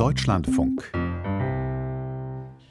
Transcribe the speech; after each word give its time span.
Deutschlandfunk. 0.00 0.90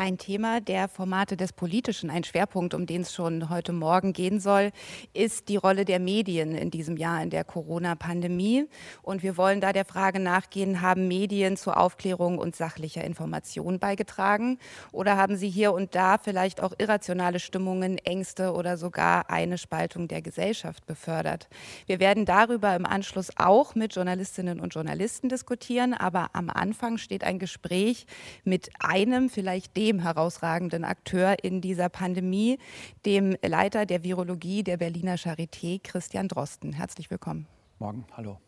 Ein 0.00 0.16
Thema 0.16 0.60
der 0.60 0.86
Formate 0.86 1.36
des 1.36 1.52
Politischen, 1.52 2.08
ein 2.08 2.22
Schwerpunkt, 2.22 2.72
um 2.72 2.86
den 2.86 3.00
es 3.00 3.12
schon 3.12 3.50
heute 3.50 3.72
Morgen 3.72 4.12
gehen 4.12 4.38
soll, 4.38 4.70
ist 5.12 5.48
die 5.48 5.56
Rolle 5.56 5.84
der 5.84 5.98
Medien 5.98 6.54
in 6.54 6.70
diesem 6.70 6.96
Jahr 6.96 7.20
in 7.20 7.30
der 7.30 7.42
Corona-Pandemie. 7.42 8.66
Und 9.02 9.24
wir 9.24 9.36
wollen 9.36 9.60
da 9.60 9.72
der 9.72 9.84
Frage 9.84 10.20
nachgehen, 10.20 10.82
haben 10.82 11.08
Medien 11.08 11.56
zur 11.56 11.76
Aufklärung 11.76 12.38
und 12.38 12.54
sachlicher 12.54 13.02
Information 13.02 13.80
beigetragen? 13.80 14.60
Oder 14.92 15.16
haben 15.16 15.34
sie 15.34 15.50
hier 15.50 15.72
und 15.72 15.96
da 15.96 16.16
vielleicht 16.18 16.62
auch 16.62 16.74
irrationale 16.78 17.40
Stimmungen, 17.40 17.98
Ängste 17.98 18.52
oder 18.52 18.76
sogar 18.76 19.28
eine 19.30 19.58
Spaltung 19.58 20.06
der 20.06 20.22
Gesellschaft 20.22 20.86
befördert? 20.86 21.48
Wir 21.86 21.98
werden 21.98 22.24
darüber 22.24 22.76
im 22.76 22.86
Anschluss 22.86 23.30
auch 23.34 23.74
mit 23.74 23.96
Journalistinnen 23.96 24.60
und 24.60 24.74
Journalisten 24.74 25.28
diskutieren. 25.28 25.92
Aber 25.92 26.28
am 26.34 26.50
Anfang 26.50 26.98
steht 26.98 27.24
ein 27.24 27.40
Gespräch 27.40 28.06
mit 28.44 28.70
einem, 28.78 29.28
vielleicht 29.28 29.76
dem, 29.76 29.87
dem 29.88 30.00
herausragenden 30.00 30.84
Akteur 30.84 31.36
in 31.42 31.62
dieser 31.62 31.88
Pandemie, 31.88 32.58
dem 33.06 33.36
Leiter 33.42 33.86
der 33.86 34.04
Virologie 34.04 34.62
der 34.62 34.76
Berliner 34.76 35.16
Charité, 35.16 35.80
Christian 35.82 36.28
Drosten. 36.28 36.74
Herzlich 36.74 37.10
willkommen. 37.10 37.46
Morgen, 37.78 38.04
hallo. 38.14 38.38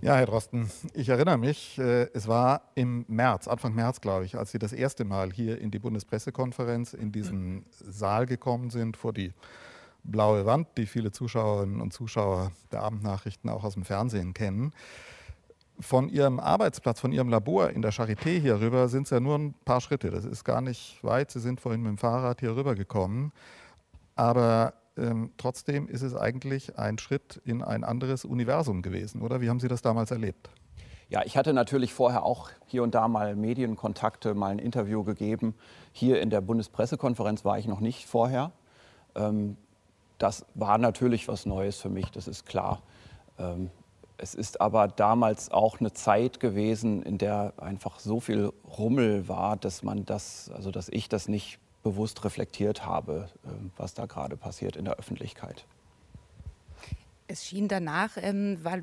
Ja, 0.00 0.16
Herr 0.16 0.24
Drosten, 0.24 0.70
ich 0.94 1.10
erinnere 1.10 1.36
mich, 1.36 1.78
äh, 1.78 2.08
es 2.14 2.26
war 2.26 2.62
im 2.74 3.04
März, 3.08 3.48
Anfang 3.48 3.74
März, 3.74 4.00
glaube 4.00 4.24
ich, 4.24 4.36
als 4.38 4.50
Sie 4.50 4.58
das 4.58 4.72
erste 4.72 5.04
Mal 5.04 5.30
hier 5.30 5.60
in 5.60 5.70
die 5.70 5.78
Bundespressekonferenz 5.78 6.94
in 6.94 7.12
diesen 7.12 7.66
Saal 7.70 8.24
gekommen 8.24 8.70
sind, 8.70 8.96
vor 8.96 9.12
die 9.12 9.34
blaue 10.04 10.46
Wand, 10.46 10.68
die 10.78 10.86
viele 10.86 11.12
Zuschauerinnen 11.12 11.82
und 11.82 11.92
Zuschauer 11.92 12.52
der 12.72 12.80
Abendnachrichten 12.80 13.50
auch 13.50 13.64
aus 13.64 13.74
dem 13.74 13.84
Fernsehen 13.84 14.32
kennen 14.32 14.72
von 15.80 16.08
Ihrem 16.08 16.40
Arbeitsplatz, 16.40 17.00
von 17.00 17.12
Ihrem 17.12 17.28
Labor 17.28 17.70
in 17.70 17.82
der 17.82 17.92
Charité 17.92 18.38
hier 18.40 18.60
rüber 18.60 18.88
sind 18.88 19.04
es 19.04 19.10
ja 19.10 19.20
nur 19.20 19.36
ein 19.36 19.54
paar 19.64 19.80
Schritte. 19.80 20.10
Das 20.10 20.24
ist 20.24 20.44
gar 20.44 20.60
nicht 20.60 21.02
weit. 21.02 21.30
Sie 21.30 21.40
sind 21.40 21.60
vorhin 21.60 21.82
mit 21.82 21.90
dem 21.90 21.98
Fahrrad 21.98 22.40
hier 22.40 22.56
rüber 22.56 22.74
gekommen. 22.74 23.32
Aber 24.16 24.74
ähm, 24.96 25.32
trotzdem 25.36 25.88
ist 25.88 26.02
es 26.02 26.14
eigentlich 26.14 26.78
ein 26.78 26.98
Schritt 26.98 27.40
in 27.44 27.62
ein 27.62 27.84
anderes 27.84 28.24
Universum 28.24 28.82
gewesen, 28.82 29.22
oder? 29.22 29.40
Wie 29.40 29.48
haben 29.48 29.60
Sie 29.60 29.68
das 29.68 29.82
damals 29.82 30.10
erlebt? 30.10 30.50
Ja, 31.08 31.22
ich 31.24 31.36
hatte 31.36 31.52
natürlich 31.52 31.92
vorher 31.92 32.22
auch 32.24 32.50
hier 32.66 32.82
und 32.82 32.94
da 32.94 33.08
mal 33.08 33.34
Medienkontakte, 33.34 34.34
mal 34.34 34.52
ein 34.52 34.60
Interview 34.60 35.02
gegeben. 35.02 35.54
Hier 35.92 36.20
in 36.20 36.30
der 36.30 36.40
Bundespressekonferenz 36.40 37.44
war 37.44 37.58
ich 37.58 37.66
noch 37.66 37.80
nicht 37.80 38.06
vorher. 38.06 38.52
Ähm, 39.16 39.56
das 40.18 40.44
war 40.54 40.78
natürlich 40.78 41.26
was 41.26 41.46
Neues 41.46 41.78
für 41.78 41.88
mich, 41.88 42.10
das 42.12 42.28
ist 42.28 42.46
klar. 42.46 42.82
Ähm, 43.38 43.70
es 44.20 44.34
ist 44.34 44.60
aber 44.60 44.88
damals 44.88 45.50
auch 45.50 45.80
eine 45.80 45.92
Zeit 45.92 46.40
gewesen, 46.40 47.02
in 47.02 47.18
der 47.18 47.54
einfach 47.56 47.98
so 47.98 48.20
viel 48.20 48.52
Rummel 48.78 49.28
war, 49.28 49.56
dass 49.56 49.82
man 49.82 50.04
das, 50.04 50.50
also 50.54 50.70
dass 50.70 50.88
ich 50.88 51.08
das 51.08 51.28
nicht 51.28 51.58
bewusst 51.82 52.24
reflektiert 52.24 52.84
habe, 52.84 53.28
ähm, 53.44 53.70
was 53.76 53.94
da 53.94 54.06
gerade 54.06 54.36
passiert 54.36 54.76
in 54.76 54.84
der 54.84 54.96
Öffentlichkeit. 54.96 55.64
Es 57.32 57.46
schien 57.46 57.68
danach, 57.68 58.16
ähm, 58.16 58.58
war, 58.64 58.78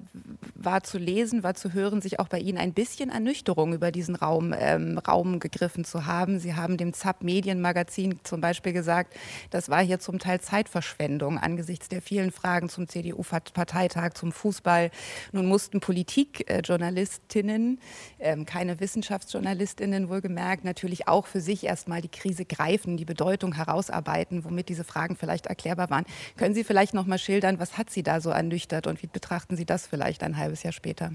war, 0.56 0.82
zu 0.82 0.98
lesen, 0.98 1.44
war 1.44 1.54
zu 1.54 1.74
hören, 1.74 2.02
sich 2.02 2.22
auch 2.22 2.30
bei 2.30 2.40
Ihnen 2.40 2.58
ein 2.58 2.72
bisschen 2.72 3.10
Ernüchterung 3.10 3.74
über 3.74 3.92
diesen 3.92 4.16
Raum, 4.16 4.56
ähm, 4.58 4.98
Raum 5.00 5.40
gegriffen 5.40 5.84
zu 5.84 6.06
haben. 6.06 6.40
Sie 6.40 6.56
haben 6.56 6.78
dem 6.78 6.94
ZAP 6.94 7.24
Medienmagazin 7.24 8.22
zum 8.24 8.40
Beispiel 8.40 8.72
gesagt, 8.72 9.18
das 9.50 9.68
war 9.68 9.84
hier 9.84 10.00
zum 10.00 10.20
Teil 10.20 10.40
Zeitverschwendung 10.40 11.38
angesichts 11.38 11.90
der 11.90 12.02
vielen 12.02 12.32
Fragen 12.32 12.70
zum 12.70 12.88
CDU-Parteitag, 12.88 14.14
zum 14.14 14.32
Fußball. 14.32 14.92
Nun 15.34 15.48
mussten 15.48 15.82
Politikjournalistinnen, 15.82 17.82
ähm, 18.20 18.46
keine 18.46 18.80
Wissenschaftsjournalistinnen 18.80 20.08
wohlgemerkt, 20.08 20.64
natürlich 20.64 21.10
auch 21.10 21.28
für 21.28 21.42
sich 21.42 21.66
erstmal 21.66 22.00
die 22.00 22.08
Krise 22.08 22.46
greifen, 22.46 22.96
die 22.96 23.04
Bedeutung 23.04 23.56
herausarbeiten, 23.56 24.46
womit 24.46 24.70
diese 24.70 24.86
Fragen 24.86 25.18
vielleicht 25.18 25.48
erklärbar 25.48 25.90
waren. 25.90 26.06
Können 26.38 26.56
Sie 26.56 26.64
vielleicht 26.64 26.94
noch 26.94 27.08
mal 27.08 27.20
schildern, 27.20 27.60
was 27.60 27.78
hat 27.78 27.90
Sie 27.90 28.04
da 28.04 28.22
so 28.22 28.37
ernüchtert 28.38 28.88
und 28.88 29.02
wie 29.04 29.08
betrachten 29.08 29.58
Sie 29.58 29.66
das 29.66 29.88
vielleicht 29.88 30.24
ein 30.24 30.38
halbes 30.38 30.64
Jahr 30.64 30.74
später? 30.74 31.12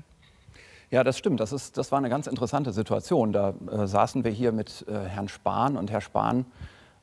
Ja, 0.90 1.02
das 1.02 1.16
stimmt. 1.16 1.40
Das, 1.40 1.52
ist, 1.52 1.78
das 1.78 1.90
war 1.90 1.98
eine 1.98 2.10
ganz 2.10 2.26
interessante 2.26 2.70
Situation. 2.70 3.32
Da 3.32 3.54
äh, 3.70 3.86
saßen 3.86 4.24
wir 4.24 4.30
hier 4.30 4.52
mit 4.52 4.84
äh, 4.88 5.08
Herrn 5.08 5.28
Spahn 5.28 5.78
und 5.78 5.90
Herr 5.90 6.02
Spahn 6.02 6.44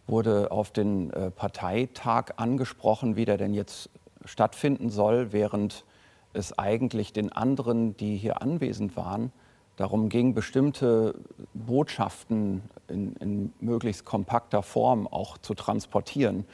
wurde 0.05 0.51
auf 0.51 0.71
den 0.71 1.11
äh, 1.11 1.31
Parteitag 1.31 2.33
angesprochen, 2.37 3.15
wie 3.15 3.25
der 3.25 3.37
denn 3.37 3.53
jetzt 3.53 3.89
stattfinden 4.25 4.89
soll, 4.91 5.31
während 5.31 5.85
es 6.33 6.57
eigentlich 6.59 7.13
den 7.13 7.31
anderen, 7.31 7.97
die 7.97 8.15
hier 8.15 8.41
anwesend 8.41 8.95
waren, 8.95 9.31
darum 9.75 10.09
ging, 10.09 10.33
bestimmte 10.33 11.15
Botschaften 11.53 12.61
in, 12.87 13.13
in 13.15 13.53
möglichst 13.59 14.05
kompakter 14.05 14.61
Form 14.61 15.07
auch 15.07 15.37
zu 15.37 15.53
transportieren, 15.53 16.45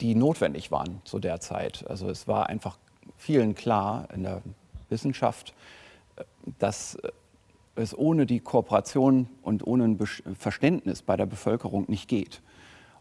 die 0.00 0.14
notwendig 0.14 0.70
waren 0.70 1.00
zu 1.04 1.18
der 1.18 1.40
Zeit. 1.40 1.84
Also 1.88 2.08
es 2.08 2.26
war 2.26 2.48
einfach 2.48 2.78
vielen 3.16 3.54
klar 3.54 4.08
in 4.14 4.22
der 4.22 4.42
Wissenschaft, 4.88 5.54
dass 6.58 6.96
es 7.74 7.96
ohne 7.96 8.26
die 8.26 8.40
Kooperation 8.40 9.28
und 9.42 9.66
ohne 9.66 9.84
ein 9.84 9.98
Verständnis 10.36 11.02
bei 11.02 11.16
der 11.16 11.26
Bevölkerung 11.26 11.84
nicht 11.88 12.08
geht. 12.08 12.42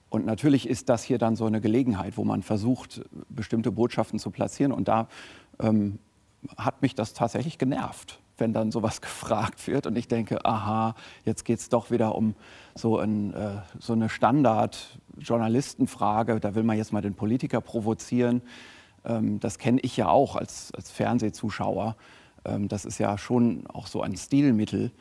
Und 0.10 0.26
natürlich 0.26 0.68
ist 0.70 0.90
das 0.90 1.04
hier 1.04 1.18
dann 1.18 1.36
so 1.36 1.46
eine 1.46 1.60
Gelegenheit, 1.62 2.18
wo 2.18 2.24
man 2.24 2.44
versucht, 2.44 3.02
bestimmte 3.30 3.72
Botschaften 3.72 4.20
zu 4.20 4.30
platzieren. 4.32 4.72
Und 4.72 4.88
da 4.88 5.08
ähm, 5.60 5.98
hat 6.58 6.82
mich 6.82 6.96
das 6.96 7.14
tatsächlich 7.14 7.58
genervt, 7.58 8.20
wenn 8.38 8.54
dann 8.54 8.72
sowas 8.72 9.02
gefragt 9.02 9.68
wird. 9.68 9.88
Und 9.88 9.98
ich 9.98 10.08
denke, 10.08 10.46
aha, 10.46 10.96
jetzt 11.26 11.44
geht 11.44 11.60
es 11.60 11.68
doch 11.70 11.92
wieder 11.92 12.16
um 12.16 12.36
so, 12.76 12.98
ein, 13.00 13.34
äh, 13.34 13.58
so 13.80 13.92
eine 13.94 14.08
Standard-Journalistenfrage. 14.10 16.40
Da 16.40 16.56
will 16.56 16.64
man 16.64 16.78
jetzt 16.78 16.94
mal 16.94 17.02
den 17.02 17.16
Politiker 17.16 17.60
provozieren. 17.62 18.42
Ähm, 19.06 19.40
das 19.40 19.58
kenne 19.60 19.80
ich 19.82 19.98
ja 19.98 20.10
auch 20.10 20.36
als, 20.36 20.74
als 20.74 20.92
Fernsehzuschauer. 20.92 21.96
Ähm, 22.44 22.68
das 22.68 22.86
ist 22.86 22.98
ja 22.98 23.18
schon 23.18 23.66
auch 23.68 23.88
so 23.88 24.02
ein 24.02 24.16
Stilmittel. 24.16 24.92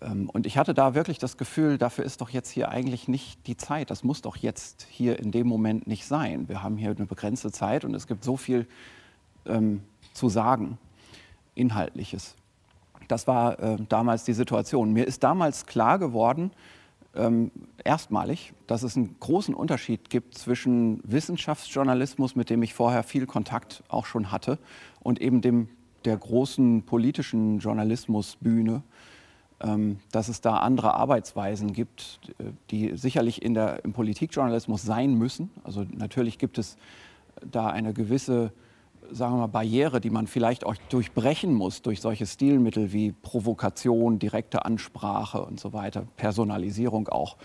Ähm, 0.00 0.28
und 0.30 0.46
ich 0.46 0.58
hatte 0.58 0.74
da 0.74 0.94
wirklich 0.94 1.18
das 1.18 1.36
Gefühl, 1.36 1.78
dafür 1.78 2.04
ist 2.04 2.20
doch 2.20 2.30
jetzt 2.30 2.50
hier 2.50 2.68
eigentlich 2.68 3.08
nicht 3.08 3.46
die 3.46 3.56
Zeit. 3.56 3.90
Das 3.90 4.04
muss 4.04 4.22
doch 4.22 4.36
jetzt 4.36 4.86
hier 4.90 5.18
in 5.18 5.30
dem 5.30 5.46
Moment 5.46 5.86
nicht 5.86 6.06
sein. 6.06 6.48
Wir 6.48 6.62
haben 6.62 6.76
hier 6.76 6.90
eine 6.90 7.06
begrenzte 7.06 7.50
Zeit 7.50 7.84
und 7.84 7.94
es 7.94 8.06
gibt 8.06 8.24
so 8.24 8.36
viel 8.36 8.66
ähm, 9.46 9.82
zu 10.12 10.28
sagen. 10.28 10.78
Inhaltliches. 11.54 12.34
Das 13.08 13.26
war 13.26 13.58
äh, 13.60 13.76
damals 13.88 14.24
die 14.24 14.32
Situation. 14.32 14.92
Mir 14.92 15.06
ist 15.06 15.22
damals 15.22 15.66
klar 15.66 15.98
geworden, 15.98 16.50
ähm, 17.16 17.50
erstmalig, 17.84 18.52
dass 18.66 18.82
es 18.82 18.96
einen 18.96 19.16
großen 19.20 19.54
Unterschied 19.54 20.10
gibt 20.10 20.36
zwischen 20.36 21.00
Wissenschaftsjournalismus, 21.04 22.36
mit 22.36 22.50
dem 22.50 22.62
ich 22.62 22.74
vorher 22.74 23.02
viel 23.02 23.26
Kontakt 23.26 23.82
auch 23.88 24.06
schon 24.06 24.30
hatte, 24.30 24.58
und 25.00 25.20
eben 25.20 25.40
dem 25.40 25.68
der 26.04 26.16
großen 26.16 26.84
politischen 26.84 27.58
Journalismusbühne, 27.58 28.82
ähm, 29.60 29.98
dass 30.12 30.28
es 30.28 30.40
da 30.40 30.58
andere 30.58 30.94
Arbeitsweisen 30.94 31.72
gibt, 31.72 32.20
die 32.70 32.96
sicherlich 32.96 33.42
in 33.42 33.54
der, 33.54 33.84
im 33.84 33.92
Politikjournalismus 33.92 34.82
sein 34.82 35.14
müssen. 35.14 35.50
Also 35.64 35.84
natürlich 35.90 36.38
gibt 36.38 36.58
es 36.58 36.76
da 37.50 37.68
eine 37.68 37.92
gewisse 37.92 38.52
sagen 39.10 39.34
wir 39.34 39.38
mal, 39.38 39.46
Barriere, 39.46 40.00
die 40.00 40.10
man 40.10 40.26
vielleicht 40.26 40.64
auch 40.64 40.76
durchbrechen 40.88 41.54
muss 41.54 41.82
durch 41.82 42.00
solche 42.00 42.26
Stilmittel 42.26 42.92
wie 42.92 43.12
Provokation, 43.12 44.18
direkte 44.18 44.64
Ansprache 44.64 45.44
und 45.44 45.60
so 45.60 45.72
weiter, 45.72 46.06
Personalisierung 46.16 47.08
auch. 47.08 47.36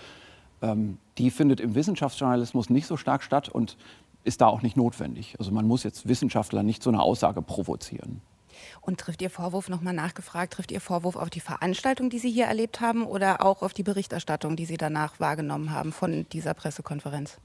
Ähm, 0.62 0.98
die 1.18 1.32
findet 1.32 1.60
im 1.60 1.76
Wissenschaftsjournalismus 1.76 2.70
nicht 2.70 2.88
so 2.88 2.98
stark 2.98 3.24
statt 3.24 3.50
und 3.50 3.78
ist 4.24 4.42
da 4.42 4.48
auch 4.48 4.62
nicht 4.62 4.78
notwendig. 4.78 5.36
Also 5.40 5.52
man 5.52 5.68
muss 5.68 5.84
jetzt 5.84 6.08
Wissenschaftler 6.08 6.64
nicht 6.64 6.84
so 6.84 6.90
eine 6.90 7.02
Aussage 7.02 7.42
provozieren. 7.42 8.22
Und 8.82 9.00
trifft 9.00 9.22
Ihr 9.22 9.30
Vorwurf, 9.30 9.70
nochmal 9.70 9.94
nachgefragt, 9.94 10.54
trifft 10.54 10.72
Ihr 10.72 10.82
Vorwurf 10.82 11.16
auf 11.16 11.30
die 11.30 11.40
Veranstaltung, 11.40 12.10
die 12.10 12.20
Sie 12.20 12.30
hier 12.30 12.46
erlebt 12.46 12.82
haben 12.82 13.06
oder 13.06 13.44
auch 13.44 13.62
auf 13.62 13.74
die 13.74 13.84
Berichterstattung, 13.84 14.56
die 14.56 14.66
Sie 14.66 14.78
danach 14.78 15.20
wahrgenommen 15.20 15.72
haben 15.72 15.92
von 15.92 16.28
dieser 16.32 16.54
Pressekonferenz? 16.54 17.38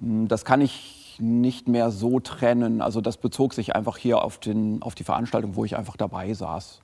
Hm, 0.00 0.28
das 0.28 0.44
kann 0.44 0.60
ich 0.60 1.01
nicht 1.20 1.68
mehr 1.68 1.90
so 1.90 2.20
trennen. 2.20 2.80
Also 2.80 3.00
das 3.00 3.16
bezog 3.16 3.54
sich 3.54 3.74
einfach 3.74 3.96
hier 3.96 4.22
auf, 4.22 4.38
den, 4.38 4.82
auf 4.82 4.94
die 4.94 5.04
Veranstaltung, 5.04 5.56
wo 5.56 5.64
ich 5.64 5.76
einfach 5.76 5.96
dabei 5.96 6.32
saß. 6.32 6.80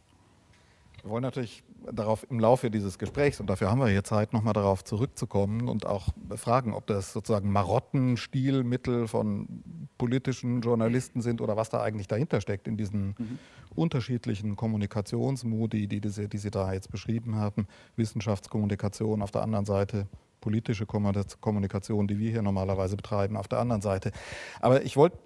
Wir 1.02 1.10
wollen 1.10 1.22
natürlich 1.22 1.62
darauf 1.92 2.26
im 2.30 2.40
Laufe 2.40 2.70
dieses 2.70 2.98
Gesprächs, 2.98 3.40
und 3.40 3.48
dafür 3.48 3.70
haben 3.70 3.80
wir 3.80 3.88
hier 3.88 4.04
Zeit, 4.04 4.32
nochmal 4.32 4.52
darauf 4.52 4.84
zurückzukommen 4.84 5.69
und 5.69 5.86
auch 5.86 6.08
fragen, 6.36 6.75
ob 6.75 6.86
das 6.86 7.12
sozusagen 7.12 7.50
Marotten-Stilmittel 7.50 9.08
von 9.08 9.62
politischen 9.96 10.60
Journalisten 10.60 11.22
sind 11.22 11.40
oder 11.40 11.56
was 11.56 11.70
da 11.70 11.82
eigentlich 11.82 12.08
dahinter 12.08 12.40
steckt 12.40 12.69
in 12.69 12.76
diesen 12.76 13.14
mhm. 13.19 13.38
unterschiedlichen 13.74 14.56
Kommunikationsmodi, 14.56 15.86
die, 15.86 16.00
die, 16.00 16.28
die 16.28 16.38
Sie 16.38 16.50
da 16.50 16.72
jetzt 16.72 16.90
beschrieben 16.90 17.36
haben. 17.36 17.66
Wissenschaftskommunikation 17.96 19.22
auf 19.22 19.31
der 19.31 19.42
anderen 19.42 19.64
Seite, 19.64 20.06
politische 20.40 20.87
Kommunikation, 20.87 22.08
die 22.08 22.19
wir 22.19 22.31
hier 22.31 22.43
normalerweise 22.43 22.96
betreiben, 22.96 23.37
auf 23.37 23.49
der 23.49 23.58
anderen 23.58 23.82
Seite. 23.82 24.12
Aber 24.61 24.82
ich 24.85 24.96
wollte 24.96 25.19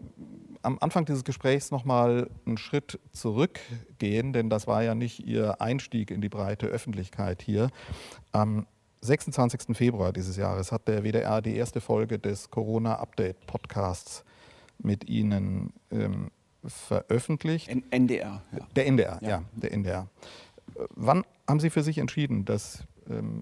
am 0.62 0.79
Anfang 0.81 1.05
dieses 1.05 1.25
Gesprächs 1.25 1.70
noch 1.70 1.85
mal 1.85 2.31
einen 2.47 2.56
Schritt 2.56 3.00
zurückgehen, 3.12 4.32
denn 4.32 4.49
das 4.49 4.67
war 4.67 4.82
ja 4.82 4.94
nicht 4.94 5.26
Ihr 5.26 5.61
Einstieg 5.61 6.11
in 6.11 6.20
die 6.20 6.29
breite 6.29 6.67
Öffentlichkeit 6.67 7.43
hier. 7.43 7.70
Am 8.31 8.67
26. 9.00 9.76
Februar 9.76 10.12
dieses 10.12 10.37
Jahres 10.37 10.70
hat 10.70 10.87
der 10.87 11.03
WDR 11.03 11.43
die 11.43 11.56
erste 11.56 11.81
Folge 11.81 12.19
des 12.19 12.50
Corona-Update-Podcasts 12.50 14.25
mit 14.79 15.08
Ihnen 15.08 15.73
ähm, 15.91 16.31
veröffentlicht. 16.65 17.69
N 17.69 17.82
NDR. 17.91 18.43
Ja. 18.53 18.67
Der 18.76 18.87
NDR, 18.87 19.19
ja. 19.20 19.29
ja, 19.29 19.43
der 19.55 19.73
NDR. 19.73 20.08
Wann 20.91 21.25
haben 21.49 21.58
Sie 21.58 21.70
für 21.70 21.82
sich 21.82 21.99
entschieden, 21.99 22.44
dass 22.44 22.85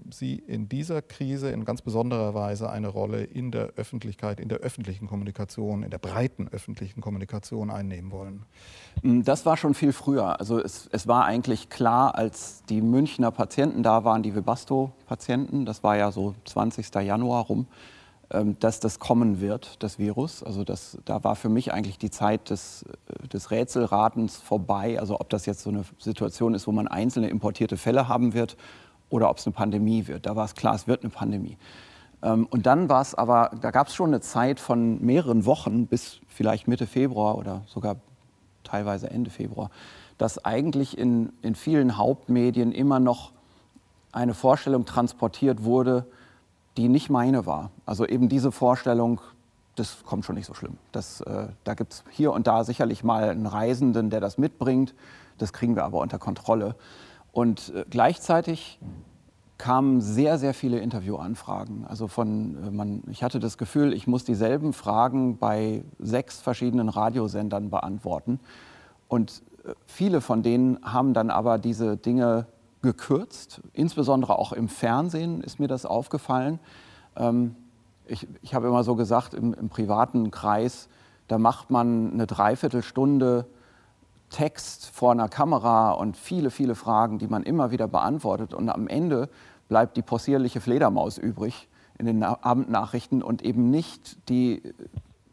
Sie 0.09 0.35
in 0.35 0.67
dieser 0.69 1.01
Krise 1.01 1.51
in 1.51 1.65
ganz 1.65 1.81
besonderer 1.81 2.33
Weise 2.33 2.69
eine 2.69 2.87
Rolle 2.87 3.23
in 3.23 3.51
der 3.51 3.73
Öffentlichkeit, 3.75 4.39
in 4.39 4.49
der 4.49 4.59
öffentlichen 4.59 5.07
Kommunikation, 5.07 5.83
in 5.83 5.91
der 5.91 5.99
breiten 5.99 6.47
öffentlichen 6.47 7.01
Kommunikation 7.01 7.69
einnehmen 7.69 8.11
wollen? 8.11 8.45
Mm, 9.03 9.21
das 9.21 9.45
war 9.45 9.57
schon 9.57 9.73
viel 9.73 9.93
früher. 9.93 10.39
Also 10.39 10.59
es, 10.59 10.89
es 10.91 11.07
war 11.07 11.25
eigentlich 11.25 11.69
klar, 11.69 12.15
als 12.15 12.63
die 12.69 12.81
Münchner 12.81 13.31
Patienten 13.31 13.83
da 13.83 14.03
waren, 14.03 14.23
die 14.23 14.35
Webasto-Patienten, 14.35 15.65
das 15.65 15.83
war 15.83 15.95
ja 15.95 16.11
so 16.11 16.33
20. 16.45 16.93
Januar 16.95 17.45
rum, 17.45 17.67
ähm, 18.31 18.57
dass 18.59 18.79
das 18.79 18.99
kommen 18.99 19.41
wird, 19.41 19.83
das 19.83 19.99
Virus. 19.99 20.41
Also 20.41 20.63
das, 20.63 20.97
da 21.05 21.23
war 21.23 21.35
für 21.35 21.49
mich 21.49 21.73
eigentlich 21.73 21.97
die 21.97 22.09
Zeit 22.09 22.49
des, 22.49 22.83
äh, 23.23 23.27
des 23.27 23.51
Rätselratens 23.51 24.37
vorbei. 24.37 24.99
Also 24.99 25.19
ob 25.19 25.29
das 25.29 25.45
jetzt 25.45 25.61
so 25.61 25.69
eine 25.69 25.83
Situation 25.99 26.53
ist, 26.53 26.65
wo 26.65 26.71
man 26.71 26.87
einzelne 26.87 27.29
importierte 27.29 27.77
Fälle 27.77 28.07
haben 28.07 28.33
wird 28.33 28.57
oder 29.11 29.29
ob 29.29 29.37
es 29.37 29.45
eine 29.45 29.53
Pandemie 29.53 30.07
wird. 30.07 30.25
Da 30.25 30.35
war 30.35 30.45
es 30.45 30.55
klar, 30.55 30.73
es 30.73 30.87
wird 30.87 31.03
eine 31.03 31.11
Pandemie. 31.11 31.57
Ähm, 32.23 32.47
und 32.49 32.65
dann 32.65 32.89
war 32.89 33.01
es 33.01 33.13
aber, 33.13 33.51
da 33.61 33.69
gab 33.69 33.87
es 33.87 33.93
schon 33.93 34.09
eine 34.09 34.21
Zeit 34.21 34.59
von 34.59 34.99
mehreren 35.03 35.45
Wochen 35.45 35.85
bis 35.85 36.19
vielleicht 36.27 36.67
Mitte 36.67 36.87
Februar 36.87 37.37
oder 37.37 37.61
sogar 37.67 37.97
teilweise 38.63 39.09
Ende 39.09 39.29
Februar, 39.29 39.69
dass 40.17 40.43
eigentlich 40.43 40.97
in, 40.97 41.33
in 41.41 41.55
vielen 41.55 41.97
Hauptmedien 41.97 42.71
immer 42.71 42.99
noch 42.99 43.31
eine 44.11 44.33
Vorstellung 44.33 44.85
transportiert 44.85 45.63
wurde, 45.63 46.05
die 46.77 46.87
nicht 46.87 47.09
meine 47.09 47.45
war. 47.45 47.71
Also 47.85 48.05
eben 48.05 48.29
diese 48.29 48.51
Vorstellung, 48.51 49.19
das 49.75 50.03
kommt 50.05 50.25
schon 50.25 50.35
nicht 50.35 50.45
so 50.45 50.53
schlimm. 50.53 50.77
Das, 50.91 51.21
äh, 51.21 51.47
da 51.63 51.73
gibt 51.73 51.93
es 51.93 52.03
hier 52.11 52.31
und 52.31 52.47
da 52.47 52.63
sicherlich 52.63 53.03
mal 53.03 53.29
einen 53.29 53.45
Reisenden, 53.45 54.09
der 54.09 54.21
das 54.21 54.37
mitbringt. 54.37 54.93
Das 55.37 55.53
kriegen 55.53 55.75
wir 55.75 55.83
aber 55.83 55.99
unter 55.99 56.19
Kontrolle. 56.19 56.75
Und 57.31 57.73
äh, 57.75 57.85
gleichzeitig 57.89 58.79
kamen 59.57 60.01
sehr, 60.01 60.39
sehr 60.39 60.55
viele 60.55 60.79
Interviewanfragen. 60.79 61.85
Also 61.87 62.07
von, 62.07 62.57
äh, 62.63 62.71
man, 62.71 63.03
ich 63.11 63.23
hatte 63.23 63.39
das 63.39 63.57
Gefühl, 63.57 63.93
ich 63.93 64.07
muss 64.07 64.23
dieselben 64.23 64.73
Fragen 64.73 65.37
bei 65.37 65.83
sechs 65.99 66.41
verschiedenen 66.41 66.89
Radiosendern 66.89 67.69
beantworten. 67.69 68.39
Und 69.07 69.43
äh, 69.63 69.73
viele 69.85 70.21
von 70.21 70.41
denen 70.41 70.79
haben 70.83 71.13
dann 71.13 71.29
aber 71.29 71.57
diese 71.57 71.95
Dinge 71.95 72.47
gekürzt. 72.81 73.61
Insbesondere 73.73 74.39
auch 74.39 74.51
im 74.51 74.67
Fernsehen 74.67 75.41
ist 75.41 75.59
mir 75.59 75.67
das 75.67 75.85
aufgefallen. 75.85 76.59
Ähm, 77.15 77.55
ich, 78.07 78.27
ich 78.41 78.55
habe 78.55 78.67
immer 78.67 78.83
so 78.83 78.95
gesagt, 78.95 79.33
im, 79.33 79.53
im 79.53 79.69
privaten 79.69 80.31
Kreis, 80.31 80.89
da 81.27 81.37
macht 81.37 81.69
man 81.69 82.13
eine 82.13 82.27
Dreiviertelstunde 82.27 83.45
Text 84.31 84.89
vor 84.91 85.11
einer 85.11 85.29
Kamera 85.29 85.91
und 85.91 86.17
viele, 86.17 86.49
viele 86.49 86.73
Fragen, 86.73 87.19
die 87.19 87.27
man 87.27 87.43
immer 87.43 87.69
wieder 87.69 87.87
beantwortet. 87.87 88.53
Und 88.53 88.69
am 88.69 88.87
Ende 88.87 89.29
bleibt 89.69 89.97
die 89.97 90.01
possierliche 90.01 90.59
Fledermaus 90.59 91.17
übrig 91.17 91.67
in 91.99 92.07
den 92.07 92.23
Abendnachrichten 92.23 93.21
und 93.21 93.43
eben 93.43 93.69
nicht 93.69 94.17
die 94.29 94.63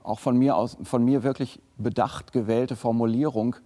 auch 0.02 0.18
von 0.18 0.36
mir, 0.36 0.56
aus, 0.56 0.76
von 0.82 1.04
mir 1.04 1.22
wirklich 1.22 1.60
bedacht 1.76 2.32
gewählte 2.32 2.76
Formulierung, 2.76 3.56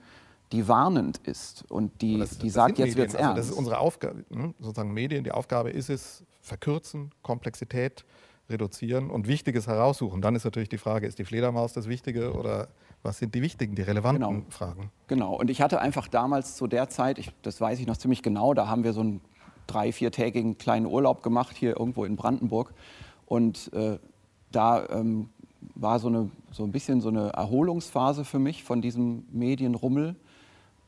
die 0.50 0.68
warnend 0.68 1.18
ist 1.18 1.64
und 1.70 2.02
die, 2.02 2.18
das, 2.18 2.38
die 2.38 2.46
das 2.46 2.54
sagt, 2.54 2.78
jetzt 2.78 2.96
wird 2.96 3.08
es 3.08 3.14
ernst. 3.14 3.28
Also 3.28 3.40
das 3.40 3.50
ist 3.50 3.56
unsere 3.56 3.78
Aufgabe, 3.78 4.24
ne? 4.28 4.54
sozusagen 4.60 4.92
Medien, 4.92 5.24
die 5.24 5.32
Aufgabe 5.32 5.70
ist 5.70 5.88
es, 5.88 6.24
verkürzen, 6.42 7.12
Komplexität 7.22 8.04
reduzieren 8.50 9.08
und 9.10 9.28
Wichtiges 9.28 9.66
heraussuchen. 9.66 10.20
Dann 10.20 10.34
ist 10.34 10.44
natürlich 10.44 10.68
die 10.68 10.78
Frage, 10.78 11.06
ist 11.06 11.18
die 11.18 11.24
Fledermaus 11.24 11.72
das 11.72 11.88
Wichtige 11.88 12.34
oder 12.34 12.68
was 13.02 13.18
sind 13.18 13.34
die 13.34 13.42
wichtigen, 13.42 13.74
die 13.74 13.82
relevanten 13.82 14.24
genau. 14.24 14.42
Fragen? 14.50 14.90
Genau, 15.08 15.34
und 15.34 15.50
ich 15.50 15.60
hatte 15.60 15.80
einfach 15.80 16.08
damals 16.08 16.56
zu 16.56 16.66
der 16.66 16.88
Zeit, 16.88 17.18
ich, 17.18 17.32
das 17.42 17.60
weiß 17.60 17.80
ich 17.80 17.86
noch 17.86 17.96
ziemlich 17.96 18.22
genau, 18.22 18.54
da 18.54 18.68
haben 18.68 18.84
wir 18.84 18.92
so 18.92 19.00
einen 19.00 19.20
drei-, 19.66 19.92
viertägigen 19.92 20.58
kleinen 20.58 20.86
Urlaub 20.86 21.22
gemacht, 21.22 21.56
hier 21.56 21.76
irgendwo 21.78 22.04
in 22.04 22.16
Brandenburg. 22.16 22.72
Und 23.26 23.72
äh, 23.72 23.98
da 24.50 24.86
ähm, 24.90 25.30
war 25.74 25.98
so, 25.98 26.08
eine, 26.08 26.30
so 26.50 26.64
ein 26.64 26.72
bisschen 26.72 27.00
so 27.00 27.08
eine 27.08 27.30
Erholungsphase 27.30 28.24
für 28.24 28.38
mich 28.38 28.62
von 28.62 28.82
diesem 28.82 29.24
Medienrummel. 29.32 30.16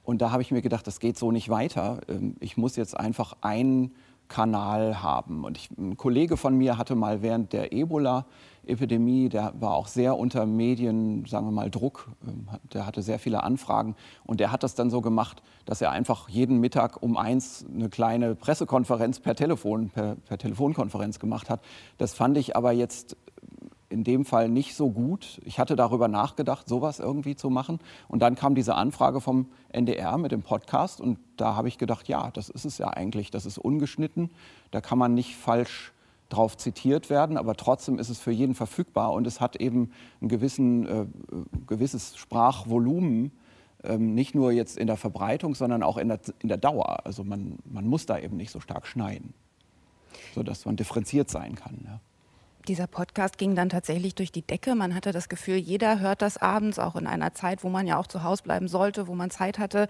Und 0.02 0.20
da 0.20 0.30
habe 0.30 0.42
ich 0.42 0.50
mir 0.50 0.62
gedacht, 0.62 0.86
das 0.86 1.00
geht 1.00 1.18
so 1.18 1.32
nicht 1.32 1.48
weiter. 1.48 2.00
Ähm, 2.08 2.36
ich 2.40 2.56
muss 2.56 2.76
jetzt 2.76 2.98
einfach 2.98 3.36
einen 3.40 3.94
Kanal 4.28 5.02
haben. 5.02 5.44
Und 5.44 5.56
ich, 5.56 5.70
ein 5.76 5.96
Kollege 5.96 6.36
von 6.36 6.56
mir 6.56 6.78
hatte 6.78 6.94
mal 6.94 7.22
während 7.22 7.52
der 7.52 7.72
Ebola 7.72 8.26
Epidemie, 8.66 9.28
der 9.28 9.52
war 9.58 9.74
auch 9.74 9.86
sehr 9.86 10.16
unter 10.18 10.46
Medien, 10.46 11.24
sagen 11.26 11.46
wir 11.46 11.52
mal, 11.52 11.70
Druck. 11.70 12.10
Ähm, 12.26 12.48
der 12.72 12.86
hatte 12.86 13.02
sehr 13.02 13.18
viele 13.18 13.42
Anfragen 13.42 13.96
und 14.24 14.40
der 14.40 14.52
hat 14.52 14.62
das 14.62 14.74
dann 14.74 14.90
so 14.90 15.00
gemacht, 15.00 15.42
dass 15.64 15.80
er 15.80 15.90
einfach 15.90 16.28
jeden 16.28 16.60
Mittag 16.60 17.02
um 17.02 17.16
eins 17.16 17.64
eine 17.72 17.88
kleine 17.88 18.34
Pressekonferenz 18.34 19.20
per 19.20 19.34
Telefon, 19.34 19.90
per, 19.90 20.16
per 20.16 20.38
Telefonkonferenz 20.38 21.18
gemacht 21.18 21.50
hat. 21.50 21.60
Das 21.98 22.14
fand 22.14 22.36
ich 22.36 22.56
aber 22.56 22.72
jetzt 22.72 23.16
in 23.94 24.02
dem 24.02 24.24
Fall 24.24 24.48
nicht 24.48 24.74
so 24.74 24.90
gut. 24.90 25.40
Ich 25.44 25.60
hatte 25.60 25.76
darüber 25.76 26.08
nachgedacht, 26.08 26.68
sowas 26.68 26.98
irgendwie 26.98 27.36
zu 27.36 27.48
machen. 27.48 27.78
Und 28.08 28.20
dann 28.20 28.34
kam 28.34 28.56
diese 28.56 28.74
Anfrage 28.74 29.20
vom 29.20 29.46
NDR 29.68 30.18
mit 30.18 30.32
dem 30.32 30.42
Podcast 30.42 31.00
und 31.00 31.18
da 31.36 31.54
habe 31.54 31.68
ich 31.68 31.78
gedacht, 31.78 32.08
ja, 32.08 32.30
das 32.32 32.48
ist 32.48 32.64
es 32.64 32.78
ja 32.78 32.88
eigentlich. 32.88 33.30
Das 33.30 33.46
ist 33.46 33.56
ungeschnitten. 33.56 34.30
Da 34.72 34.80
kann 34.80 34.98
man 34.98 35.14
nicht 35.14 35.36
falsch 35.36 35.92
drauf 36.28 36.56
zitiert 36.56 37.10
werden, 37.10 37.36
aber 37.36 37.54
trotzdem 37.54 37.98
ist 37.98 38.08
es 38.08 38.18
für 38.18 38.30
jeden 38.32 38.54
verfügbar 38.54 39.12
und 39.12 39.26
es 39.26 39.40
hat 39.40 39.56
eben 39.56 39.90
ein 40.20 40.28
gewissen, 40.28 40.86
äh, 40.86 41.06
gewisses 41.66 42.16
Sprachvolumen, 42.16 43.32
ähm, 43.82 44.14
nicht 44.14 44.34
nur 44.34 44.50
jetzt 44.52 44.78
in 44.78 44.86
der 44.86 44.96
Verbreitung, 44.96 45.54
sondern 45.54 45.82
auch 45.82 45.96
in 45.96 46.08
der, 46.08 46.20
in 46.40 46.48
der 46.48 46.58
Dauer. 46.58 47.04
Also 47.06 47.24
man, 47.24 47.58
man 47.64 47.86
muss 47.86 48.06
da 48.06 48.18
eben 48.18 48.36
nicht 48.36 48.50
so 48.50 48.60
stark 48.60 48.86
schneiden, 48.86 49.34
sodass 50.34 50.64
man 50.64 50.76
differenziert 50.76 51.30
sein 51.30 51.54
kann. 51.54 51.80
Ja. 51.84 52.00
Dieser 52.66 52.86
Podcast 52.86 53.36
ging 53.36 53.54
dann 53.54 53.68
tatsächlich 53.68 54.14
durch 54.14 54.32
die 54.32 54.40
Decke. 54.40 54.74
Man 54.74 54.94
hatte 54.94 55.12
das 55.12 55.28
Gefühl, 55.28 55.56
jeder 55.56 56.00
hört 56.00 56.22
das 56.22 56.38
abends, 56.38 56.78
auch 56.78 56.96
in 56.96 57.06
einer 57.06 57.34
Zeit, 57.34 57.62
wo 57.62 57.68
man 57.68 57.86
ja 57.86 57.98
auch 57.98 58.06
zu 58.06 58.22
Hause 58.22 58.42
bleiben 58.42 58.68
sollte, 58.68 59.06
wo 59.06 59.14
man 59.14 59.30
Zeit 59.30 59.58
hatte. 59.58 59.86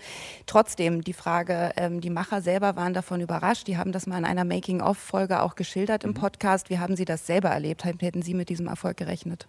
Trotzdem 0.47 1.03
die 1.03 1.13
Frage, 1.13 1.73
ähm, 1.77 2.01
die 2.01 2.11
Macher 2.11 2.43
selber 2.43 2.75
waren 2.75 2.93
davon 2.93 3.21
überrascht. 3.21 3.69
Die 3.69 3.77
haben 3.77 3.93
das 3.93 4.09
mal 4.09 4.19
in 4.19 4.25
einer 4.25 4.45
Making-of-Folge 4.45 5.41
auch 5.43 5.55
geschildert 5.55 6.03
im 6.03 6.11
mhm. 6.11 6.15
Podcast. 6.15 6.69
Wie 6.69 6.81
haben 6.81 6.97
Sie 6.97 7.05
das 7.05 7.27
selber 7.27 7.51
erlebt? 7.51 7.85
Hätten 7.85 8.23
Sie 8.23 8.35
mit 8.35 8.49
diesem 8.49 8.67
Erfolg 8.67 8.97
gerechnet? 8.97 9.47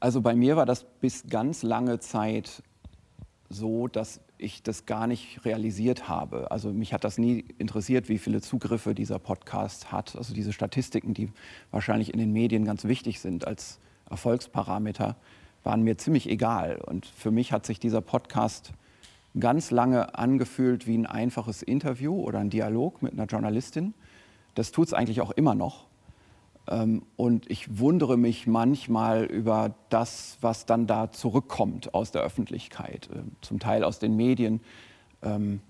Also 0.00 0.20
bei 0.20 0.34
mir 0.34 0.56
war 0.56 0.66
das 0.66 0.84
bis 1.00 1.24
ganz 1.28 1.62
lange 1.62 2.00
Zeit 2.00 2.62
so, 3.48 3.88
dass 3.88 4.20
ich 4.38 4.62
das 4.62 4.86
gar 4.86 5.06
nicht 5.06 5.44
realisiert 5.44 6.08
habe. 6.08 6.50
Also 6.50 6.72
mich 6.72 6.92
hat 6.92 7.04
das 7.04 7.18
nie 7.18 7.44
interessiert, 7.58 8.08
wie 8.08 8.18
viele 8.18 8.40
Zugriffe 8.40 8.94
dieser 8.94 9.18
Podcast 9.18 9.92
hat. 9.92 10.16
Also 10.16 10.34
diese 10.34 10.52
Statistiken, 10.52 11.14
die 11.14 11.30
wahrscheinlich 11.70 12.12
in 12.12 12.18
den 12.18 12.32
Medien 12.32 12.64
ganz 12.64 12.84
wichtig 12.84 13.20
sind 13.20 13.46
als 13.46 13.78
Erfolgsparameter, 14.10 15.16
waren 15.64 15.82
mir 15.82 15.96
ziemlich 15.98 16.28
egal. 16.28 16.76
Und 16.76 17.06
für 17.06 17.30
mich 17.30 17.52
hat 17.52 17.66
sich 17.66 17.80
dieser 17.80 18.00
Podcast 18.00 18.72
ganz 19.38 19.70
lange 19.70 20.16
angefühlt 20.18 20.86
wie 20.86 20.96
ein 20.96 21.06
einfaches 21.06 21.62
Interview 21.62 22.20
oder 22.20 22.38
ein 22.38 22.50
Dialog 22.50 23.02
mit 23.02 23.12
einer 23.12 23.26
Journalistin. 23.26 23.94
Das 24.54 24.72
tut 24.72 24.88
es 24.88 24.94
eigentlich 24.94 25.20
auch 25.20 25.32
immer 25.32 25.54
noch. 25.54 25.86
Ähm, 26.68 27.02
und 27.16 27.50
ich 27.50 27.78
wundere 27.78 28.16
mich 28.16 28.46
manchmal 28.46 29.24
über 29.24 29.74
das, 29.88 30.38
was 30.40 30.66
dann 30.66 30.86
da 30.86 31.10
zurückkommt 31.10 31.94
aus 31.94 32.10
der 32.10 32.22
Öffentlichkeit, 32.22 33.08
ähm, 33.14 33.32
zum 33.40 33.58
Teil 33.58 33.84
aus 33.84 33.98
den 33.98 34.16
Medien. 34.16 34.60
Ähm, 35.22 35.60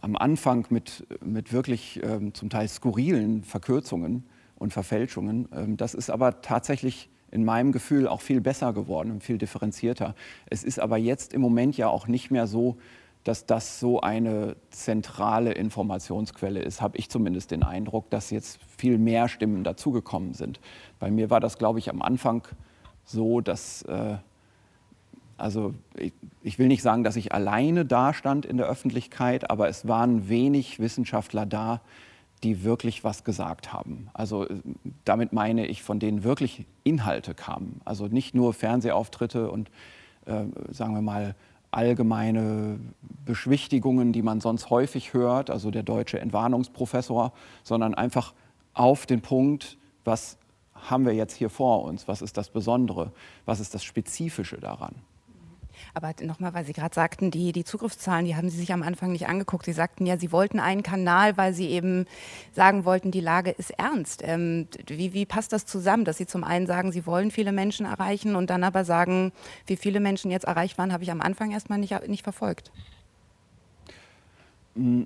am 0.00 0.16
Anfang 0.16 0.66
mit, 0.70 1.06
mit 1.24 1.52
wirklich 1.52 2.00
zum 2.32 2.50
Teil 2.50 2.66
skurrilen 2.66 3.44
Verkürzungen 3.44 4.24
und 4.56 4.72
Verfälschungen. 4.72 5.76
das 5.76 5.94
ist 5.94 6.08
aber 6.08 6.40
tatsächlich 6.40 7.08
in 7.30 7.44
meinem 7.44 7.72
Gefühl 7.72 8.08
auch 8.08 8.20
viel 8.20 8.40
besser 8.40 8.72
geworden 8.72 9.10
und 9.10 9.22
viel 9.22 9.38
differenzierter. 9.38 10.14
Es 10.46 10.64
ist 10.64 10.80
aber 10.80 10.96
jetzt 10.96 11.32
im 11.34 11.40
Moment 11.40 11.76
ja 11.76 11.88
auch 11.88 12.08
nicht 12.08 12.30
mehr 12.30 12.46
so, 12.46 12.78
dass 13.24 13.46
das 13.46 13.78
so 13.78 14.00
eine 14.00 14.56
zentrale 14.70 15.52
Informationsquelle 15.52 16.60
ist, 16.60 16.82
habe 16.82 16.98
ich 16.98 17.08
zumindest 17.08 17.52
den 17.52 17.62
Eindruck, 17.62 18.10
dass 18.10 18.30
jetzt 18.30 18.58
viel 18.76 18.98
mehr 18.98 19.28
Stimmen 19.28 19.62
dazugekommen 19.62 20.34
sind. 20.34 20.60
Bei 20.98 21.10
mir 21.10 21.30
war 21.30 21.40
das, 21.40 21.58
glaube 21.58 21.78
ich, 21.78 21.88
am 21.90 22.02
Anfang 22.02 22.46
so, 23.04 23.40
dass, 23.40 23.82
äh, 23.82 24.16
also 25.36 25.74
ich, 25.96 26.12
ich, 26.42 26.58
will 26.58 26.68
nicht 26.68 26.82
sagen, 26.82 27.04
dass 27.04 27.16
ich 27.16 27.32
alleine 27.32 27.84
dastand 27.84 28.44
in 28.44 28.56
der 28.56 28.66
Öffentlichkeit, 28.66 29.50
aber 29.50 29.68
es 29.68 29.86
waren 29.86 30.28
wenig 30.28 30.80
Wissenschaftler 30.80 31.46
da, 31.46 31.80
die 32.42 32.64
wirklich 32.64 33.04
was 33.04 33.22
gesagt 33.22 33.72
haben. 33.72 34.08
Also 34.14 34.48
äh, 34.48 34.56
damit 35.04 35.32
meine 35.32 35.66
ich, 35.66 35.84
von 35.84 36.00
denen 36.00 36.24
wirklich 36.24 36.66
Inhalte 36.82 37.34
kamen. 37.34 37.80
Also 37.84 38.06
nicht 38.06 38.34
nur 38.34 38.52
Fernsehauftritte 38.52 39.48
und, 39.48 39.70
äh, 40.26 40.44
sagen 40.72 40.94
wir 40.94 41.02
mal, 41.02 41.36
allgemeine 41.72 42.78
Beschwichtigungen, 43.24 44.12
die 44.12 44.22
man 44.22 44.40
sonst 44.40 44.70
häufig 44.70 45.14
hört, 45.14 45.50
also 45.50 45.70
der 45.70 45.82
deutsche 45.82 46.20
Entwarnungsprofessor, 46.20 47.32
sondern 47.64 47.94
einfach 47.94 48.34
auf 48.74 49.06
den 49.06 49.20
Punkt, 49.20 49.78
was 50.04 50.38
haben 50.74 51.06
wir 51.06 51.14
jetzt 51.14 51.34
hier 51.34 51.50
vor 51.50 51.84
uns, 51.84 52.06
was 52.08 52.22
ist 52.22 52.36
das 52.36 52.50
Besondere, 52.50 53.12
was 53.46 53.60
ist 53.60 53.74
das 53.74 53.84
Spezifische 53.84 54.58
daran. 54.58 54.94
Aber 55.94 56.12
nochmal, 56.22 56.54
weil 56.54 56.64
Sie 56.64 56.72
gerade 56.72 56.94
sagten, 56.94 57.30
die, 57.30 57.52
die 57.52 57.64
Zugriffszahlen, 57.64 58.24
die 58.24 58.36
haben 58.36 58.50
Sie 58.50 58.56
sich 58.56 58.72
am 58.72 58.82
Anfang 58.82 59.12
nicht 59.12 59.28
angeguckt. 59.28 59.64
Sie 59.64 59.72
sagten 59.72 60.06
ja, 60.06 60.18
Sie 60.18 60.32
wollten 60.32 60.60
einen 60.60 60.82
Kanal, 60.82 61.36
weil 61.36 61.54
Sie 61.54 61.68
eben 61.68 62.06
sagen 62.52 62.84
wollten, 62.84 63.10
die 63.10 63.20
Lage 63.20 63.50
ist 63.50 63.70
ernst. 63.72 64.22
Ähm, 64.24 64.68
wie, 64.86 65.12
wie 65.12 65.26
passt 65.26 65.52
das 65.52 65.66
zusammen, 65.66 66.04
dass 66.04 66.18
Sie 66.18 66.26
zum 66.26 66.44
einen 66.44 66.66
sagen, 66.66 66.92
Sie 66.92 67.06
wollen 67.06 67.30
viele 67.30 67.52
Menschen 67.52 67.86
erreichen 67.86 68.36
und 68.36 68.50
dann 68.50 68.64
aber 68.64 68.84
sagen, 68.84 69.32
wie 69.66 69.76
viele 69.76 70.00
Menschen 70.00 70.30
jetzt 70.30 70.44
erreicht 70.44 70.78
waren, 70.78 70.92
habe 70.92 71.04
ich 71.04 71.10
am 71.10 71.20
Anfang 71.20 71.50
erstmal 71.50 71.78
nicht, 71.78 72.08
nicht 72.08 72.22
verfolgt? 72.22 72.70
Mm, 74.74 75.04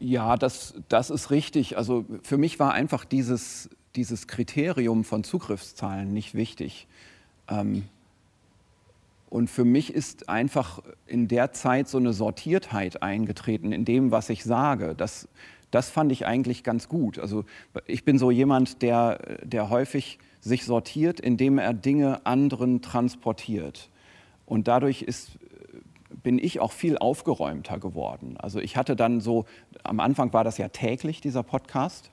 ja, 0.00 0.36
das, 0.36 0.74
das 0.88 1.10
ist 1.10 1.30
richtig. 1.30 1.76
Also 1.76 2.04
für 2.22 2.38
mich 2.38 2.58
war 2.58 2.72
einfach 2.72 3.04
dieses, 3.04 3.68
dieses 3.96 4.26
Kriterium 4.26 5.04
von 5.04 5.24
Zugriffszahlen 5.24 6.12
nicht 6.12 6.34
wichtig. 6.34 6.86
Ähm, 7.48 7.84
und 9.30 9.48
für 9.48 9.64
mich 9.64 9.92
ist 9.92 10.28
einfach 10.28 10.80
in 11.06 11.28
der 11.28 11.52
Zeit 11.52 11.88
so 11.88 11.98
eine 11.98 12.12
Sortiertheit 12.12 13.02
eingetreten 13.02 13.72
in 13.72 13.84
dem, 13.84 14.10
was 14.10 14.30
ich 14.30 14.44
sage. 14.44 14.94
Das, 14.96 15.28
das 15.70 15.90
fand 15.90 16.12
ich 16.12 16.26
eigentlich 16.26 16.64
ganz 16.64 16.88
gut. 16.88 17.18
Also 17.18 17.44
ich 17.86 18.04
bin 18.04 18.18
so 18.18 18.30
jemand, 18.30 18.80
der, 18.82 19.38
der 19.42 19.68
häufig 19.70 20.18
sich 20.40 20.64
sortiert, 20.64 21.20
indem 21.20 21.58
er 21.58 21.74
Dinge 21.74 22.24
anderen 22.24 22.80
transportiert. 22.80 23.90
Und 24.46 24.66
dadurch 24.66 25.02
ist, 25.02 25.38
bin 26.22 26.38
ich 26.38 26.60
auch 26.60 26.72
viel 26.72 26.96
aufgeräumter 26.96 27.78
geworden. 27.78 28.36
Also 28.38 28.60
ich 28.60 28.76
hatte 28.76 28.96
dann 28.96 29.20
so, 29.20 29.44
am 29.84 30.00
Anfang 30.00 30.32
war 30.32 30.44
das 30.44 30.56
ja 30.56 30.68
täglich, 30.68 31.20
dieser 31.20 31.42
Podcast. 31.42 32.12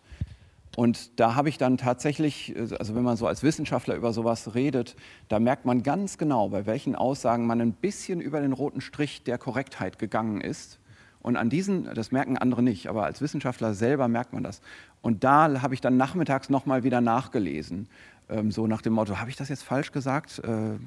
Und 0.76 1.20
da 1.20 1.36
habe 1.36 1.48
ich 1.48 1.58
dann 1.58 1.78
tatsächlich, 1.78 2.54
also 2.78 2.96
wenn 2.96 3.04
man 3.04 3.16
so 3.16 3.28
als 3.28 3.44
Wissenschaftler 3.44 3.96
über 3.96 4.12
sowas 4.12 4.56
redet, 4.56 4.96
da 5.30 5.40
merkt 5.40 5.66
man 5.66 5.84
ganz 5.84 6.18
genau, 6.18 6.50
bei 6.50 6.66
welchen 6.66 6.96
Aussagen 6.96 7.48
man 7.48 7.62
ein 7.62 7.72
bisschen 7.72 8.20
über 8.20 8.42
den 8.42 8.52
roten 8.52 8.82
Strich 8.82 9.24
der 9.24 9.38
Korrektheit 9.38 10.00
gegangen 10.00 10.42
ist. 10.42 10.80
Und 11.22 11.38
an 11.38 11.50
diesen, 11.50 11.86
das 11.96 12.12
merken 12.12 12.38
andere 12.38 12.62
nicht, 12.62 12.88
aber 12.88 13.06
als 13.06 13.22
Wissenschaftler 13.22 13.74
selber 13.74 14.08
merkt 14.08 14.34
man 14.34 14.44
das. 14.44 14.62
Und 15.02 15.24
da 15.24 15.62
habe 15.62 15.74
ich 15.74 15.82
dann 15.82 15.98
nachmittags 15.98 16.50
nochmal 16.50 16.84
wieder 16.84 17.02
nachgelesen, 17.02 17.88
ähm, 18.30 18.52
so 18.52 18.68
nach 18.68 18.82
dem 18.82 18.94
Motto, 18.94 19.18
habe 19.18 19.30
ich 19.30 19.36
das 19.36 19.50
jetzt 19.50 19.64
falsch 19.64 19.92
gesagt? 19.92 20.40
Äh, 20.40 20.78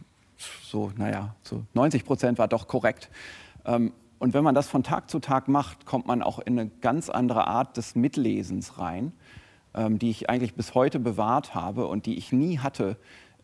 so, 0.63 0.93
naja, 0.97 1.35
so 1.43 1.65
90 1.75 2.05
Prozent 2.05 2.39
war 2.39 2.47
doch 2.47 2.69
korrekt. 2.69 3.11
Ähm, 3.65 3.93
und 4.19 4.35
wenn 4.35 4.45
man 4.45 4.55
das 4.55 4.69
von 4.69 4.83
Tag 4.83 5.11
zu 5.11 5.21
Tag 5.21 5.49
macht, 5.49 5.87
kommt 5.87 6.07
man 6.07 6.23
auch 6.23 6.39
in 6.41 6.59
eine 6.59 6.71
ganz 6.81 7.09
andere 7.09 7.47
Art 7.47 7.77
des 7.77 7.95
Mitlesens 7.95 8.79
rein. 8.79 9.13
Ähm, 9.75 9.99
die 9.99 10.09
ich 10.09 10.31
eigentlich 10.31 10.55
bis 10.55 10.75
heute 10.75 10.99
bewahrt 10.99 11.55
habe 11.55 11.87
und 11.87 12.07
die 12.07 12.17
ich 12.17 12.33
nie 12.33 12.59
hatte 12.59 12.97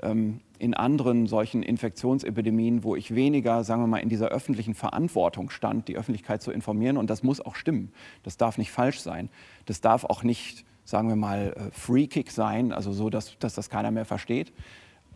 ähm, 0.02 0.40
in 0.58 0.72
anderen 0.72 1.26
solchen 1.26 1.62
Infektionsepidemien, 1.62 2.82
wo 2.82 2.96
ich 2.96 3.14
weniger, 3.14 3.62
sagen 3.62 3.82
wir 3.82 3.86
mal, 3.86 3.98
in 3.98 4.08
dieser 4.08 4.28
öffentlichen 4.28 4.74
Verantwortung 4.74 5.50
stand, 5.50 5.86
die 5.86 5.96
Öffentlichkeit 5.96 6.40
zu 6.40 6.50
informieren. 6.50 6.96
Und 6.96 7.10
das 7.10 7.22
muss 7.22 7.40
auch 7.40 7.54
stimmen. 7.54 7.92
Das 8.22 8.38
darf 8.38 8.56
nicht 8.56 8.70
falsch 8.72 9.00
sein. 9.00 9.28
Das 9.66 9.82
darf 9.82 10.04
auch 10.04 10.22
nicht, 10.22 10.64
sagen 10.86 11.08
wir 11.08 11.16
mal, 11.16 11.52
äh, 11.56 11.70
Free-Kick 11.72 12.30
sein, 12.30 12.72
also 12.72 12.92
so, 12.92 13.10
dass, 13.10 13.38
dass 13.38 13.54
das 13.54 13.68
keiner 13.68 13.90
mehr 13.90 14.06
versteht. 14.06 14.52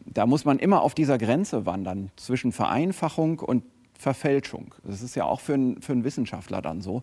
Da 0.05 0.27
muss 0.27 0.45
man 0.45 0.59
immer 0.59 0.83
auf 0.83 0.95
dieser 0.95 1.17
Grenze 1.17 1.65
wandern 1.65 2.11
zwischen 2.17 2.53
Vereinfachung 2.53 3.39
und 3.39 3.65
Verfälschung. 3.99 4.75
Das 4.85 5.03
ist 5.03 5.15
ja 5.15 5.25
auch 5.25 5.41
für, 5.41 5.55
einen, 5.55 5.81
für 5.81 5.93
einen 5.93 6.05
Wissenschaftler 6.05 6.61
dann 6.61 6.83
so. 6.83 7.03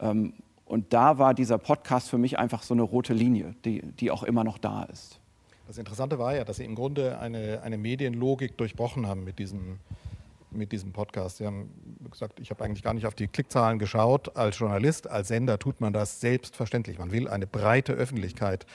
Ähm, 0.00 0.32
und 0.68 0.92
da 0.92 1.18
war 1.18 1.34
dieser 1.34 1.58
Podcast 1.58 2.10
für 2.10 2.18
mich 2.18 2.38
einfach 2.38 2.62
so 2.62 2.74
eine 2.74 2.82
rote 2.82 3.14
Linie, 3.14 3.54
die, 3.64 3.82
die 3.82 4.10
auch 4.10 4.22
immer 4.22 4.44
noch 4.44 4.58
da 4.58 4.84
ist. 4.84 5.18
Das 5.66 5.78
Interessante 5.78 6.18
war 6.18 6.34
ja, 6.34 6.44
dass 6.44 6.58
Sie 6.58 6.64
im 6.64 6.74
Grunde 6.74 7.18
eine, 7.18 7.62
eine 7.62 7.78
Medienlogik 7.78 8.56
durchbrochen 8.56 9.06
haben 9.06 9.24
mit 9.24 9.38
diesem, 9.38 9.78
mit 10.50 10.72
diesem 10.72 10.92
Podcast. 10.92 11.38
Sie 11.38 11.46
haben 11.46 11.70
gesagt, 12.10 12.40
ich 12.40 12.50
habe 12.50 12.64
eigentlich 12.64 12.82
gar 12.82 12.94
nicht 12.94 13.06
auf 13.06 13.14
die 13.14 13.28
Klickzahlen 13.28 13.78
geschaut. 13.78 14.36
Als 14.36 14.58
Journalist, 14.58 15.10
als 15.10 15.28
Sender 15.28 15.58
tut 15.58 15.80
man 15.80 15.92
das 15.92 16.20
selbstverständlich. 16.20 16.98
Man 16.98 17.12
will 17.12 17.28
eine 17.28 17.46
breite 17.46 17.92
Öffentlichkeit 17.92 18.66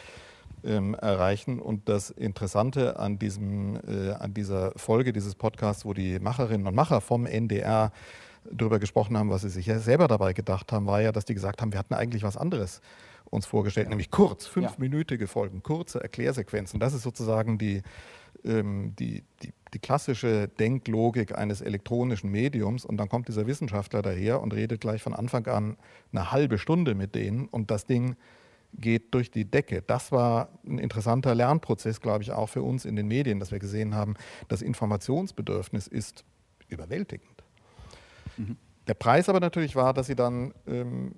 ähm, 0.63 0.93
erreichen. 0.95 1.59
Und 1.59 1.89
das 1.89 2.09
Interessante 2.09 2.99
an, 2.99 3.19
diesem, 3.19 3.75
äh, 3.87 4.11
an 4.11 4.33
dieser 4.33 4.71
Folge 4.75 5.13
dieses 5.13 5.35
Podcasts, 5.35 5.85
wo 5.85 5.93
die 5.93 6.19
Macherinnen 6.19 6.67
und 6.67 6.75
Macher 6.75 7.01
vom 7.01 7.25
NDR 7.25 7.91
darüber 8.51 8.79
gesprochen 8.79 9.17
haben, 9.17 9.29
was 9.29 9.41
sie 9.41 9.49
sich 9.49 9.65
selber 9.65 10.07
dabei 10.07 10.33
gedacht 10.33 10.71
haben, 10.71 10.85
war 10.85 11.01
ja, 11.01 11.11
dass 11.11 11.25
die 11.25 11.33
gesagt 11.33 11.61
haben, 11.61 11.71
wir 11.71 11.79
hatten 11.79 11.93
eigentlich 11.93 12.23
was 12.23 12.37
anderes 12.37 12.81
uns 13.29 13.45
vorgestellt, 13.45 13.87
ja. 13.87 13.89
nämlich 13.89 14.11
kurz, 14.11 14.45
fünfminütige 14.45 15.27
Folgen, 15.27 15.63
kurze 15.63 16.01
Erklärsequenzen. 16.01 16.79
Das 16.79 16.93
ist 16.93 17.01
sozusagen 17.01 17.57
die, 17.57 17.81
ähm, 18.45 18.93
die, 18.97 19.23
die, 19.41 19.53
die, 19.73 19.79
klassische 19.79 20.47
Denklogik 20.47 21.35
eines 21.35 21.61
elektronischen 21.61 22.29
Mediums. 22.29 22.85
Und 22.85 22.97
dann 22.97 23.09
kommt 23.09 23.27
dieser 23.27 23.47
Wissenschaftler 23.47 24.01
daher 24.01 24.41
und 24.41 24.53
redet 24.53 24.81
gleich 24.81 25.01
von 25.01 25.13
Anfang 25.13 25.47
an 25.47 25.77
eine 26.11 26.31
halbe 26.31 26.57
Stunde 26.57 26.93
mit 26.93 27.15
denen 27.15 27.47
und 27.47 27.71
das 27.71 27.85
Ding 27.85 28.15
geht 28.75 29.13
durch 29.13 29.31
die 29.31 29.45
Decke. 29.45 29.81
Das 29.81 30.11
war 30.11 30.49
ein 30.65 30.79
interessanter 30.79 31.35
Lernprozess, 31.35 32.01
glaube 32.01 32.23
ich, 32.23 32.31
auch 32.31 32.47
für 32.47 32.63
uns 32.63 32.85
in 32.85 32.95
den 32.95 33.07
Medien, 33.07 33.39
dass 33.39 33.51
wir 33.51 33.59
gesehen 33.59 33.95
haben, 33.95 34.15
das 34.47 34.61
Informationsbedürfnis 34.61 35.87
ist 35.87 36.23
überwältigend. 36.69 37.32
Mhm. 38.37 38.57
Der 38.87 38.93
Preis 38.93 39.29
aber 39.29 39.39
natürlich 39.39 39.75
war, 39.75 39.93
dass 39.93 40.07
sie 40.07 40.15
dann 40.15 40.53
ähm, 40.67 41.15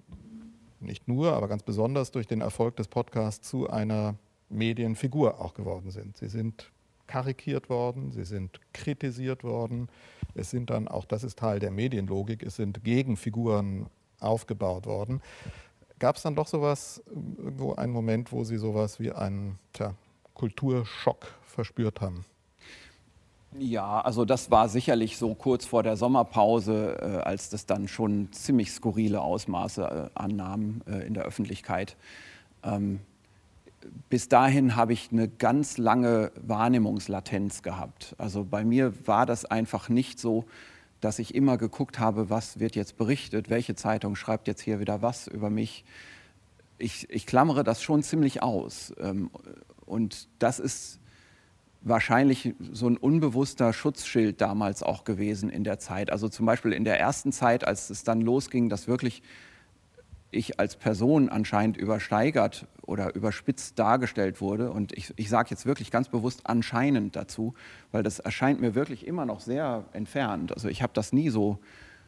nicht 0.80 1.08
nur, 1.08 1.34
aber 1.34 1.48
ganz 1.48 1.64
besonders 1.64 2.12
durch 2.12 2.28
den 2.28 2.42
Erfolg 2.42 2.76
des 2.76 2.88
Podcasts 2.88 3.48
zu 3.48 3.70
einer 3.70 4.16
Medienfigur 4.50 5.42
auch 5.42 5.54
geworden 5.54 5.90
sind. 5.92 6.18
Sie 6.18 6.28
sind 6.28 6.72
karikiert 7.08 7.70
worden, 7.70 8.12
sie 8.12 8.26
sind 8.26 8.60
kritisiert 8.74 9.44
worden. 9.44 9.90
Es 10.34 10.50
sind 10.50 10.70
dann, 10.70 10.88
auch 10.88 11.06
das 11.06 11.24
ist 11.24 11.40
Teil 11.40 11.60
der 11.60 11.72
Medienlogik, 11.72 12.44
es 12.44 12.56
sind 12.56 12.84
Gegenfiguren 12.84 13.88
aufgebaut 14.20 14.86
worden. 14.86 15.22
Gab 16.00 16.18
es 16.18 16.24
dann 16.24 16.36
doch 16.36 16.48
sowas, 16.48 17.02
irgendwo 17.08 17.74
einen 17.74 17.94
Moment, 17.94 18.32
wo 18.32 18.44
Sie 18.44 18.58
sowas 18.58 19.00
wie 19.00 19.12
einen 19.12 19.60
tja, 19.72 19.96
Kulturschock 20.34 21.26
verspürt 21.44 22.02
haben? 22.02 22.26
Ja, 23.58 24.02
also 24.02 24.26
das 24.26 24.52
war 24.52 24.68
sicherlich 24.68 25.18
so 25.18 25.34
kurz 25.34 25.66
vor 25.66 25.82
der 25.82 25.96
Sommerpause, 25.96 26.98
äh, 27.00 27.06
als 27.22 27.50
das 27.50 27.66
dann 27.66 27.88
schon 27.88 28.30
ziemlich 28.32 28.72
skurrile 28.72 29.22
Ausmaße 29.22 30.12
äh, 30.16 30.20
annahm 30.20 30.82
äh, 30.88 31.08
in 31.08 31.14
der 31.14 31.24
Öffentlichkeit. 31.24 31.96
Ähm, 32.64 33.00
bis 34.10 34.28
dahin 34.28 34.76
habe 34.76 34.94
ich 34.94 35.10
eine 35.12 35.30
ganz 35.30 35.78
lange 35.78 36.32
Wahrnehmungslatenz 36.42 37.62
gehabt. 37.62 38.16
Also 38.18 38.44
bei 38.44 38.66
mir 38.66 38.94
war 39.08 39.26
das 39.26 39.46
einfach 39.46 39.88
nicht 39.88 40.20
so, 40.20 40.46
dass 41.00 41.20
ich 41.20 41.34
immer 41.34 41.58
geguckt 41.58 42.00
habe, 42.00 42.30
was 42.30 42.60
wird 42.60 42.76
jetzt 42.76 42.98
berichtet, 42.98 43.50
welche 43.50 43.76
Zeitung 43.76 44.16
schreibt 44.16 44.48
jetzt 44.48 44.62
hier 44.62 44.80
wieder 44.80 45.02
was 45.02 45.28
über 45.28 45.50
mich. 45.50 45.86
Ich, 46.78 47.10
ich 47.10 47.26
klammere 47.26 47.64
das 47.64 47.82
schon 47.82 48.04
ziemlich 48.04 48.44
aus. 48.44 48.94
Ähm, 49.00 49.30
und 49.86 50.28
das 50.40 50.60
ist 50.60 51.00
wahrscheinlich 51.86 52.56
so 52.72 52.88
ein 52.88 52.98
unbewusster 52.98 53.72
Schutzschild 53.72 54.42
damals 54.42 54.84
auch 54.84 55.04
gewesen 55.04 55.50
in 55.50 55.64
der 55.64 55.80
Zeit. 55.80 56.12
Also 56.12 56.28
zum 56.28 56.46
Beispiel 56.46 56.74
in 56.74 56.84
der 56.84 57.00
ersten 57.00 57.32
Zeit, 57.32 57.66
als 57.66 57.90
es 57.92 58.04
dann 58.04 58.22
losging, 58.22 58.70
dass 58.70 58.88
wirklich 58.88 59.22
ich 60.32 60.60
als 60.60 60.76
Person 60.76 61.30
anscheinend 61.30 61.78
übersteigert 61.78 62.66
oder 62.82 63.14
überspitzt 63.16 63.78
dargestellt 63.78 64.42
wurde. 64.42 64.72
Und 64.72 64.94
ich, 64.98 65.14
ich 65.16 65.30
sage 65.30 65.52
jetzt 65.52 65.68
wirklich 65.68 65.92
ganz 65.92 66.10
bewusst 66.10 66.42
anscheinend 66.46 67.16
dazu, 67.16 67.54
weil 67.92 68.02
das 68.02 68.18
erscheint 68.20 68.60
mir 68.60 68.74
wirklich 68.74 69.06
immer 69.06 69.26
noch 69.26 69.40
sehr 69.40 69.86
entfernt. 69.94 70.52
Also 70.54 70.68
ich 70.68 70.82
habe 70.82 70.92
das 70.94 71.14
nie 71.14 71.30
so, 71.30 71.60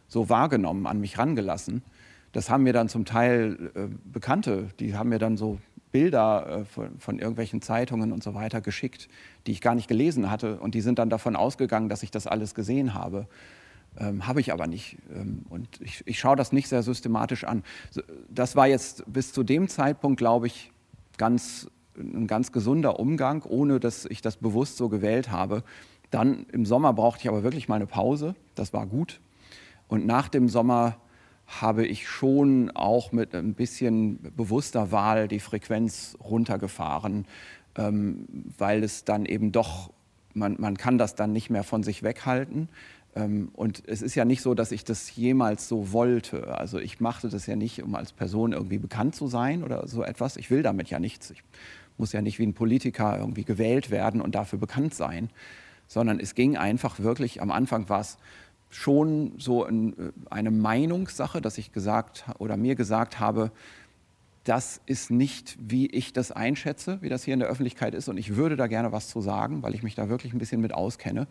so 0.08 0.28
wahrgenommen, 0.28 0.88
an 0.88 1.00
mich 1.00 1.20
rangelassen. 1.20 1.84
Das 2.32 2.50
haben 2.50 2.64
mir 2.64 2.74
dann 2.74 2.90
zum 2.90 3.06
Teil 3.06 3.72
äh, 3.76 3.88
Bekannte, 4.12 4.70
die 4.80 4.96
haben 4.96 5.10
mir 5.10 5.20
dann 5.20 5.38
so 5.38 5.60
Bilder 5.92 6.66
äh, 6.78 6.90
von, 7.00 7.20
irgendwelchen 7.20 7.62
Zeitungen 7.62 8.12
und 8.12 8.24
so 8.24 8.34
weiter 8.34 8.62
geschickt, 8.62 9.08
die 9.46 9.52
ich 9.52 9.62
gar 9.62 9.76
nicht 9.76 9.88
gelesen 9.88 10.30
hatte. 10.30 10.60
Und 10.60 10.76
die 10.76 10.82
sind 10.82 11.00
dann 11.00 11.10
davon 11.10 11.36
ausgegangen, 11.36 11.90
dass 11.90 12.04
ich 12.04 12.12
das 12.12 12.28
alles 12.28 12.56
gesehen 12.56 12.94
habe. 12.94 13.28
Ähm, 14.00 14.28
habe 14.28 14.42
ich 14.42 14.54
aber 14.54 14.68
nicht. 14.68 14.98
Ähm, 15.14 15.46
und 15.50 15.68
ich, 15.82 16.04
ich 16.06 16.20
schaue 16.20 16.36
das 16.36 16.52
nicht 16.52 16.68
sehr 16.68 16.84
systematisch 16.84 17.44
an. 17.46 17.64
Das 18.30 18.56
war 18.56 18.68
jetzt 18.68 19.04
bis 19.12 19.34
zu 19.34 19.44
dem 19.44 19.68
Zeitpunkt, 19.68 20.18
glaube 20.18 20.48
ich, 20.48 20.72
ganz, 21.18 21.70
ein 21.98 22.28
ganz 22.28 22.52
gesunder 22.52 23.00
Umgang, 23.00 23.44
ohne 23.44 23.80
dass 23.80 24.06
ich 24.06 24.22
das 24.22 24.38
bewusst 24.38 24.78
so 24.78 24.90
gewählt 24.90 25.32
habe. 25.32 25.64
Dann 26.12 26.46
im 26.52 26.66
Sommer 26.66 26.94
brauchte 26.94 27.24
ich 27.24 27.30
aber 27.30 27.44
wirklich 27.44 27.68
mal 27.68 27.76
eine 27.76 27.88
Pause. 27.88 28.36
Das 28.56 28.72
war 28.74 28.86
gut. 28.86 29.20
Und 29.88 30.06
nach 30.06 30.30
dem 30.30 30.50
Sommer 30.50 30.98
habe 31.48 31.86
ich 31.86 32.08
schon 32.08 32.72
auch 32.72 33.12
mit 33.12 33.34
ein 33.34 33.54
bisschen 33.54 34.20
bewusster 34.36 34.92
Wahl 34.92 35.28
die 35.28 35.40
Frequenz 35.40 36.18
runtergefahren, 36.22 37.26
ähm, 37.78 38.28
weil 38.58 38.84
es 38.84 39.06
dann 39.06 39.26
eben 39.26 39.54
doch, 39.54 39.92
man, 40.34 40.58
man 40.60 40.78
kann 40.78 40.98
das 40.98 41.16
dann 41.16 41.32
nicht 41.32 41.50
mehr 41.50 41.64
von 41.64 41.84
sich 41.84 42.04
weghalten. 42.04 42.68
Ähm, 43.16 43.50
und 43.54 43.82
es 43.88 44.02
ist 44.02 44.16
ja 44.16 44.26
nicht 44.26 44.42
so, 44.42 44.54
dass 44.54 44.74
ich 44.74 44.84
das 44.84 45.16
jemals 45.16 45.70
so 45.70 45.94
wollte. 45.94 46.58
Also 46.58 46.80
ich 46.80 47.00
machte 47.00 47.30
das 47.30 47.48
ja 47.48 47.56
nicht, 47.56 47.82
um 47.82 47.96
als 47.96 48.12
Person 48.12 48.52
irgendwie 48.52 48.78
bekannt 48.78 49.16
zu 49.16 49.28
sein 49.28 49.64
oder 49.64 49.88
so 49.88 50.04
etwas. 50.04 50.36
Ich 50.36 50.52
will 50.52 50.64
damit 50.64 50.90
ja 50.90 51.00
nichts. 51.00 51.32
Ich 51.32 51.44
muss 51.98 52.12
ja 52.12 52.22
nicht 52.22 52.40
wie 52.40 52.46
ein 52.46 52.54
Politiker 52.54 53.18
irgendwie 53.18 53.46
gewählt 53.46 53.90
werden 53.90 54.20
und 54.20 54.36
dafür 54.36 54.60
bekannt 54.60 54.94
sein, 54.94 55.30
sondern 55.88 56.20
es 56.20 56.36
ging 56.36 56.58
einfach 56.58 57.00
wirklich, 57.00 57.42
am 57.42 57.52
Anfang 57.52 57.88
war 57.88 58.02
es 58.02 58.18
schon 58.70 59.34
so 59.38 59.64
ein, 59.64 59.94
äh, 59.98 60.12
eine 60.30 60.52
Meinungssache, 60.52 61.42
dass 61.42 61.58
ich 61.58 61.72
gesagt 61.72 62.26
oder 62.40 62.58
mir 62.58 62.76
gesagt 62.76 63.20
habe, 63.20 63.52
das 64.44 64.82
ist 64.86 65.12
nicht, 65.12 65.58
wie 65.60 65.88
ich 65.88 66.14
das 66.14 66.32
einschätze, 66.32 67.02
wie 67.02 67.10
das 67.10 67.24
hier 67.24 67.34
in 67.34 67.42
der 67.42 67.50
Öffentlichkeit 67.50 67.94
ist. 67.94 68.08
Und 68.08 68.18
ich 68.18 68.36
würde 68.36 68.56
da 68.56 68.68
gerne 68.68 68.92
was 68.92 69.10
zu 69.10 69.20
sagen, 69.20 69.62
weil 69.62 69.76
ich 69.76 69.84
mich 69.84 69.96
da 69.96 70.08
wirklich 70.10 70.34
ein 70.34 70.40
bisschen 70.40 70.62
mit 70.62 70.74
auskenne. 70.74 71.28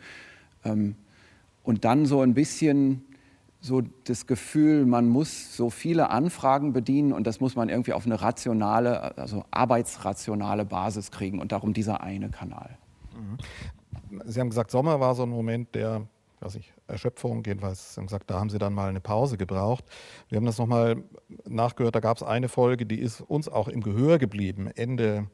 Ähm, 0.65 0.97
und 1.63 1.85
dann 1.85 2.07
so 2.07 2.21
ein 2.21 2.35
bisschen 2.35 3.05
so 3.61 3.83
das 4.05 4.27
Gefühl, 4.27 4.85
man 4.85 5.09
muss 5.09 5.57
so 5.57 5.71
viele 5.71 6.11
Anfragen 6.11 6.73
bedienen 6.73 7.13
und 7.13 7.27
das 7.27 7.41
muss 7.41 7.57
man 7.57 7.69
irgendwie 7.71 7.95
auf 7.95 8.05
eine 8.05 8.21
rationale, 8.21 9.17
also 9.17 9.45
arbeitsrationale 9.51 10.65
Basis 10.65 11.11
kriegen 11.11 11.41
und 11.41 11.53
darum 11.53 11.73
dieser 11.73 12.03
eine 12.03 12.29
Kanal. 12.29 12.77
Mhm. 13.15 14.23
Sie 14.27 14.39
haben 14.39 14.51
gesagt, 14.51 14.71
Sommer 14.71 15.01
war 15.01 15.15
so 15.15 15.25
ein 15.25 15.31
Moment 15.31 15.75
der 15.75 16.07
weiß 16.41 16.57
ich, 16.57 16.73
Erschöpfung, 16.89 17.43
jedenfalls 17.45 17.97
haben 17.97 18.07
gesagt, 18.07 18.31
da 18.31 18.39
haben 18.39 18.51
Sie 18.51 18.59
dann 18.59 18.75
mal 18.75 18.89
eine 18.89 19.01
Pause 19.01 19.37
gebraucht. 19.37 19.85
Wir 20.29 20.37
haben 20.37 20.47
das 20.47 20.59
nochmal 20.59 21.03
nachgehört, 21.45 21.95
da 21.95 22.01
gab 22.01 22.17
es 22.17 22.23
eine 22.23 22.49
Folge, 22.49 22.87
die 22.87 23.01
ist 23.01 23.21
uns 23.21 23.49
auch 23.49 23.69
im 23.69 23.83
Gehör 23.83 24.19
geblieben, 24.19 24.69
Ende, 24.69 25.29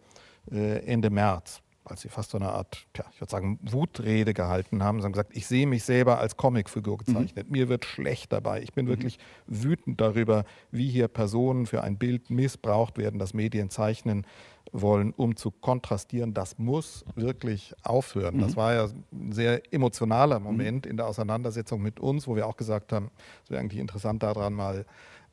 äh, 0.50 0.78
Ende 0.86 1.10
März, 1.10 1.62
als 1.84 2.02
Sie 2.02 2.08
fast 2.08 2.30
so 2.30 2.38
eine 2.38 2.50
Art, 2.50 2.86
ja, 2.96 3.04
ich 3.12 3.20
würde 3.20 3.30
sagen, 3.30 3.58
Wutrede 3.62 4.34
gehalten 4.34 4.82
haben. 4.82 5.00
Sie 5.00 5.04
haben 5.04 5.12
gesagt, 5.12 5.36
ich 5.36 5.46
sehe 5.46 5.66
mich 5.66 5.84
selber 5.84 6.18
als 6.18 6.36
Comicfigur 6.36 6.98
gezeichnet, 6.98 7.46
mhm. 7.46 7.52
mir 7.52 7.68
wird 7.68 7.84
schlecht 7.84 8.32
dabei, 8.32 8.62
ich 8.62 8.72
bin 8.72 8.86
mhm. 8.86 8.90
wirklich 8.90 9.18
wütend 9.46 10.00
darüber, 10.00 10.44
wie 10.70 10.88
hier 10.88 11.08
Personen 11.08 11.66
für 11.66 11.82
ein 11.82 11.98
Bild 11.98 12.30
missbraucht 12.30 12.98
werden, 12.98 13.18
das 13.18 13.34
Medien 13.34 13.70
zeichnen 13.70 14.26
wollen, 14.72 15.12
um 15.12 15.36
zu 15.36 15.50
kontrastieren. 15.50 16.34
Das 16.34 16.58
muss 16.58 17.04
wirklich 17.14 17.74
aufhören. 17.82 18.36
Mhm. 18.36 18.40
Das 18.40 18.56
war 18.56 18.74
ja 18.74 18.88
ein 19.12 19.32
sehr 19.32 19.62
emotionaler 19.72 20.38
mhm. 20.38 20.44
Moment 20.44 20.84
mhm. 20.84 20.90
in 20.92 20.96
der 20.96 21.06
Auseinandersetzung 21.06 21.82
mit 21.82 22.00
uns, 22.00 22.26
wo 22.26 22.36
wir 22.36 22.46
auch 22.46 22.56
gesagt 22.56 22.92
haben, 22.92 23.10
es 23.44 23.50
wäre 23.50 23.60
eigentlich 23.60 23.80
interessant 23.80 24.22
daran 24.22 24.54
mal 24.54 24.86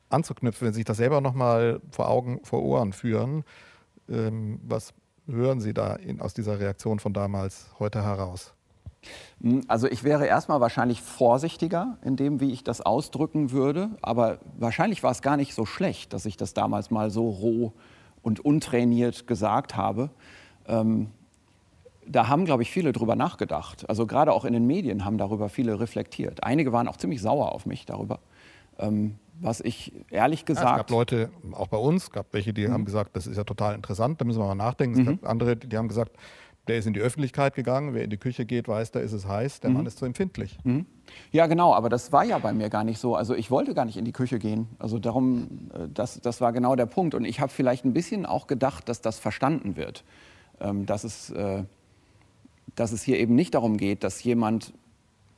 anzuknüpfen, 0.08 0.66
wenn 0.66 0.72
Sie 0.74 0.78
sich 0.78 0.84
das 0.84 0.96
selber 0.96 1.20
nochmal 1.20 1.80
vor 1.90 2.08
Augen, 2.08 2.40
vor 2.42 2.62
Ohren 2.62 2.92
führen. 2.92 3.44
Ähm, 4.08 4.60
was 4.64 4.92
hören 5.32 5.60
Sie 5.60 5.74
da 5.74 5.94
in, 5.94 6.20
aus 6.20 6.34
dieser 6.34 6.60
Reaktion 6.60 6.98
von 6.98 7.12
damals 7.12 7.66
heute 7.78 8.02
heraus? 8.02 8.54
Hm, 9.40 9.62
also 9.68 9.86
ich 9.86 10.04
wäre 10.04 10.26
erstmal 10.26 10.60
wahrscheinlich 10.60 11.00
vorsichtiger 11.00 11.98
in 12.04 12.16
dem, 12.16 12.40
wie 12.40 12.52
ich 12.52 12.64
das 12.64 12.80
ausdrücken 12.80 13.50
würde. 13.50 13.90
Aber 14.02 14.38
wahrscheinlich 14.58 15.02
war 15.02 15.10
es 15.10 15.22
gar 15.22 15.36
nicht 15.36 15.54
so 15.54 15.64
schlecht, 15.64 16.12
dass 16.12 16.26
ich 16.26 16.36
das 16.36 16.54
damals 16.54 16.90
mal 16.90 17.10
so 17.10 17.28
roh 17.28 17.72
und 18.22 18.40
untrainiert 18.40 19.26
gesagt 19.26 19.76
habe. 19.76 20.10
Ähm, 20.66 21.10
da 22.06 22.28
haben, 22.28 22.44
glaube 22.44 22.62
ich, 22.62 22.70
viele 22.70 22.92
drüber 22.92 23.14
nachgedacht. 23.14 23.88
Also 23.88 24.06
gerade 24.06 24.32
auch 24.32 24.44
in 24.44 24.52
den 24.52 24.66
Medien 24.66 25.04
haben 25.04 25.18
darüber 25.18 25.48
viele 25.48 25.78
reflektiert. 25.78 26.42
Einige 26.42 26.72
waren 26.72 26.88
auch 26.88 26.96
ziemlich 26.96 27.22
sauer 27.22 27.52
auf 27.52 27.66
mich 27.66 27.86
darüber. 27.86 28.18
Ähm, 28.78 29.16
was 29.40 29.60
ich 29.60 29.92
ehrlich 30.10 30.44
gesagt. 30.44 30.66
Ja, 30.66 30.72
es 30.72 30.78
gab 30.78 30.90
Leute, 30.90 31.30
auch 31.52 31.68
bei 31.68 31.78
uns, 31.78 32.10
gab 32.10 32.32
welche, 32.32 32.52
die 32.52 32.68
mhm. 32.68 32.72
haben 32.72 32.84
gesagt, 32.84 33.16
das 33.16 33.26
ist 33.26 33.36
ja 33.36 33.44
total 33.44 33.74
interessant, 33.74 34.20
da 34.20 34.24
müssen 34.24 34.38
wir 34.38 34.46
mal 34.46 34.54
nachdenken. 34.54 35.00
Es 35.00 35.06
mhm. 35.06 35.20
gab 35.20 35.30
andere, 35.30 35.56
die 35.56 35.76
haben 35.76 35.88
gesagt, 35.88 36.16
der 36.68 36.78
ist 36.78 36.86
in 36.86 36.92
die 36.92 37.00
Öffentlichkeit 37.00 37.54
gegangen, 37.54 37.94
wer 37.94 38.04
in 38.04 38.10
die 38.10 38.16
Küche 38.16 38.44
geht, 38.44 38.68
weiß, 38.68 38.92
da 38.92 39.00
ist 39.00 39.12
es 39.12 39.26
heiß, 39.26 39.60
der 39.60 39.70
mhm. 39.70 39.76
Mann 39.76 39.86
ist 39.86 39.98
zu 39.98 40.04
empfindlich. 40.04 40.58
Mhm. 40.62 40.86
Ja, 41.32 41.46
genau, 41.46 41.74
aber 41.74 41.88
das 41.88 42.12
war 42.12 42.24
ja 42.24 42.38
bei 42.38 42.52
mir 42.52 42.68
gar 42.68 42.84
nicht 42.84 42.98
so. 42.98 43.16
Also 43.16 43.34
ich 43.34 43.50
wollte 43.50 43.74
gar 43.74 43.84
nicht 43.84 43.96
in 43.96 44.04
die 44.04 44.12
Küche 44.12 44.38
gehen. 44.38 44.68
Also 44.78 44.98
darum, 44.98 45.70
äh, 45.74 45.88
das, 45.92 46.20
das 46.20 46.40
war 46.40 46.52
genau 46.52 46.76
der 46.76 46.86
Punkt. 46.86 47.14
Und 47.14 47.24
ich 47.24 47.40
habe 47.40 47.50
vielleicht 47.50 47.84
ein 47.84 47.92
bisschen 47.92 48.26
auch 48.26 48.46
gedacht, 48.46 48.88
dass 48.88 49.00
das 49.00 49.18
verstanden 49.18 49.76
wird. 49.76 50.04
Ähm, 50.60 50.86
dass, 50.86 51.04
es, 51.04 51.30
äh, 51.30 51.64
dass 52.76 52.92
es 52.92 53.02
hier 53.02 53.18
eben 53.18 53.34
nicht 53.34 53.54
darum 53.54 53.76
geht, 53.76 54.04
dass 54.04 54.22
jemand 54.22 54.74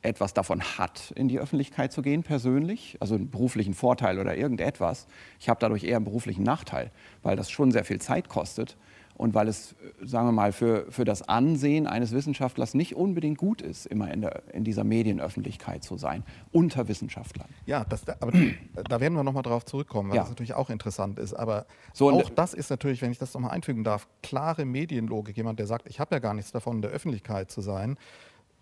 etwas 0.03 0.33
davon 0.33 0.61
hat, 0.61 1.11
in 1.15 1.27
die 1.27 1.39
Öffentlichkeit 1.39 1.91
zu 1.91 2.01
gehen, 2.01 2.23
persönlich, 2.23 2.97
also 2.99 3.15
einen 3.15 3.29
beruflichen 3.29 3.73
Vorteil 3.73 4.19
oder 4.19 4.35
irgendetwas. 4.35 5.07
Ich 5.39 5.49
habe 5.49 5.59
dadurch 5.59 5.83
eher 5.83 5.97
einen 5.97 6.05
beruflichen 6.05 6.43
Nachteil, 6.43 6.91
weil 7.21 7.35
das 7.35 7.49
schon 7.49 7.71
sehr 7.71 7.85
viel 7.85 7.99
Zeit 7.99 8.29
kostet 8.29 8.77
und 9.15 9.33
weil 9.33 9.47
es, 9.47 9.75
sagen 10.01 10.27
wir 10.27 10.31
mal, 10.31 10.51
für, 10.51 10.91
für 10.91 11.05
das 11.05 11.27
Ansehen 11.29 11.87
eines 11.87 12.13
Wissenschaftlers 12.13 12.73
nicht 12.73 12.95
unbedingt 12.95 13.37
gut 13.37 13.61
ist, 13.61 13.85
immer 13.85 14.11
in, 14.11 14.21
der, 14.21 14.43
in 14.53 14.63
dieser 14.63 14.83
Medienöffentlichkeit 14.83 15.83
zu 15.83 15.97
sein, 15.97 16.23
unter 16.51 16.87
Wissenschaftlern. 16.87 17.47
Ja, 17.65 17.85
das, 17.85 18.07
aber 18.19 18.31
da 18.89 18.99
werden 18.99 19.13
wir 19.13 19.23
nochmal 19.23 19.43
drauf 19.43 19.65
zurückkommen, 19.65 20.09
weil 20.09 20.17
ja. 20.17 20.23
das 20.23 20.29
natürlich 20.29 20.55
auch 20.55 20.69
interessant 20.69 21.19
ist. 21.19 21.33
Aber 21.33 21.65
so, 21.93 22.11
auch 22.11 22.29
das 22.29 22.53
ist 22.53 22.69
natürlich, 22.69 23.01
wenn 23.01 23.11
ich 23.11 23.19
das 23.19 23.33
nochmal 23.33 23.51
einfügen 23.51 23.83
darf, 23.83 24.07
klare 24.23 24.65
Medienlogik. 24.65 25.37
Jemand, 25.37 25.59
der 25.59 25.67
sagt, 25.67 25.87
ich 25.87 25.99
habe 25.99 26.15
ja 26.15 26.19
gar 26.19 26.33
nichts 26.33 26.51
davon, 26.51 26.77
in 26.77 26.81
der 26.81 26.91
Öffentlichkeit 26.91 27.51
zu 27.51 27.61
sein. 27.61 27.97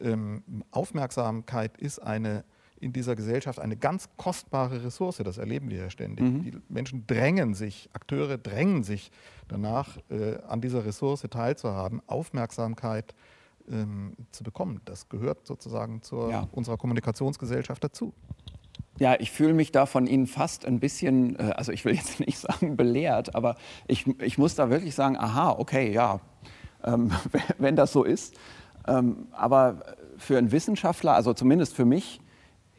Ähm, 0.01 0.43
Aufmerksamkeit 0.71 1.77
ist 1.77 1.99
eine 1.99 2.43
in 2.81 2.91
dieser 2.91 3.15
Gesellschaft 3.15 3.59
eine 3.59 3.77
ganz 3.77 4.09
kostbare 4.17 4.83
Ressource. 4.83 5.17
Das 5.17 5.37
erleben 5.37 5.69
wir 5.69 5.77
ja 5.77 5.89
ständig. 5.89 6.25
Mhm. 6.25 6.43
Die 6.43 6.57
Menschen 6.67 7.05
drängen 7.05 7.53
sich, 7.53 7.89
Akteure 7.93 8.37
drängen 8.37 8.83
sich 8.83 9.11
danach, 9.47 9.97
äh, 10.09 10.37
an 10.47 10.61
dieser 10.61 10.83
Ressource 10.83 11.21
teilzuhaben, 11.29 12.01
Aufmerksamkeit 12.07 13.13
ähm, 13.71 14.15
zu 14.31 14.43
bekommen. 14.43 14.81
Das 14.85 15.09
gehört 15.09 15.45
sozusagen 15.45 16.01
zu 16.01 16.29
ja. 16.29 16.47
unserer 16.51 16.77
Kommunikationsgesellschaft 16.77 17.83
dazu. 17.83 18.13
Ja, 18.97 19.15
ich 19.19 19.31
fühle 19.31 19.53
mich 19.53 19.71
da 19.71 19.85
von 19.85 20.07
Ihnen 20.07 20.27
fast 20.27 20.65
ein 20.65 20.79
bisschen, 20.79 21.35
äh, 21.37 21.53
also 21.55 21.71
ich 21.71 21.85
will 21.85 21.93
jetzt 21.93 22.19
nicht 22.25 22.39
sagen 22.39 22.77
belehrt, 22.77 23.35
aber 23.35 23.57
ich, 23.87 24.07
ich 24.21 24.37
muss 24.39 24.55
da 24.55 24.69
wirklich 24.69 24.95
sagen, 24.95 25.17
aha, 25.17 25.51
okay, 25.51 25.91
ja, 25.91 26.19
ähm, 26.83 27.11
wenn 27.59 27.75
das 27.75 27.91
so 27.91 28.03
ist. 28.03 28.35
Ähm, 28.87 29.27
aber 29.31 29.95
für 30.17 30.37
einen 30.37 30.51
Wissenschaftler, 30.51 31.13
also 31.13 31.33
zumindest 31.33 31.73
für 31.73 31.85
mich, 31.85 32.21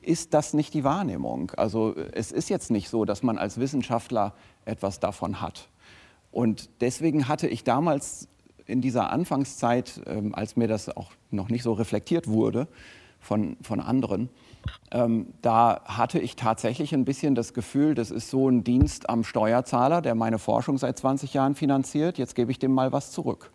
ist 0.01 0.35
das 0.35 0.53
nicht 0.53 0.75
die 0.75 0.85
Wahrnehmung. 0.85 1.53
Also 1.57 1.95
es 2.12 2.33
ist 2.33 2.51
jetzt 2.51 2.71
nicht 2.71 2.88
so, 2.88 3.05
dass 3.05 3.23
man 3.23 3.38
als 3.38 3.59
Wissenschaftler 3.59 4.35
etwas 4.65 5.01
davon 5.01 5.41
hat. 5.41 5.69
Und 6.33 6.71
deswegen 6.81 7.29
hatte 7.29 7.47
ich 7.47 7.62
damals 7.62 8.29
in 8.67 8.81
dieser 8.81 9.11
Anfangszeit, 9.11 10.01
ähm, 10.07 10.35
als 10.35 10.57
mir 10.57 10.69
das 10.69 10.88
auch 10.88 11.12
noch 11.31 11.49
nicht 11.49 11.62
so 11.62 11.73
reflektiert 11.73 12.27
wurde 12.29 12.69
von, 13.21 13.57
von 13.62 13.81
anderen, 13.81 14.29
ähm, 14.91 15.35
da 15.43 15.81
hatte 15.85 16.19
ich 16.19 16.37
tatsächlich 16.37 16.95
ein 16.95 17.05
bisschen 17.05 17.35
das 17.35 17.55
Gefühl, 17.55 17.95
das 17.95 18.11
ist 18.11 18.31
so 18.31 18.49
ein 18.49 18.65
Dienst 18.65 19.09
am 19.09 19.25
Steuerzahler, 19.25 20.01
der 20.01 20.15
meine 20.15 20.38
Forschung 20.38 20.79
seit 20.79 20.99
20 20.99 21.35
Jahren 21.35 21.55
finanziert. 21.55 22.19
Jetzt 22.19 22.35
gebe 22.35 22.51
ich 22.51 22.59
dem 22.59 22.73
mal 22.73 22.93
was 22.93 23.11
zurück. 23.11 23.51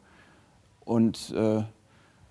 Und 0.84 1.34
äh, 1.36 1.64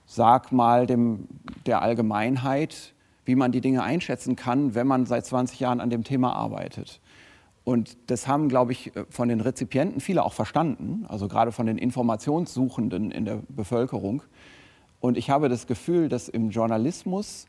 sag 0.07 0.53
mal 0.53 0.87
dem, 0.87 1.27
der 1.67 1.83
Allgemeinheit, 1.83 2.95
wie 3.25 3.35
man 3.35 3.53
die 3.53 3.61
Dinge 3.61 3.83
einschätzen 3.83 4.37
kann, 4.37 4.75
wenn 4.75 4.87
man 4.87 5.05
seit 5.05 5.27
20 5.27 5.61
Jahren 5.61 5.81
an 5.81 5.91
dem 5.91 6.05
Thema 6.05 6.35
arbeitet. 6.35 7.01
Und 7.65 7.97
das 8.07 8.29
haben, 8.29 8.49
glaube 8.49 8.71
ich, 8.71 8.93
von 9.11 9.29
den 9.29 9.41
Rezipienten 9.41 10.01
viele 10.01 10.25
auch 10.25 10.33
verstanden, 10.33 11.05
also 11.09 11.27
gerade 11.27 11.51
von 11.51 11.67
den 11.67 11.79
Informationssuchenden 11.79 13.11
in 13.11 13.25
der 13.25 13.41
Bevölkerung. 13.49 14.23
Und 15.01 15.19
ich 15.19 15.31
habe 15.31 15.49
das 15.49 15.67
Gefühl, 15.67 16.09
dass 16.09 16.29
im 16.29 16.51
Journalismus 16.51 17.49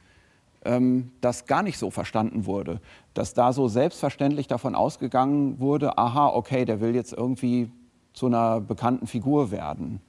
ähm, 0.65 1.11
das 1.21 1.45
gar 1.45 1.61
nicht 1.61 1.77
so 1.77 1.91
verstanden 1.91 2.47
wurde, 2.47 2.81
dass 3.13 3.35
da 3.35 3.53
so 3.53 3.67
selbstverständlich 3.67 4.47
davon 4.47 4.73
ausgegangen 4.73 5.59
wurde, 5.59 5.99
aha, 5.99 6.29
okay, 6.29 6.65
der 6.65 6.81
will 6.81 6.95
jetzt 6.95 7.13
irgendwie 7.13 7.69
zu 8.13 8.25
einer 8.25 8.59
bekannten 8.59 9.05
Figur 9.05 9.51
werden. 9.51 10.01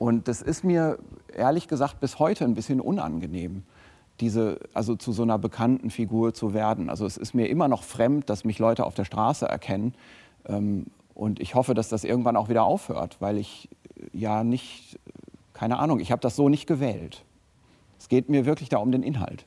Und 0.00 0.28
das 0.28 0.40
ist 0.40 0.64
mir 0.64 0.98
ehrlich 1.36 1.68
gesagt 1.68 2.00
bis 2.00 2.18
heute 2.18 2.46
ein 2.46 2.54
bisschen 2.54 2.80
unangenehm 2.80 3.64
diese, 4.18 4.58
also 4.72 4.96
zu 4.96 5.12
so 5.12 5.22
einer 5.22 5.38
bekannten 5.38 5.90
Figur 5.90 6.32
zu 6.32 6.54
werden. 6.54 6.88
Also 6.88 7.04
es 7.04 7.18
ist 7.18 7.34
mir 7.34 7.50
immer 7.50 7.68
noch 7.68 7.82
fremd, 7.82 8.30
dass 8.30 8.44
mich 8.44 8.58
Leute 8.58 8.86
auf 8.86 8.94
der 8.94 9.04
Straße 9.04 9.46
erkennen. 9.46 9.94
Ähm, 10.46 10.86
und 11.12 11.38
ich 11.38 11.54
hoffe, 11.54 11.74
dass 11.74 11.90
das 11.90 12.04
irgendwann 12.04 12.36
auch 12.36 12.48
wieder 12.48 12.64
aufhört, 12.64 13.18
weil 13.20 13.36
ich 13.36 13.68
äh, 13.98 14.18
ja 14.18 14.42
nicht, 14.42 14.98
keine 15.52 15.78
Ahnung, 15.78 16.00
ich 16.00 16.12
habe 16.12 16.22
das 16.22 16.34
so 16.34 16.48
nicht 16.48 16.66
gewählt. 16.66 17.22
Es 17.98 18.08
geht 18.08 18.30
mir 18.30 18.46
wirklich 18.46 18.70
da 18.70 18.78
um 18.78 18.92
den 18.92 19.02
Inhalt. 19.02 19.44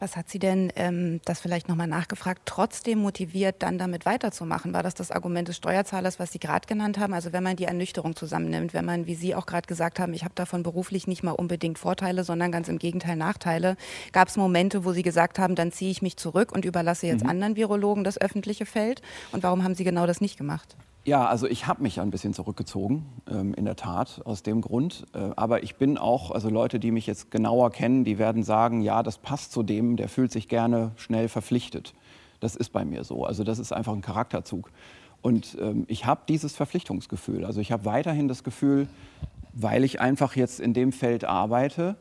Was 0.00 0.16
hat 0.16 0.28
Sie 0.28 0.38
denn, 0.38 0.72
ähm, 0.76 1.20
das 1.24 1.40
vielleicht 1.40 1.68
nochmal 1.68 1.88
nachgefragt, 1.88 2.42
trotzdem 2.44 3.00
motiviert, 3.00 3.56
dann 3.62 3.78
damit 3.78 4.06
weiterzumachen? 4.06 4.72
War 4.72 4.84
das 4.84 4.94
das 4.94 5.10
Argument 5.10 5.48
des 5.48 5.56
Steuerzahlers, 5.56 6.20
was 6.20 6.30
Sie 6.30 6.38
gerade 6.38 6.68
genannt 6.68 6.98
haben? 6.98 7.14
Also 7.14 7.32
wenn 7.32 7.42
man 7.42 7.56
die 7.56 7.64
Ernüchterung 7.64 8.14
zusammennimmt, 8.14 8.74
wenn 8.74 8.84
man, 8.84 9.06
wie 9.06 9.16
Sie 9.16 9.34
auch 9.34 9.46
gerade 9.46 9.66
gesagt 9.66 9.98
haben, 9.98 10.14
ich 10.14 10.22
habe 10.22 10.34
davon 10.36 10.62
beruflich 10.62 11.08
nicht 11.08 11.24
mal 11.24 11.32
unbedingt 11.32 11.78
Vorteile, 11.78 12.22
sondern 12.22 12.52
ganz 12.52 12.68
im 12.68 12.78
Gegenteil 12.78 13.16
Nachteile. 13.16 13.76
Gab 14.12 14.28
es 14.28 14.36
Momente, 14.36 14.84
wo 14.84 14.92
Sie 14.92 15.02
gesagt 15.02 15.40
haben, 15.40 15.56
dann 15.56 15.72
ziehe 15.72 15.90
ich 15.90 16.00
mich 16.00 16.16
zurück 16.16 16.52
und 16.52 16.64
überlasse 16.64 17.08
jetzt 17.08 17.24
mhm. 17.24 17.30
anderen 17.30 17.56
Virologen 17.56 18.04
das 18.04 18.20
öffentliche 18.20 18.66
Feld? 18.66 19.02
Und 19.32 19.42
warum 19.42 19.64
haben 19.64 19.74
Sie 19.74 19.84
genau 19.84 20.06
das 20.06 20.20
nicht 20.20 20.38
gemacht? 20.38 20.76
Ja, 21.08 21.24
also 21.24 21.46
ich 21.46 21.66
habe 21.66 21.82
mich 21.82 22.02
ein 22.02 22.10
bisschen 22.10 22.34
zurückgezogen, 22.34 23.06
ähm, 23.30 23.54
in 23.54 23.64
der 23.64 23.76
Tat, 23.76 24.20
aus 24.26 24.42
dem 24.42 24.60
Grund. 24.60 25.06
Äh, 25.14 25.30
aber 25.36 25.62
ich 25.62 25.76
bin 25.76 25.96
auch, 25.96 26.30
also 26.30 26.50
Leute, 26.50 26.78
die 26.78 26.90
mich 26.90 27.06
jetzt 27.06 27.30
genauer 27.30 27.70
kennen, 27.70 28.04
die 28.04 28.18
werden 28.18 28.42
sagen, 28.42 28.82
ja, 28.82 29.02
das 29.02 29.16
passt 29.16 29.52
zu 29.52 29.62
dem, 29.62 29.96
der 29.96 30.10
fühlt 30.10 30.30
sich 30.30 30.48
gerne 30.48 30.92
schnell 30.96 31.30
verpflichtet. 31.30 31.94
Das 32.40 32.56
ist 32.56 32.74
bei 32.74 32.84
mir 32.84 33.04
so. 33.04 33.24
Also 33.24 33.42
das 33.42 33.58
ist 33.58 33.72
einfach 33.72 33.94
ein 33.94 34.02
Charakterzug. 34.02 34.70
Und 35.22 35.56
ähm, 35.58 35.86
ich 35.88 36.04
habe 36.04 36.20
dieses 36.28 36.54
Verpflichtungsgefühl. 36.54 37.46
Also 37.46 37.62
ich 37.62 37.72
habe 37.72 37.86
weiterhin 37.86 38.28
das 38.28 38.44
Gefühl, 38.44 38.86
weil 39.54 39.84
ich 39.84 40.02
einfach 40.02 40.36
jetzt 40.36 40.60
in 40.60 40.74
dem 40.74 40.92
Feld 40.92 41.24
arbeite, 41.24 41.96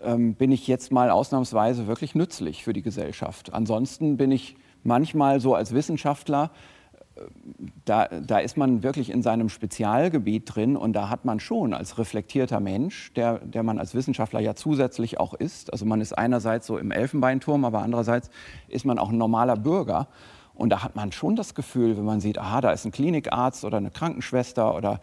ähm, 0.00 0.34
bin 0.34 0.52
ich 0.52 0.68
jetzt 0.68 0.92
mal 0.92 1.10
ausnahmsweise 1.10 1.88
wirklich 1.88 2.14
nützlich 2.14 2.62
für 2.62 2.72
die 2.72 2.82
Gesellschaft. 2.82 3.52
Ansonsten 3.52 4.16
bin 4.16 4.30
ich 4.30 4.54
manchmal 4.84 5.40
so 5.40 5.56
als 5.56 5.74
Wissenschaftler 5.74 6.52
da, 7.84 8.06
da 8.06 8.38
ist 8.38 8.56
man 8.56 8.82
wirklich 8.82 9.10
in 9.10 9.22
seinem 9.22 9.48
Spezialgebiet 9.48 10.54
drin 10.54 10.76
und 10.76 10.92
da 10.92 11.08
hat 11.08 11.24
man 11.24 11.40
schon 11.40 11.74
als 11.74 11.98
reflektierter 11.98 12.60
Mensch, 12.60 13.12
der, 13.14 13.38
der 13.38 13.62
man 13.62 13.78
als 13.78 13.94
Wissenschaftler 13.94 14.40
ja 14.40 14.54
zusätzlich 14.54 15.20
auch 15.20 15.34
ist, 15.34 15.72
also 15.72 15.84
man 15.84 16.00
ist 16.00 16.16
einerseits 16.16 16.66
so 16.66 16.78
im 16.78 16.90
Elfenbeinturm, 16.90 17.64
aber 17.64 17.82
andererseits 17.82 18.30
ist 18.68 18.84
man 18.84 18.98
auch 18.98 19.10
ein 19.10 19.18
normaler 19.18 19.56
Bürger. 19.56 20.08
Und 20.54 20.70
da 20.70 20.82
hat 20.82 20.96
man 20.96 21.12
schon 21.12 21.36
das 21.36 21.54
Gefühl, 21.54 21.96
wenn 21.96 22.04
man 22.04 22.20
sieht, 22.20 22.36
aha, 22.36 22.60
da 22.60 22.72
ist 22.72 22.84
ein 22.84 22.90
Klinikarzt 22.90 23.64
oder 23.64 23.76
eine 23.76 23.92
Krankenschwester 23.92 24.74
oder 24.74 25.00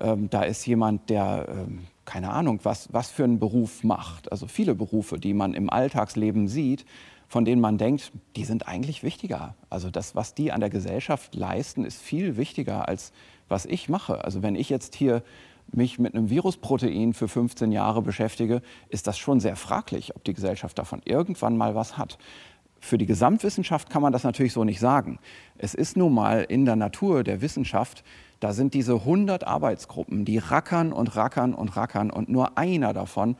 ähm, 0.00 0.28
da 0.28 0.42
ist 0.42 0.66
jemand, 0.66 1.08
der, 1.08 1.46
ähm, 1.48 1.86
keine 2.04 2.30
Ahnung, 2.30 2.60
was, 2.62 2.92
was 2.92 3.10
für 3.10 3.24
einen 3.24 3.38
Beruf 3.38 3.84
macht. 3.84 4.30
Also 4.30 4.46
viele 4.46 4.74
Berufe, 4.74 5.18
die 5.18 5.32
man 5.32 5.54
im 5.54 5.70
Alltagsleben 5.70 6.46
sieht, 6.46 6.84
von 7.28 7.44
denen 7.44 7.60
man 7.60 7.78
denkt, 7.78 8.10
die 8.36 8.44
sind 8.44 8.66
eigentlich 8.66 9.02
wichtiger. 9.02 9.54
Also 9.70 9.90
das, 9.90 10.14
was 10.14 10.34
die 10.34 10.50
an 10.50 10.60
der 10.60 10.70
Gesellschaft 10.70 11.34
leisten, 11.34 11.84
ist 11.84 12.00
viel 12.00 12.36
wichtiger 12.36 12.88
als 12.88 13.12
was 13.48 13.66
ich 13.66 13.88
mache. 13.88 14.24
Also 14.24 14.42
wenn 14.42 14.56
ich 14.56 14.68
jetzt 14.68 14.94
hier 14.94 15.22
mich 15.72 15.98
mit 15.98 16.14
einem 16.14 16.30
Virusprotein 16.30 17.12
für 17.12 17.28
15 17.28 17.72
Jahre 17.72 18.02
beschäftige, 18.02 18.62
ist 18.88 19.06
das 19.06 19.18
schon 19.18 19.40
sehr 19.40 19.56
fraglich, 19.56 20.16
ob 20.16 20.24
die 20.24 20.34
Gesellschaft 20.34 20.78
davon 20.78 21.02
irgendwann 21.04 21.56
mal 21.56 21.74
was 21.74 21.98
hat. 21.98 22.18
Für 22.80 22.96
die 22.96 23.06
Gesamtwissenschaft 23.06 23.90
kann 23.90 24.02
man 24.02 24.12
das 24.12 24.24
natürlich 24.24 24.52
so 24.52 24.64
nicht 24.64 24.80
sagen. 24.80 25.18
Es 25.58 25.74
ist 25.74 25.96
nun 25.96 26.14
mal 26.14 26.44
in 26.44 26.64
der 26.64 26.76
Natur 26.76 27.24
der 27.24 27.42
Wissenschaft, 27.42 28.04
da 28.40 28.52
sind 28.52 28.72
diese 28.72 28.94
100 28.94 29.44
Arbeitsgruppen, 29.44 30.24
die 30.24 30.38
rackern 30.38 30.92
und 30.92 31.16
rackern 31.16 31.54
und 31.54 31.76
rackern 31.76 32.10
und 32.10 32.28
nur 32.28 32.56
einer 32.56 32.92
davon 32.92 33.36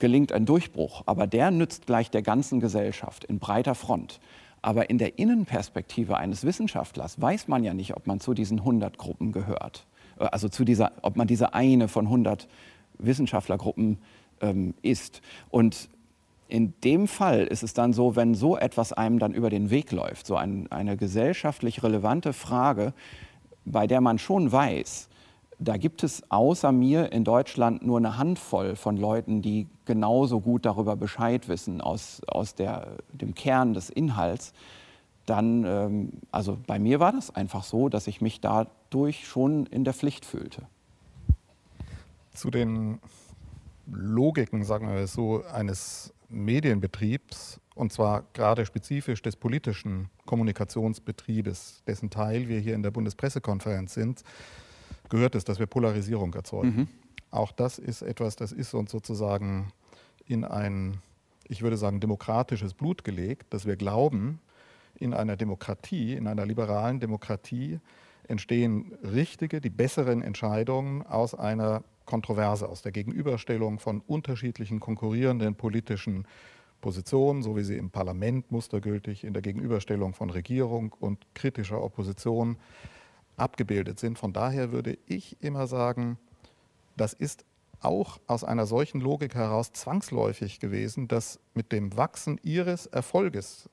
gelingt 0.00 0.32
ein 0.32 0.46
Durchbruch, 0.46 1.02
aber 1.06 1.26
der 1.26 1.50
nützt 1.50 1.86
gleich 1.86 2.10
der 2.10 2.22
ganzen 2.22 2.60
Gesellschaft 2.60 3.24
in 3.24 3.38
breiter 3.38 3.74
Front. 3.74 4.20
Aber 4.62 4.90
in 4.90 4.98
der 4.98 5.18
Innenperspektive 5.18 6.16
eines 6.16 6.44
Wissenschaftlers 6.44 7.20
weiß 7.20 7.48
man 7.48 7.64
ja 7.64 7.72
nicht, 7.72 7.96
ob 7.96 8.06
man 8.06 8.20
zu 8.20 8.34
diesen 8.34 8.58
100 8.58 8.98
Gruppen 8.98 9.32
gehört. 9.32 9.86
Äh, 10.18 10.24
also 10.24 10.48
zu 10.48 10.64
dieser, 10.64 10.92
ob 11.02 11.16
man 11.16 11.26
diese 11.26 11.54
eine 11.54 11.88
von 11.88 12.06
100 12.06 12.48
Wissenschaftlergruppen 12.98 13.98
ähm, 14.40 14.74
ist. 14.82 15.22
Und 15.50 15.88
in 16.48 16.74
dem 16.82 17.08
Fall 17.08 17.44
ist 17.44 17.62
es 17.62 17.74
dann 17.74 17.92
so, 17.92 18.16
wenn 18.16 18.34
so 18.34 18.56
etwas 18.56 18.92
einem 18.92 19.18
dann 19.18 19.32
über 19.32 19.50
den 19.50 19.70
Weg 19.70 19.92
läuft, 19.92 20.26
so 20.26 20.36
ein, 20.36 20.70
eine 20.70 20.96
gesellschaftlich 20.96 21.82
relevante 21.82 22.32
Frage, 22.32 22.92
bei 23.64 23.86
der 23.86 24.00
man 24.00 24.18
schon 24.18 24.50
weiß, 24.50 25.08
da 25.62 25.76
gibt 25.76 26.02
es 26.02 26.22
außer 26.30 26.72
mir 26.72 27.12
in 27.12 27.22
Deutschland 27.22 27.84
nur 27.84 27.98
eine 27.98 28.16
Handvoll 28.16 28.76
von 28.76 28.96
Leuten, 28.96 29.42
die 29.42 29.68
genauso 29.84 30.40
gut 30.40 30.64
darüber 30.64 30.96
Bescheid 30.96 31.48
wissen 31.48 31.82
aus, 31.82 32.22
aus 32.26 32.54
der, 32.54 32.96
dem 33.12 33.34
Kern 33.34 33.74
des 33.74 33.90
Inhalts. 33.90 34.54
Dann, 35.26 35.64
ähm, 35.64 36.12
also 36.32 36.58
bei 36.66 36.78
mir 36.78 36.98
war 36.98 37.12
das 37.12 37.34
einfach 37.34 37.62
so, 37.62 37.90
dass 37.90 38.06
ich 38.06 38.22
mich 38.22 38.40
dadurch 38.40 39.28
schon 39.28 39.66
in 39.66 39.84
der 39.84 39.92
Pflicht 39.92 40.24
fühlte. 40.24 40.62
Zu 42.32 42.50
den 42.50 42.98
Logiken, 43.86 44.64
sagen 44.64 44.88
wir 44.88 45.06
so, 45.06 45.44
eines 45.44 46.14
Medienbetriebs, 46.30 47.60
und 47.74 47.92
zwar 47.92 48.24
gerade 48.32 48.64
spezifisch 48.64 49.20
des 49.20 49.36
politischen 49.36 50.08
Kommunikationsbetriebes, 50.24 51.82
dessen 51.86 52.08
Teil 52.08 52.48
wir 52.48 52.60
hier 52.60 52.74
in 52.74 52.82
der 52.82 52.92
Bundespressekonferenz 52.92 53.92
sind, 53.92 54.24
gehört 55.10 55.34
es, 55.34 55.44
dass 55.44 55.58
wir 55.58 55.66
Polarisierung 55.66 56.32
erzeugen. 56.34 56.76
Mhm. 56.76 56.88
Auch 57.30 57.52
das 57.52 57.78
ist 57.78 58.02
etwas, 58.02 58.36
das 58.36 58.52
ist 58.52 58.74
uns 58.74 58.90
sozusagen 58.90 59.72
in 60.24 60.44
ein, 60.44 60.98
ich 61.46 61.62
würde 61.62 61.76
sagen, 61.76 62.00
demokratisches 62.00 62.74
Blut 62.74 63.04
gelegt, 63.04 63.52
dass 63.52 63.66
wir 63.66 63.76
glauben, 63.76 64.40
in 64.98 65.14
einer 65.14 65.36
Demokratie, 65.36 66.14
in 66.14 66.26
einer 66.26 66.46
liberalen 66.46 67.00
Demokratie 67.00 67.80
entstehen 68.28 68.92
richtige, 69.02 69.60
die 69.60 69.70
besseren 69.70 70.22
Entscheidungen 70.22 71.02
aus 71.02 71.34
einer 71.34 71.82
Kontroverse, 72.04 72.68
aus 72.68 72.82
der 72.82 72.92
Gegenüberstellung 72.92 73.78
von 73.78 74.00
unterschiedlichen 74.00 74.80
konkurrierenden 74.80 75.54
politischen 75.54 76.26
Positionen, 76.80 77.42
so 77.42 77.56
wie 77.56 77.64
sie 77.64 77.76
im 77.76 77.90
Parlament 77.90 78.50
mustergültig 78.50 79.24
in 79.24 79.32
der 79.32 79.42
Gegenüberstellung 79.42 80.14
von 80.14 80.30
Regierung 80.30 80.94
und 80.98 81.26
kritischer 81.34 81.82
Opposition 81.82 82.56
abgebildet 83.40 83.98
sind. 83.98 84.18
Von 84.18 84.32
daher 84.32 84.72
würde 84.72 84.98
ich 85.06 85.36
immer 85.40 85.66
sagen, 85.66 86.18
das 86.96 87.12
ist 87.12 87.44
auch 87.80 88.20
aus 88.26 88.44
einer 88.44 88.66
solchen 88.66 89.00
Logik 89.00 89.34
heraus 89.34 89.72
zwangsläufig 89.72 90.60
gewesen, 90.60 91.08
dass 91.08 91.40
mit 91.54 91.72
dem 91.72 91.96
Wachsen 91.96 92.38
ihres 92.42 92.86
Erfolges, 92.86 93.68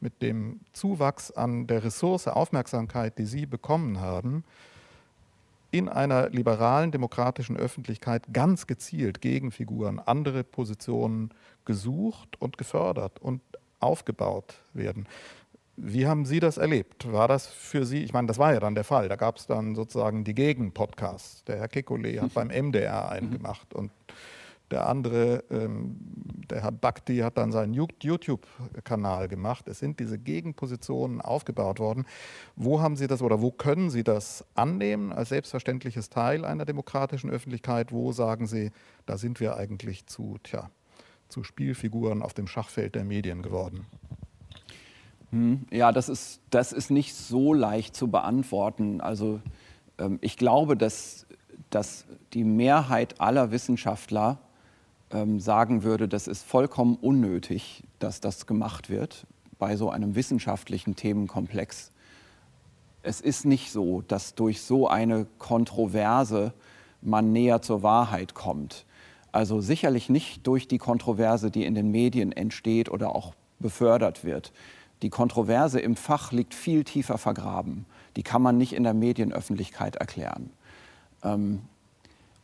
mit 0.00 0.22
dem 0.22 0.60
Zuwachs 0.72 1.30
an 1.30 1.66
der 1.66 1.84
Ressource 1.84 2.28
Aufmerksamkeit, 2.28 3.18
die 3.18 3.26
sie 3.26 3.46
bekommen 3.46 4.00
haben, 4.00 4.44
in 5.72 5.88
einer 5.88 6.28
liberalen 6.28 6.92
demokratischen 6.92 7.56
Öffentlichkeit 7.56 8.32
ganz 8.32 8.66
gezielt 8.66 9.20
Gegenfiguren, 9.20 9.98
andere 9.98 10.44
Positionen 10.44 11.30
gesucht 11.64 12.40
und 12.40 12.58
gefördert 12.58 13.18
und 13.20 13.40
aufgebaut 13.80 14.54
werden. 14.74 15.08
Wie 15.76 16.06
haben 16.06 16.26
Sie 16.26 16.38
das 16.38 16.58
erlebt? 16.58 17.10
War 17.10 17.28
das 17.28 17.46
für 17.46 17.86
Sie, 17.86 18.02
ich 18.02 18.12
meine, 18.12 18.26
das 18.26 18.38
war 18.38 18.52
ja 18.52 18.60
dann 18.60 18.74
der 18.74 18.84
Fall, 18.84 19.08
da 19.08 19.16
gab 19.16 19.38
es 19.38 19.46
dann 19.46 19.74
sozusagen 19.74 20.22
die 20.22 20.34
Gegenpodcasts. 20.34 21.44
Der 21.44 21.58
Herr 21.58 21.68
Kekulé 21.68 22.20
hat 22.20 22.34
beim 22.34 22.48
MDR 22.48 23.10
einen 23.10 23.28
mhm. 23.28 23.32
gemacht 23.32 23.74
und 23.74 23.90
Der 24.72 24.88
andere, 24.88 25.44
ähm, 25.50 25.96
der 26.50 26.62
Herr 26.62 26.72
Bhakti, 26.72 27.18
hat 27.18 27.36
dann 27.36 27.52
seinen 27.52 27.74
YouTube-Kanal 27.74 29.28
gemacht. 29.28 29.68
Es 29.68 29.80
sind 29.80 30.00
diese 30.00 30.18
Gegenpositionen 30.18 31.20
aufgebaut 31.20 31.78
worden. 31.78 32.06
Wo 32.56 32.80
haben 32.80 32.96
Sie 32.96 33.06
das 33.06 33.20
oder 33.20 33.42
wo 33.42 33.50
können 33.50 33.90
Sie 33.90 34.02
das 34.02 34.46
annehmen 34.54 35.12
als 35.12 35.28
selbstverständliches 35.28 36.08
Teil 36.08 36.46
einer 36.46 36.64
demokratischen 36.64 37.28
Öffentlichkeit? 37.28 37.92
Wo 37.92 38.12
sagen 38.12 38.46
Sie, 38.46 38.70
da 39.04 39.18
sind 39.18 39.40
wir 39.40 39.58
eigentlich 39.58 40.06
zu, 40.06 40.38
tja, 40.42 40.70
zu 41.28 41.44
Spielfiguren 41.44 42.22
auf 42.22 42.32
dem 42.32 42.46
Schachfeld 42.46 42.94
der 42.94 43.04
Medien 43.04 43.42
geworden? 43.42 43.86
Hm, 45.32 45.66
ja, 45.70 45.92
das 45.92 46.08
ist, 46.08 46.40
das 46.50 46.72
ist 46.72 46.90
nicht 46.90 47.14
so 47.14 47.54
leicht 47.54 47.96
zu 47.96 48.08
beantworten. 48.08 49.00
Also 49.00 49.40
ähm, 49.98 50.18
ich 50.20 50.36
glaube, 50.36 50.76
dass, 50.76 51.26
dass 51.70 52.04
die 52.34 52.44
Mehrheit 52.44 53.20
aller 53.20 53.50
Wissenschaftler 53.50 54.38
ähm, 55.10 55.40
sagen 55.40 55.82
würde, 55.82 56.06
das 56.06 56.28
ist 56.28 56.44
vollkommen 56.44 56.96
unnötig, 56.96 57.82
dass 57.98 58.20
das 58.20 58.46
gemacht 58.46 58.90
wird 58.90 59.26
bei 59.58 59.76
so 59.76 59.90
einem 59.90 60.14
wissenschaftlichen 60.14 60.96
Themenkomplex. 60.96 61.92
Es 63.02 63.20
ist 63.20 63.44
nicht 63.46 63.72
so, 63.72 64.02
dass 64.02 64.34
durch 64.34 64.60
so 64.60 64.86
eine 64.86 65.26
Kontroverse 65.38 66.52
man 67.00 67.32
näher 67.32 67.62
zur 67.62 67.82
Wahrheit 67.82 68.34
kommt. 68.34 68.84
Also 69.32 69.60
sicherlich 69.60 70.08
nicht 70.10 70.46
durch 70.46 70.68
die 70.68 70.78
Kontroverse, 70.78 71.50
die 71.50 71.64
in 71.64 71.74
den 71.74 71.90
Medien 71.90 72.32
entsteht 72.32 72.90
oder 72.90 73.14
auch 73.14 73.34
befördert 73.60 74.24
wird. 74.24 74.52
Die 75.02 75.10
Kontroverse 75.10 75.80
im 75.80 75.96
Fach 75.96 76.32
liegt 76.32 76.54
viel 76.54 76.84
tiefer 76.84 77.18
vergraben. 77.18 77.86
Die 78.16 78.22
kann 78.22 78.42
man 78.42 78.56
nicht 78.56 78.72
in 78.72 78.84
der 78.84 78.94
Medienöffentlichkeit 78.94 79.96
erklären. 79.96 80.50
Ähm, 81.22 81.62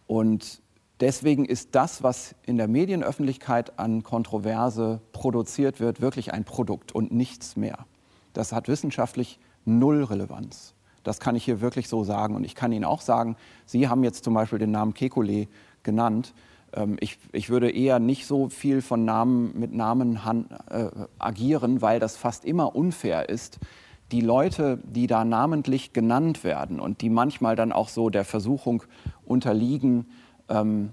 und 0.07 0.61
Deswegen 1.01 1.44
ist 1.44 1.77
das, 1.77 2.03
was 2.03 2.35
in 2.44 2.57
der 2.57 2.66
Medienöffentlichkeit 2.66 3.79
an 3.79 4.03
Kontroverse 4.03 5.01
produziert 5.12 5.79
wird, 5.79 6.01
wirklich 6.01 6.33
ein 6.33 6.44
Produkt 6.44 6.92
und 6.92 7.12
nichts 7.12 7.55
mehr. 7.55 7.87
Das 8.33 8.53
hat 8.53 8.66
wissenschaftlich 8.66 9.38
null 9.64 10.03
Relevanz. 10.03 10.75
Das 11.05 11.21
kann 11.21 11.37
ich 11.37 11.44
hier 11.44 11.61
wirklich 11.61 11.88
so 11.88 12.03
sagen. 12.03 12.35
Und 12.35 12.42
ich 12.42 12.57
kann 12.57 12.73
Ihnen 12.73 12.85
auch 12.85 13.01
sagen, 13.01 13.37
Sie 13.64 13.88
haben 13.88 14.03
jetzt 14.03 14.25
zum 14.25 14.35
Beispiel 14.35 14.59
den 14.59 14.73
Namen 14.73 14.92
Kekulé 14.92 15.47
genannt. 15.85 16.35
Ähm, 16.72 16.96
ich, 17.00 17.18
ich, 17.33 17.50
würde 17.50 17.70
eher 17.70 17.98
nicht 17.98 18.26
so 18.26 18.48
viel 18.48 18.83
von 18.83 19.04
Namen 19.04 19.59
mit 19.59 19.72
Namen 19.72 20.24
han, 20.24 20.46
äh, 20.70 20.88
agieren, 21.18 21.83
weil 21.83 22.00
das 22.00 22.16
fast 22.16 22.44
immer 22.44 22.74
unfair 22.74 23.28
ist. 23.28 23.59
Die 24.12 24.20
Leute, 24.20 24.78
die 24.85 25.07
da 25.07 25.24
namentlich 25.24 25.92
genannt 25.92 26.44
werden 26.44 26.81
und 26.81 27.02
die 27.02 27.11
manchmal 27.11 27.57
dann 27.57 27.72
auch 27.72 27.88
so 27.88 28.09
der 28.09 28.24
Versuchung 28.24 28.83
unterliegen, 29.26 30.07
ähm, 30.48 30.90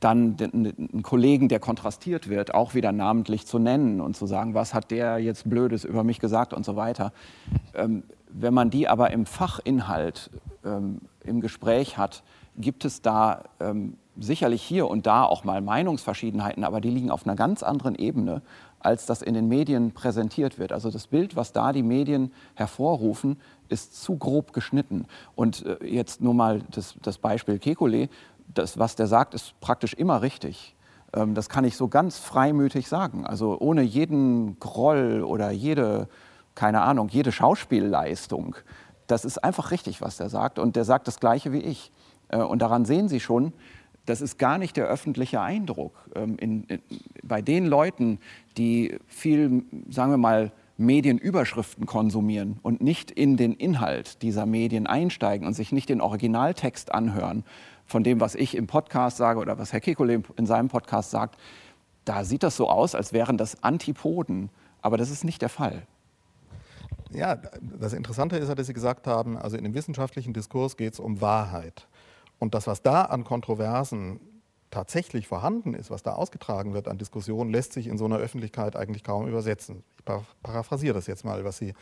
dann 0.00 0.36
einen 0.40 1.02
Kollegen, 1.02 1.48
der 1.48 1.60
kontrastiert 1.60 2.28
wird, 2.28 2.54
auch 2.54 2.74
wieder 2.74 2.90
namentlich 2.90 3.46
zu 3.46 3.58
nennen 3.58 4.00
und 4.00 4.16
zu 4.16 4.26
sagen, 4.26 4.54
was 4.54 4.72
hat 4.72 4.90
der 4.90 5.18
jetzt 5.18 5.48
Blödes 5.48 5.84
über 5.84 6.04
mich 6.04 6.20
gesagt 6.20 6.54
und 6.54 6.64
so 6.64 6.74
weiter. 6.74 7.12
Ähm, 7.74 8.02
wenn 8.32 8.54
man 8.54 8.70
die 8.70 8.88
aber 8.88 9.10
im 9.10 9.26
Fachinhalt 9.26 10.30
ähm, 10.64 11.02
im 11.24 11.40
Gespräch 11.40 11.98
hat, 11.98 12.22
gibt 12.56 12.84
es 12.84 13.02
da 13.02 13.44
ähm, 13.60 13.96
sicherlich 14.20 14.62
hier 14.62 14.88
und 14.88 15.06
da 15.06 15.24
auch 15.24 15.44
mal 15.44 15.60
Meinungsverschiedenheiten, 15.60 16.62
aber 16.62 16.80
die 16.80 16.90
liegen 16.90 17.10
auf 17.10 17.26
einer 17.26 17.36
ganz 17.36 17.62
anderen 17.62 17.94
Ebene, 17.94 18.42
als 18.78 19.06
das 19.06 19.22
in 19.22 19.34
den 19.34 19.48
Medien 19.48 19.92
präsentiert 19.92 20.58
wird. 20.58 20.72
Also 20.72 20.90
das 20.90 21.06
Bild, 21.06 21.36
was 21.36 21.52
da 21.52 21.72
die 21.72 21.82
Medien 21.82 22.32
hervorrufen, 22.54 23.38
ist 23.68 24.02
zu 24.02 24.16
grob 24.16 24.52
geschnitten. 24.52 25.06
Und 25.34 25.64
äh, 25.66 25.84
jetzt 25.86 26.20
nur 26.20 26.34
mal 26.34 26.62
das, 26.70 26.94
das 27.02 27.18
Beispiel 27.18 27.56
Kekulé 27.56 28.08
das, 28.54 28.78
was 28.78 28.96
der 28.96 29.06
sagt, 29.06 29.34
ist 29.34 29.58
praktisch 29.60 29.94
immer 29.94 30.22
richtig. 30.22 30.74
Ähm, 31.14 31.34
das 31.34 31.48
kann 31.48 31.64
ich 31.64 31.76
so 31.76 31.88
ganz 31.88 32.18
freimütig 32.18 32.88
sagen. 32.88 33.26
Also 33.26 33.58
ohne 33.58 33.82
jeden 33.82 34.58
Groll 34.58 35.22
oder 35.22 35.50
jede, 35.50 36.08
keine 36.54 36.82
Ahnung, 36.82 37.08
jede 37.08 37.32
Schauspielleistung. 37.32 38.56
Das 39.06 39.24
ist 39.24 39.38
einfach 39.38 39.70
richtig, 39.70 40.00
was 40.00 40.16
der 40.16 40.28
sagt. 40.28 40.58
Und 40.58 40.76
der 40.76 40.84
sagt 40.84 41.08
das 41.08 41.20
Gleiche 41.20 41.52
wie 41.52 41.60
ich. 41.60 41.92
Äh, 42.28 42.38
und 42.38 42.60
daran 42.60 42.84
sehen 42.84 43.08
Sie 43.08 43.20
schon, 43.20 43.52
das 44.06 44.20
ist 44.20 44.38
gar 44.38 44.58
nicht 44.58 44.76
der 44.76 44.86
öffentliche 44.86 45.40
Eindruck. 45.40 45.94
Ähm, 46.14 46.36
in, 46.38 46.64
in, 46.64 46.80
bei 47.22 47.42
den 47.42 47.66
Leuten, 47.66 48.18
die 48.56 48.98
viel, 49.06 49.64
sagen 49.88 50.10
wir 50.10 50.18
mal, 50.18 50.52
Medienüberschriften 50.78 51.84
konsumieren 51.84 52.58
und 52.62 52.80
nicht 52.80 53.10
in 53.10 53.36
den 53.36 53.52
Inhalt 53.52 54.22
dieser 54.22 54.46
Medien 54.46 54.86
einsteigen 54.86 55.46
und 55.46 55.52
sich 55.52 55.72
nicht 55.72 55.90
den 55.90 56.00
Originaltext 56.00 56.92
anhören, 56.94 57.44
von 57.84 58.02
dem, 58.02 58.20
was 58.20 58.34
ich 58.34 58.54
im 58.54 58.66
Podcast 58.66 59.18
sage 59.18 59.40
oder 59.40 59.58
was 59.58 59.72
Herr 59.72 59.80
Kekulé 59.80 60.22
in 60.36 60.46
seinem 60.46 60.68
Podcast 60.68 61.10
sagt, 61.10 61.38
da 62.04 62.24
sieht 62.24 62.42
das 62.42 62.56
so 62.56 62.68
aus, 62.68 62.94
als 62.94 63.12
wären 63.12 63.36
das 63.36 63.62
Antipoden. 63.62 64.48
Aber 64.80 64.96
das 64.96 65.10
ist 65.10 65.22
nicht 65.22 65.42
der 65.42 65.50
Fall. 65.50 65.82
Ja, 67.12 67.36
das 67.78 67.92
Interessante 67.92 68.36
ist 68.36 68.48
ja, 68.48 68.54
dass 68.54 68.68
Sie 68.68 68.72
gesagt 68.72 69.06
haben, 69.06 69.36
also 69.36 69.56
in 69.56 69.64
dem 69.64 69.74
wissenschaftlichen 69.74 70.32
Diskurs 70.32 70.76
geht 70.76 70.94
es 70.94 71.00
um 71.00 71.20
Wahrheit. 71.20 71.88
Und 72.40 72.54
das, 72.54 72.66
was 72.66 72.82
da 72.82 73.02
an 73.02 73.22
Kontroversen 73.22 74.18
tatsächlich 74.70 75.28
vorhanden 75.28 75.74
ist, 75.74 75.90
was 75.90 76.02
da 76.02 76.14
ausgetragen 76.14 76.74
wird 76.74 76.88
an 76.88 76.98
Diskussionen, 76.98 77.50
lässt 77.50 77.72
sich 77.72 77.86
in 77.86 77.98
so 77.98 78.06
einer 78.06 78.16
Öffentlichkeit 78.16 78.76
eigentlich 78.76 79.04
kaum 79.04 79.28
übersetzen. 79.28 79.84
Ich 79.98 80.04
paraphrasiere 80.42 80.94
das 80.94 81.06
jetzt 81.06 81.24
mal, 81.24 81.44
was 81.44 81.58
Sie 81.58 81.74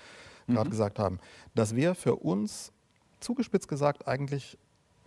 mhm. 0.46 0.54
gerade 0.54 0.70
gesagt 0.70 0.98
haben. 0.98 1.20
Das 1.54 1.76
wäre 1.76 1.94
für 1.94 2.16
uns, 2.16 2.72
zugespitzt 3.20 3.68
gesagt, 3.68 4.08
eigentlich 4.08 4.58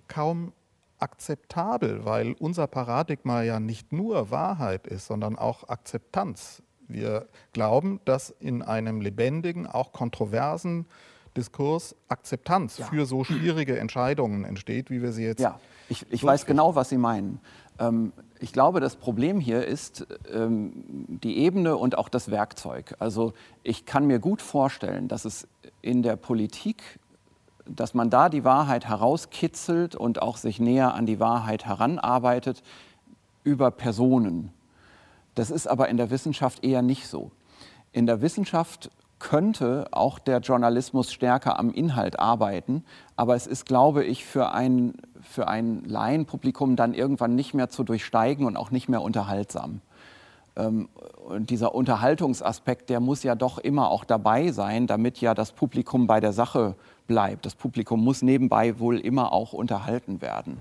kaum 0.08 0.54
akzeptabel, 1.00 2.06
weil 2.06 2.34
unser 2.34 2.68
Paradigma 2.68 3.42
ja 3.42 3.60
nicht 3.60 3.92
nur 3.92 4.32
Wahrheit 4.32 4.88
ist, 4.88 5.08
sondern 5.08 5.38
auch 5.38 5.68
Akzeptanz. 5.68 6.62
Wir 6.88 7.28
glauben, 7.54 8.00
dass 8.06 8.30
in 8.30 8.62
einem 8.62 9.02
lebendigen, 9.02 9.66
auch 9.66 9.92
kontroversen 9.92 10.86
Diskurs 11.38 11.96
Akzeptanz 12.08 12.78
ja. 12.78 12.86
für 12.86 13.06
so 13.06 13.24
schwierige 13.24 13.80
Entscheidungen 13.80 14.44
entsteht, 14.44 14.90
wie 14.90 15.02
wir 15.02 15.12
sie 15.12 15.24
jetzt. 15.24 15.40
Ja, 15.40 15.60
ich, 15.90 16.06
ich 16.10 16.24
weiß 16.24 16.46
genau, 16.46 16.76
was 16.76 16.90
Sie 16.90 16.98
meinen. 16.98 17.40
Ähm, 17.80 18.14
ich 18.40 18.54
glaube, 18.54 18.80
das 18.80 18.96
Problem 18.96 19.40
hier 19.40 19.66
ist 19.66 20.08
ähm, 20.34 20.74
die 21.24 21.38
Ebene 21.38 21.78
und 21.78 21.98
auch 21.98 22.10
das 22.10 22.32
Werkzeug. 22.32 22.96
Also 23.00 23.34
ich 23.64 23.86
kann 23.86 24.08
mir 24.08 24.20
gut 24.20 24.42
vorstellen, 24.42 25.08
dass 25.08 25.26
es 25.26 25.48
in 25.82 26.04
der 26.04 26.16
Politik 26.16 27.00
dass 27.66 27.94
man 27.94 28.10
da 28.10 28.30
die 28.30 28.44
Wahrheit 28.44 28.88
herauskitzelt 28.88 29.96
und 29.96 30.22
auch 30.22 30.38
sich 30.38 30.60
näher 30.60 30.94
an 30.94 31.06
die 31.06 31.20
Wahrheit 31.20 31.66
heranarbeitet 31.66 32.64
über 33.44 33.72
Personen. 33.72 34.52
Das 35.36 35.52
ist 35.52 35.68
aber 35.68 35.90
in 35.90 35.98
der 35.98 36.10
Wissenschaft 36.10 36.64
eher 36.64 36.82
nicht 36.82 37.08
so. 37.08 37.32
In 37.92 38.06
der 38.06 38.22
Wissenschaft 38.22 38.90
könnte 39.22 39.88
auch 39.92 40.20
der 40.20 40.40
Journalismus 40.40 41.14
stärker 41.14 41.60
am 41.60 41.72
Inhalt 41.72 42.20
arbeiten, 42.20 42.84
aber 43.16 43.36
es 43.36 43.48
ist, 43.48 43.66
glaube 43.66 44.04
ich, 44.04 44.26
für 44.26 44.52
ein, 44.52 44.96
für 45.22 45.48
ein 45.48 45.84
Laienpublikum 45.86 46.76
dann 46.76 46.94
irgendwann 46.94 47.36
nicht 47.36 47.54
mehr 47.54 47.70
zu 47.70 47.84
durchsteigen 47.84 48.46
und 48.46 48.58
auch 48.58 48.72
nicht 48.72 48.90
mehr 48.90 49.02
unterhaltsam. 49.02 49.82
Ähm, 50.58 50.90
und 51.24 51.50
dieser 51.50 51.74
Unterhaltungsaspekt, 51.76 52.90
der 52.90 53.00
muss 53.00 53.24
ja 53.24 53.36
doch 53.36 53.60
immer 53.60 53.90
auch 53.90 54.04
dabei 54.04 54.52
sein, 54.52 54.88
damit 54.88 55.22
ja 55.22 55.34
das 55.34 55.52
Publikum 55.52 56.08
bei 56.08 56.20
der 56.20 56.34
Sache 56.34 56.76
bleibt. 57.08 57.46
Das 57.46 57.56
Publikum 57.56 58.04
muss 58.04 58.22
nebenbei 58.24 58.80
wohl 58.80 59.00
immer 59.00 59.32
auch 59.32 59.54
unterhalten 59.54 60.22
werden. 60.22 60.58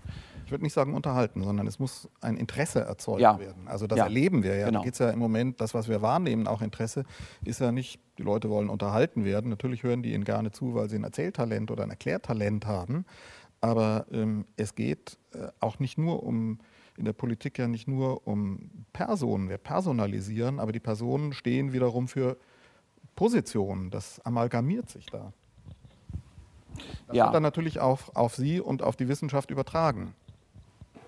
Ich 0.51 0.53
würde 0.53 0.65
nicht 0.65 0.73
sagen 0.73 0.95
unterhalten, 0.95 1.45
sondern 1.45 1.69
es 1.69 1.79
muss 1.79 2.09
ein 2.21 2.37
Interesse 2.37 2.81
erzeugt 2.81 3.21
ja. 3.21 3.39
werden. 3.39 3.69
Also 3.69 3.87
das 3.87 3.99
ja. 3.99 4.05
erleben 4.07 4.43
wir 4.43 4.57
ja. 4.57 4.67
Genau. 4.67 4.81
Da 4.81 4.85
geht 4.85 4.95
es 4.95 4.99
ja 4.99 5.11
im 5.11 5.21
Moment, 5.21 5.61
das, 5.61 5.75
was 5.75 5.87
wir 5.87 6.03
wahrnehmen, 6.03 6.49
auch 6.49 6.61
Interesse, 6.61 7.05
ist 7.45 7.61
ja 7.61 7.71
nicht, 7.71 8.01
die 8.19 8.25
Leute 8.25 8.51
wollen 8.51 8.69
unterhalten 8.69 9.25
werden. 9.25 9.49
Natürlich 9.49 9.85
hören 9.85 10.03
die 10.03 10.13
ihnen 10.13 10.25
gerne 10.25 10.51
zu, 10.51 10.75
weil 10.75 10.91
sie 10.91 10.97
ein 10.97 11.05
Erzähltalent 11.05 11.71
oder 11.71 11.85
ein 11.85 11.91
Erklärtalent 11.91 12.67
haben. 12.67 13.05
Aber 13.61 14.07
ähm, 14.11 14.45
es 14.57 14.75
geht 14.75 15.19
äh, 15.35 15.47
auch 15.61 15.79
nicht 15.79 15.99
nur 15.99 16.25
um, 16.25 16.59
in 16.97 17.05
der 17.05 17.13
Politik 17.13 17.57
ja 17.57 17.69
nicht 17.69 17.87
nur 17.87 18.27
um 18.27 18.71
Personen. 18.93 19.51
Wir 19.51 19.59
personalisieren, 19.59 20.59
aber 20.59 20.73
die 20.73 20.81
Personen 20.81 21.33
stehen 21.33 21.73
wiederum 21.73 22.09
für 22.09 22.37
Positionen. 23.15 23.93
Das 23.93 24.19
amalgamiert 24.27 24.91
sich 24.91 25.07
da. 25.07 25.33
Das 27.07 27.17
ja. 27.17 27.25
wird 27.25 27.35
dann 27.35 27.43
natürlich 27.43 27.81
auch 27.81 28.15
auf 28.15 28.35
Sie 28.35 28.61
und 28.61 28.83
auf 28.83 28.97
die 28.97 29.09
Wissenschaft 29.09 29.51
übertragen. 29.51 30.15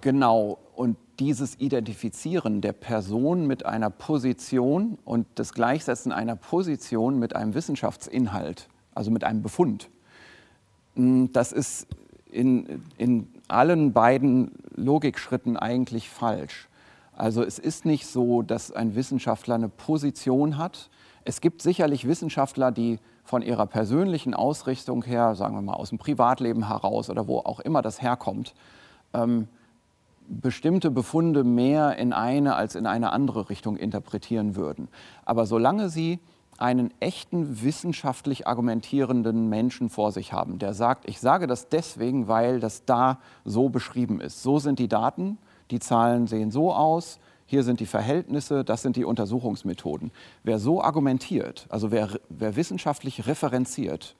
Genau. 0.03 0.59
Und 0.75 0.97
dieses 1.19 1.59
Identifizieren 1.61 2.61
der 2.61 2.73
Person 2.73 3.47
mit 3.47 3.65
einer 3.65 3.88
Position 3.88 4.99
und 5.05 5.27
das 5.37 5.55
Gleichsetzen 5.55 6.12
einer 6.12 6.37
Position 6.37 7.19
mit 7.19 7.35
einem 7.37 7.55
Wissenschaftsinhalt, 7.55 8.69
also 8.95 9.11
mit 9.11 9.25
einem 9.25 9.43
Befund, 9.43 9.88
hm, 10.97 11.33
das 11.33 11.53
ist 11.53 11.87
in, 12.31 12.83
in 12.99 13.29
allen 13.49 13.93
beiden 13.93 14.51
Logikschritten 14.75 15.57
eigentlich 15.57 16.11
falsch. 16.11 16.69
Also 17.15 17.45
es 17.45 17.59
ist 17.59 17.85
nicht 17.85 18.07
so, 18.07 18.43
dass 18.43 18.73
ein 18.73 18.95
Wissenschaftler 18.97 19.55
eine 19.55 19.69
Position 19.69 20.59
hat. 20.59 20.91
Es 21.25 21.41
gibt 21.41 21.62
sicherlich 21.62 22.09
Wissenschaftler, 22.09 22.73
die 22.73 22.99
von 23.23 23.43
ihrer 23.43 23.67
persönlichen 23.67 24.35
Ausrichtung 24.35 25.05
her, 25.05 25.37
sagen 25.37 25.55
wir 25.55 25.62
mal 25.62 25.75
aus 25.75 25.91
dem 25.91 25.99
Privatleben 25.99 26.67
heraus 26.67 27.09
oder 27.09 27.29
wo 27.29 27.38
auch 27.38 27.61
immer 27.61 27.83
das 27.83 28.03
herkommt, 28.03 28.55
ähm, 29.15 29.47
bestimmte 30.29 30.91
Befunde 30.91 31.45
mehr 31.45 31.97
in 31.97 32.13
eine 32.13 32.57
als 32.57 32.75
in 32.75 32.87
eine 32.87 33.13
andere 33.13 33.51
Richtung 33.51 33.77
interpretieren 33.77 34.57
würden. 34.57 34.89
Aber 35.25 35.47
solange 35.47 35.89
Sie 35.89 36.21
einen 36.59 36.93
echten 37.01 37.63
wissenschaftlich 37.63 38.47
argumentierenden 38.47 39.49
Menschen 39.49 39.89
vor 39.89 40.13
sich 40.13 40.33
haben, 40.33 40.59
der 40.59 40.75
sagt, 40.75 41.09
ich 41.09 41.19
sage 41.19 41.47
das 41.47 41.69
deswegen, 41.69 42.29
weil 42.29 42.61
das 42.61 42.85
da 42.85 43.19
so 43.45 43.69
beschrieben 43.69 44.21
ist. 44.21 44.43
So 44.43 44.59
sind 44.59 44.79
die 44.79 44.89
Daten, 44.89 45.39
die 45.71 45.81
Zahlen 45.81 46.27
sehen 46.27 46.51
so 46.51 46.73
aus, 46.73 47.19
hier 47.47 47.65
sind 47.65 47.81
die 47.81 47.87
Verhältnisse, 47.87 48.65
das 48.65 48.83
sind 48.83 48.97
die 48.97 49.05
Untersuchungsmethoden. 49.05 50.11
Wer 50.45 50.59
so 50.59 50.83
argumentiert, 50.83 51.67
also 51.69 51.91
wer, 51.91 52.09
wer 52.29 52.57
wissenschaftlich 52.57 53.27
referenziert, 53.27 54.17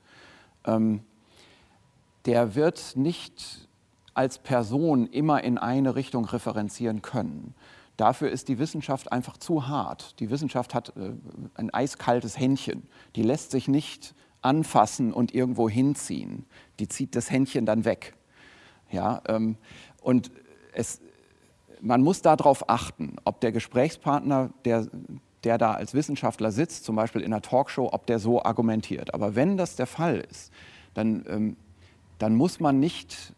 ähm, 0.65 1.01
der 2.25 2.55
wird 2.55 2.93
nicht 2.95 3.67
als 4.13 4.37
Person 4.37 5.07
immer 5.07 5.43
in 5.43 5.57
eine 5.57 5.95
Richtung 5.95 6.25
referenzieren 6.25 7.01
können. 7.01 7.55
Dafür 7.97 8.31
ist 8.31 8.47
die 8.47 8.57
Wissenschaft 8.57 9.11
einfach 9.11 9.37
zu 9.37 9.67
hart. 9.67 10.19
Die 10.19 10.29
Wissenschaft 10.29 10.73
hat 10.73 10.93
äh, 10.97 11.13
ein 11.55 11.69
eiskaltes 11.71 12.39
Händchen. 12.39 12.83
Die 13.15 13.21
lässt 13.21 13.51
sich 13.51 13.67
nicht 13.67 14.15
anfassen 14.41 15.13
und 15.13 15.33
irgendwo 15.33 15.69
hinziehen. 15.69 16.45
Die 16.79 16.87
zieht 16.87 17.15
das 17.15 17.29
Händchen 17.29 17.65
dann 17.65 17.85
weg. 17.85 18.15
Ja, 18.91 19.21
ähm, 19.27 19.57
und 20.01 20.31
es, 20.73 21.01
man 21.81 22.01
muss 22.01 22.21
darauf 22.21 22.69
achten, 22.69 23.15
ob 23.25 23.41
der 23.41 23.51
Gesprächspartner, 23.51 24.49
der, 24.65 24.87
der 25.43 25.57
da 25.57 25.73
als 25.73 25.93
Wissenschaftler 25.93 26.51
sitzt, 26.51 26.85
zum 26.85 26.95
Beispiel 26.95 27.21
in 27.21 27.31
einer 27.31 27.41
Talkshow, 27.41 27.89
ob 27.91 28.07
der 28.07 28.19
so 28.19 28.43
argumentiert. 28.43 29.13
Aber 29.13 29.35
wenn 29.35 29.55
das 29.55 29.75
der 29.75 29.87
Fall 29.87 30.25
ist, 30.29 30.51
dann, 30.93 31.25
ähm, 31.27 31.57
dann 32.17 32.35
muss 32.35 32.59
man 32.59 32.79
nicht 32.79 33.33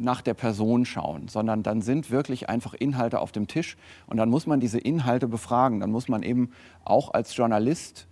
nach 0.00 0.22
der 0.22 0.34
Person 0.34 0.84
schauen, 0.84 1.28
sondern 1.28 1.62
dann 1.62 1.82
sind 1.82 2.10
wirklich 2.10 2.48
einfach 2.48 2.74
Inhalte 2.74 3.20
auf 3.20 3.32
dem 3.32 3.46
Tisch 3.46 3.76
und 4.06 4.16
dann 4.16 4.30
muss 4.30 4.46
man 4.46 4.60
diese 4.60 4.78
Inhalte 4.78 5.28
befragen. 5.28 5.80
Dann 5.80 5.90
muss 5.90 6.08
man 6.08 6.22
eben 6.22 6.50
auch 6.84 7.12
als 7.12 7.36
Journalist 7.36 8.06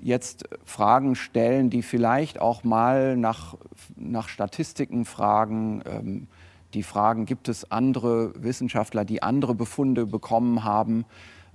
jetzt 0.00 0.48
Fragen 0.64 1.14
stellen, 1.14 1.70
die 1.70 1.82
vielleicht 1.82 2.40
auch 2.40 2.64
mal 2.64 3.16
nach, 3.16 3.56
nach 3.96 4.28
Statistiken 4.28 5.04
fragen, 5.04 5.82
ähm, 5.86 6.26
die 6.74 6.82
fragen, 6.82 7.26
gibt 7.26 7.48
es 7.48 7.70
andere 7.70 8.32
Wissenschaftler, 8.42 9.04
die 9.04 9.22
andere 9.22 9.54
Befunde 9.54 10.06
bekommen 10.06 10.64
haben, 10.64 11.04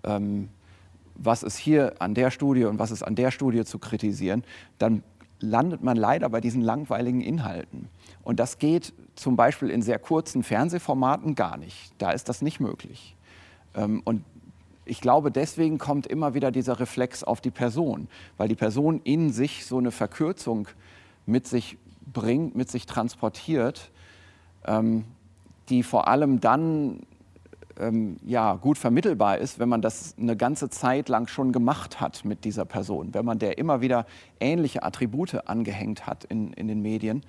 ähm, 0.03 0.49
was 1.15 1.41
ist 1.41 1.57
hier 1.57 1.95
an 1.99 2.13
der 2.13 2.29
Studie 2.29 2.65
und 2.65 2.77
was 2.77 2.91
ist 2.91 3.01
an 3.01 3.15
der 3.15 3.31
Studie 3.31 3.65
zu 3.65 3.79
kritisieren, 3.79 4.43
dann 4.77 5.01
landet 5.39 5.83
man 5.83 5.97
leider 5.97 6.29
bei 6.29 6.41
diesen 6.41 6.61
langweiligen 6.61 7.21
Inhalten. 7.21 7.89
Und 8.23 8.39
das 8.39 8.57
geht 8.57 8.93
zum 9.15 9.35
Beispiel 9.35 9.69
in 9.69 9.81
sehr 9.81 9.99
kurzen 9.99 10.43
Fernsehformaten 10.43 11.35
gar 11.35 11.57
nicht. 11.57 11.93
Da 11.97 12.11
ist 12.11 12.29
das 12.29 12.41
nicht 12.41 12.59
möglich. 12.59 13.15
Ähm, 13.75 14.01
und 14.03 14.23
ich 14.85 15.01
glaube, 15.01 15.31
deswegen 15.31 15.77
kommt 15.77 16.07
immer 16.07 16.33
wieder 16.33 16.51
dieser 16.51 16.79
Reflex 16.79 17.23
auf 17.23 17.41
die 17.41 17.51
Person, 17.51 18.07
weil 18.37 18.47
die 18.47 18.55
Person 18.55 19.01
in 19.03 19.31
sich 19.31 19.65
so 19.65 19.77
eine 19.77 19.91
Verkürzung 19.91 20.67
mit 21.25 21.47
sich 21.47 21.77
bringt, 22.11 22.55
mit 22.55 22.71
sich 22.71 22.85
transportiert, 22.85 23.91
ähm, 24.65 25.03
die 25.69 25.83
vor 25.83 26.07
allem 26.07 26.39
dann 26.39 27.01
ähm, 27.79 28.17
ja, 28.25 28.55
gut 28.55 28.77
vermittelbar 28.77 29.37
ist, 29.37 29.59
wenn 29.59 29.69
man 29.69 29.81
das 29.81 30.15
eine 30.19 30.35
ganze 30.35 30.69
Zeit 30.69 31.09
lang 31.09 31.27
schon 31.27 31.51
gemacht 31.51 31.99
hat 32.01 32.25
mit 32.25 32.43
dieser 32.43 32.65
Person, 32.65 33.13
wenn 33.13 33.25
man 33.25 33.39
der 33.39 33.57
immer 33.57 33.81
wieder 33.81 34.05
ähnliche 34.39 34.83
Attribute 34.83 35.47
angehängt 35.47 36.07
hat 36.07 36.23
in, 36.25 36.53
in 36.53 36.67
den 36.67 36.81
Medien, 36.81 37.23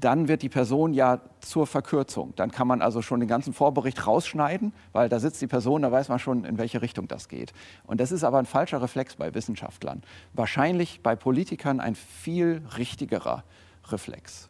dann 0.00 0.28
wird 0.28 0.42
die 0.42 0.48
Person 0.48 0.92
ja 0.92 1.20
zur 1.40 1.66
Verkürzung. 1.66 2.32
Dann 2.36 2.50
kann 2.50 2.66
man 2.66 2.82
also 2.82 3.02
schon 3.02 3.20
den 3.20 3.28
ganzen 3.28 3.52
Vorbericht 3.52 4.06
rausschneiden, 4.06 4.72
weil 4.92 5.08
da 5.08 5.20
sitzt 5.20 5.40
die 5.40 5.46
Person, 5.46 5.82
da 5.82 5.92
weiß 5.92 6.08
man 6.08 6.18
schon, 6.18 6.44
in 6.44 6.58
welche 6.58 6.82
Richtung 6.82 7.08
das 7.08 7.28
geht. 7.28 7.52
Und 7.86 8.00
das 8.00 8.12
ist 8.12 8.24
aber 8.24 8.38
ein 8.38 8.46
falscher 8.46 8.82
Reflex 8.82 9.16
bei 9.16 9.34
Wissenschaftlern. 9.34 10.02
Wahrscheinlich 10.32 11.02
bei 11.02 11.14
Politikern 11.14 11.80
ein 11.80 11.94
viel 11.94 12.62
richtigerer 12.76 13.44
Reflex. 13.88 14.48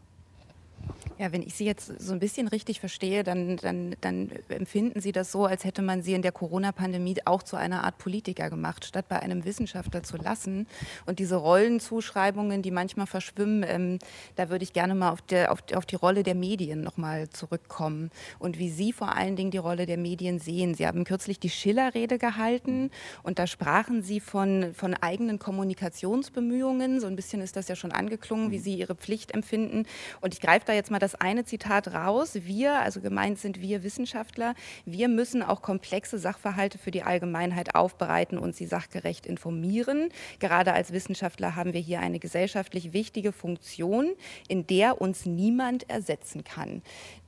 Ja, 1.19 1.33
wenn 1.33 1.43
ich 1.43 1.55
Sie 1.55 1.65
jetzt 1.65 1.99
so 1.99 2.13
ein 2.13 2.19
bisschen 2.19 2.47
richtig 2.47 2.79
verstehe, 2.79 3.25
dann, 3.25 3.57
dann, 3.57 3.97
dann 4.03 4.31
empfinden 4.51 5.01
Sie 5.01 5.13
das 5.13 5.33
so, 5.33 5.47
als 5.47 5.65
hätte 5.65 5.81
man 5.81 6.03
Sie 6.03 6.13
in 6.13 6.21
der 6.21 6.33
Corona-Pandemie 6.33 7.17
auch 7.25 7.43
zu 7.43 7.57
einer 7.57 7.85
Art 7.85 7.97
Politiker 7.97 8.51
gemacht, 8.51 8.85
statt 8.85 9.07
bei 9.09 9.21
einem 9.21 9.47
Wissenschaftler 9.47 10.03
zu 10.03 10.19
lassen. 10.19 10.67
Und 11.07 11.19
diese 11.19 11.37
Rollenzuschreibungen, 11.37 12.61
die 12.61 12.71
manchmal 12.71 13.07
verschwimmen, 13.07 13.65
ähm, 13.67 13.99
da 14.35 14.51
würde 14.51 14.65
ich 14.65 14.75
gerne 14.75 14.95
mal 14.95 15.11
auf, 15.11 15.23
der, 15.23 15.53
auf, 15.53 15.61
auf 15.75 15.87
die 15.87 15.97
Rolle 15.97 16.23
der 16.23 16.35
Medien 16.35 16.83
nochmal 16.83 17.31
zurückkommen 17.31 18.11
und 18.39 18.59
wie 18.59 18.69
Sie 18.69 18.93
vor 18.93 19.17
allen 19.17 19.37
Dingen 19.37 19.51
die 19.51 19.59
Rolle 19.59 19.87
der 19.87 19.97
Medien 19.97 20.39
sehen. 20.39 20.75
Sie 20.75 20.87
haben 20.87 21.05
kürzlich 21.05 21.41
die 21.41 21.51
Schiller-Rede 21.51 22.19
gehalten 22.19 22.91
und 23.23 23.39
da 23.39 23.47
sprachen 23.47 24.03
Sie 24.03 24.21
von, 24.21 24.75
von 24.75 24.93
eigenen 24.95 25.39
Kommunikationsbemühungen. 25.39 27.01
So 27.01 27.07
ein 27.07 27.17
bisschen 27.17 27.41
ist 27.41 27.57
das 27.57 27.69
ja 27.69 27.77
schon 27.77 27.93
angeklungen, 27.93 28.51
wie 28.51 28.59
Sie 28.59 28.75
Ihre 28.75 28.95
Pflicht 28.95 29.33
empfinden. 29.33 29.87
Und 30.21 30.35
ich 30.35 30.41
greife 30.41 30.67
da 30.67 30.75
jetzt 30.77 30.91
mal 30.91 30.99
das 30.99 31.15
eine 31.17 31.45
Zitat 31.45 31.89
raus. 31.89 32.35
Wir, 32.35 32.79
also 32.79 33.01
gemeint 33.01 33.39
sind 33.39 33.61
wir 33.61 33.83
Wissenschaftler, 33.83 34.55
wir 34.85 35.09
müssen 35.09 35.43
auch 35.43 35.63
komplexe 35.63 36.19
Sachverhalte 36.19 36.79
für 36.79 36.91
die 36.91 37.03
Allgemeinheit 37.03 37.75
aufbereiten 37.75 38.39
und 38.39 38.55
sie 38.55 38.67
sachgerecht 38.67 39.27
informieren. 39.27 40.11
Gerade 40.39 40.73
als 40.73 40.93
Wissenschaftler 40.93 41.57
haben 41.57 41.73
wir 41.73 41.81
hier 41.81 42.01
eine 42.01 42.19
gesellschaftlich 42.19 42.93
wichtige 42.93 43.33
Funktion, 43.33 44.13
in 44.49 44.67
der 44.67 45.01
uns 45.01 45.27
niemand 45.27 45.91
ersetzen 45.91 46.45
kann 46.45 46.83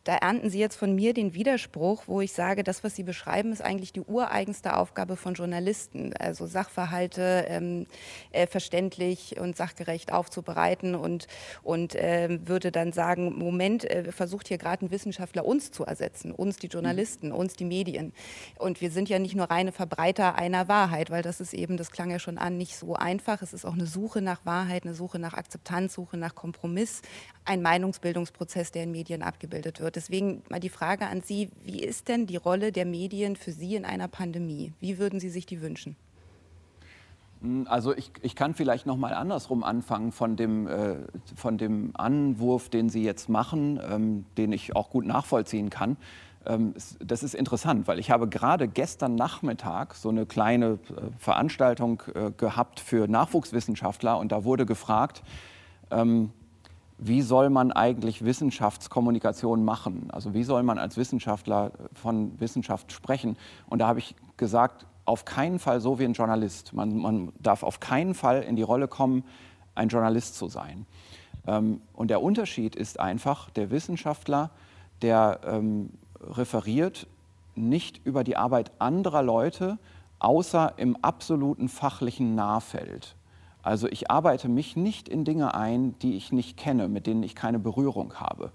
da 0.09 0.17
ernten 0.17 0.49
Sie 0.49 0.59
jetzt 0.59 0.77
von 0.77 0.95
mir 0.95 1.13
den 1.13 1.35
Widerspruch, 1.35 2.05
wo 2.07 2.23
ich 2.23 2.33
sage, 2.33 2.65
das, 2.65 2.83
was 2.83 2.97
Sie 2.97 3.03
beschreiben, 3.03 3.53
ist 3.53 3.61
eigentlich 3.61 3.93
die 3.93 4.01
ureigenste 4.01 4.75
Aufgabe 4.75 5.17
von 5.17 5.35
Journalisten, 5.35 6.15
also 6.19 6.47
Sachverhalte 6.47 7.45
ähm, 7.47 7.87
äh, 8.33 8.47
verständlich 8.47 9.39
und 9.39 9.55
sachgerecht 9.55 10.11
aufzubereiten 10.11 10.95
und, 10.95 11.27
und 11.63 11.95
äh, 11.95 12.39
würde 12.43 12.73
dann 12.73 12.95
sagen, 12.95 13.35
Moment, 13.37 13.85
äh, 13.85 14.11
versucht 14.11 14.49
hier 14.49 14.57
gerade 14.57 14.87
ein 14.87 14.91
Wissenschaftler 14.91 15.45
uns 15.45 15.73
zu 15.73 15.85
ersetzen, 15.85 16.33
uns 16.33 16.57
die 16.57 16.69
Journalisten, 16.69 17.31
uns 17.31 17.53
die 17.53 17.67
Medien. 17.67 18.15
Und 18.57 18.81
wir 18.81 18.91
sind 18.91 19.11
ja 19.11 19.19
nicht 19.19 19.37
nur 19.37 19.51
reine 19.51 19.73
Verbreiter 19.73 20.37
einer 20.37 20.69
Wahrheit, 20.69 21.11
weil 21.11 21.21
das 21.21 21.39
ist 21.39 21.53
eben, 21.53 21.77
das 21.77 21.91
klang 21.91 22.11
ja 22.11 22.19
schon 22.19 22.39
an, 22.39 22.57
nicht 22.57 22.79
so 22.79 22.95
einfach. 22.95 23.43
Es 23.43 23.53
ist 23.53 23.67
auch 23.67 23.75
eine 23.75 23.85
Suche 23.85 24.23
nach 24.23 24.47
Wahrheit, 24.47 24.85
eine 24.85 24.95
Suche 24.95 25.19
nach 25.19 25.35
Akzeptanz, 25.35 25.93
Suche 25.93 26.17
nach 26.17 26.35
Kompromiss, 26.35 27.03
ein 27.45 27.61
Meinungsbildungsprozess, 27.61 28.73
der 28.73 28.85
in 28.85 28.91
Medien 28.91 29.23
abgebildet 29.23 29.81
wird. 29.81 29.98
Deswegen 29.99 30.45
mal 30.49 30.61
die 30.61 30.69
Frage 30.69 31.09
an 31.09 31.23
Sie, 31.23 31.51
wie 31.65 31.81
ist 31.81 32.07
denn 32.07 32.27
die 32.27 32.37
Rolle 32.37 32.71
der 32.71 32.87
Medien 32.87 33.35
für 33.35 33.51
Sie 33.51 33.75
in 33.75 33.85
einer 33.85 34.07
Pandemie? 34.07 34.73
Wie 34.79 34.97
würden 34.97 35.19
Sie 35.19 35.29
sich 35.29 35.45
die 35.45 35.61
wünschen? 35.61 35.97
Hm, 37.41 37.67
also 37.69 37.93
ich, 37.97 38.13
ich 38.23 38.37
kann 38.37 38.55
vielleicht 38.55 38.87
noch 38.87 38.97
mal 38.97 39.13
andersrum 39.13 39.65
anfangen 39.65 40.13
von 40.13 40.37
dem, 40.37 40.69
äh, 40.69 40.99
von 41.35 41.59
dem 41.59 41.91
Anwurf, 41.95 42.69
den 42.69 42.91
Sie 42.91 43.03
jetzt 43.03 43.29
machen, 43.29 43.81
ähm, 43.83 44.25
den 44.37 44.53
ich 44.53 44.77
auch 44.77 44.91
gut 44.91 45.05
nachvollziehen 45.05 45.69
kann. 45.69 45.97
Ähm, 46.47 46.75
das 47.01 47.25
ist 47.25 47.35
interessant, 47.35 47.89
weil 47.89 47.99
ich 47.99 48.13
habe 48.13 48.29
gerade 48.29 48.69
gestern 48.69 49.17
Nachmittag 49.17 49.97
so 49.97 50.11
eine 50.11 50.27
kleine 50.27 50.79
äh, 50.91 51.11
Veranstaltung 51.19 52.05
äh, 52.15 52.31
gehabt 52.37 52.79
für 52.79 53.09
Nachwuchswissenschaftler 53.09 54.17
und 54.17 54.31
da 54.31 54.45
wurde 54.45 54.65
gefragt, 54.65 55.25
ähm, 55.91 56.31
wie 56.99 57.23
soll 57.23 57.49
man 57.49 57.71
eigentlich 57.73 58.25
Wissenschaftskommunikation 58.25 59.65
machen? 59.65 60.11
Also 60.11 60.35
wie 60.35 60.43
soll 60.43 60.63
man 60.65 60.79
als 60.79 60.97
Wissenschaftler 60.97 61.71
von 61.95 62.39
Wissenschaft 62.41 62.93
sprechen? 62.93 63.37
Und 63.69 63.79
da 63.79 63.87
habe 63.87 64.01
ich 64.01 64.17
gesagt, 64.37 64.87
auf 65.05 65.25
keinen 65.25 65.59
Fall 65.59 65.81
so 65.81 65.99
wie 65.99 66.05
ein 66.05 66.13
Journalist. 66.13 66.75
Man, 66.75 66.99
man 66.99 67.33
darf 67.39 67.63
auf 67.63 67.81
keinen 67.81 68.15
Fall 68.15 68.43
in 68.43 68.57
die 68.57 68.63
Rolle 68.63 68.89
kommen, 68.89 69.25
ein 69.75 69.89
Journalist 69.89 70.35
zu 70.35 70.49
sein. 70.49 70.87
Ähm, 71.47 71.81
und 71.95 72.09
der 72.09 72.21
Unterschied 72.21 72.77
ist 72.77 73.01
einfach, 73.01 73.49
der 73.51 73.71
Wissenschaftler, 73.71 74.51
der 75.01 75.41
ähm, 75.45 75.91
referiert 76.21 77.07
nicht 77.55 78.05
über 78.05 78.25
die 78.25 78.37
Arbeit 78.37 78.73
anderer 78.79 79.23
Leute, 79.23 79.79
außer 80.19 80.75
im 80.77 80.97
absoluten 80.97 81.69
fachlichen 81.69 82.35
Nahfeld. 82.35 83.15
Also 83.69 83.87
ich 83.87 84.11
arbeite 84.11 84.49
mich 84.49 84.77
nicht 84.77 85.11
in 85.11 85.27
Dinge 85.27 85.55
ein, 85.55 85.95
die 85.99 86.17
ich 86.17 86.33
nicht 86.33 86.57
kenne, 86.57 86.89
mit 86.89 87.07
denen 87.07 87.23
ich 87.23 87.35
keine 87.35 87.59
Berührung 87.59 88.15
habe. 88.15 88.51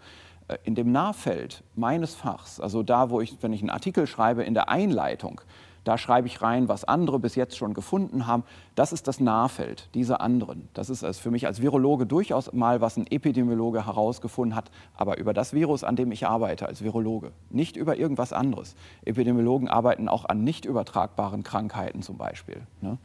Äh, 0.48 0.58
in 0.64 0.74
dem 0.74 0.92
Nahfeld 0.92 1.64
meines 1.76 2.16
Fachs, 2.16 2.60
also 2.60 2.82
da, 2.82 3.12
wo 3.12 3.22
ich, 3.22 3.38
wenn 3.42 3.54
ich 3.54 3.62
einen 3.62 3.70
Artikel 3.70 4.08
schreibe, 4.08 4.42
in 4.42 4.56
der 4.56 4.70
Einleitung, 4.70 5.40
da 5.84 5.98
schreibe 5.98 6.28
ich 6.28 6.42
rein, 6.42 6.68
was 6.68 6.84
andere 6.84 7.20
bis 7.20 7.36
jetzt 7.36 7.58
schon 7.58 7.74
gefunden 7.74 8.28
haben. 8.28 8.44
Das 8.76 8.94
ist 8.94 9.08
das 9.08 9.20
Nahfeld, 9.20 9.90
diese 9.94 10.22
anderen. 10.22 10.70
Das 10.74 10.90
ist 10.90 11.04
es 11.04 11.20
für 11.20 11.32
mich 11.32 11.46
als 11.46 11.62
Virologe 11.62 12.06
durchaus 12.06 12.54
mal, 12.54 12.82
was 12.82 12.98
ein 12.98 13.08
Epidemiologe 13.08 13.86
herausgefunden 13.86 14.56
hat, 14.56 14.72
aber 14.96 15.18
über 15.18 15.34
das 15.34 15.54
Virus, 15.54 15.84
an 15.84 15.96
dem 15.96 16.12
ich 16.12 16.26
arbeite 16.26 16.68
als 16.68 16.84
Virologe, 16.84 17.32
nicht 17.50 17.76
über 17.76 17.98
irgendwas 17.98 18.34
anderes. 18.34 18.76
Epidemiologen 19.06 19.68
arbeiten 19.68 20.08
auch 20.08 20.26
an 20.26 20.44
nicht 20.44 20.66
übertragbaren 20.66 21.44
Krankheiten 21.44 22.02
zum 22.02 22.18
Beispiel. 22.18 22.62
Ne? 22.82 22.98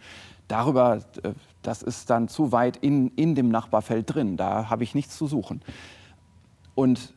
Darüber, 0.46 1.00
äh, 1.22 1.32
das 1.62 1.82
ist 1.82 2.10
dann 2.10 2.28
zu 2.28 2.52
weit 2.52 2.76
in, 2.78 3.08
in 3.16 3.34
dem 3.34 3.50
Nachbarfeld 3.50 4.14
drin. 4.14 4.36
Da 4.36 4.70
habe 4.70 4.84
ich 4.84 4.94
nichts 4.94 5.16
zu 5.16 5.26
suchen. 5.26 5.60
Und 6.74 7.12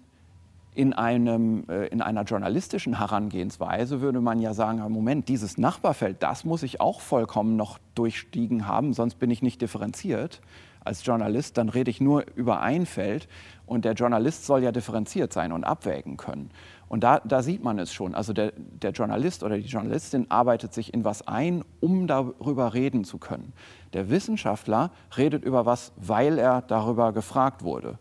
In, 0.74 0.93
einem, 0.93 1.65
äh, 1.69 1.88
in 1.88 2.01
einer 2.01 2.24
journalistischen 2.24 2.97
Herangehensweise 2.97 4.01
würde 4.01 4.22
man 4.22 4.39
ja 4.39 4.53
sagen, 4.53 4.80
Moment, 4.91 5.28
dieses 5.28 5.57
Nachbarfeld, 5.57 6.24
das 6.24 6.45
muss 6.45 6.63
ich 6.63 6.80
auch 6.80 7.01
vollkommen 7.01 7.57
noch 7.57 7.78
durchstiegen 7.95 8.67
haben, 8.67 8.93
sonst 8.93 9.15
bin 9.15 9.32
ich 9.32 9.41
nicht 9.41 9.61
differenziert 9.61 10.41
als 10.84 11.05
Journalist, 11.05 11.57
dann 11.57 11.69
rede 11.69 11.91
ich 11.91 12.01
nur 12.01 12.26
über 12.36 12.61
ein 12.61 12.86
Feld 12.86 13.28
und 13.65 13.86
der 13.86 13.93
Journalist 13.93 14.45
soll 14.45 14.63
ja 14.63 14.72
differenziert 14.72 15.32
sein 15.32 15.51
und 15.51 15.63
abwägen 15.63 16.17
können. 16.17 16.49
Und 16.89 17.03
da, 17.03 17.22
da 17.24 17.41
sieht 17.41 17.63
man 17.63 17.80
es 17.80 17.93
schon. 17.93 18.15
Also 18.15 18.34
der, 18.34 18.51
der 18.57 18.91
Journalist 18.91 19.43
oder 19.43 19.57
die 19.57 19.67
Journalistin 19.67 20.30
arbeitet 20.30 20.74
sich 20.74 20.93
in 20.93 21.05
was 21.05 21.28
ein, 21.28 21.63
um 21.80 22.07
darüber 22.07 22.74
reden 22.74 23.05
zu 23.05 23.17
können. 23.17 23.53
Der 23.93 24.09
Wissenschaftler 24.09 24.91
redet 25.15 25.45
über 25.45 25.65
was, 25.65 25.93
weil 25.95 26.38
er 26.38 26.61
darüber 26.63 27.13
gefragt 27.13 27.63
wurde. 27.63 27.97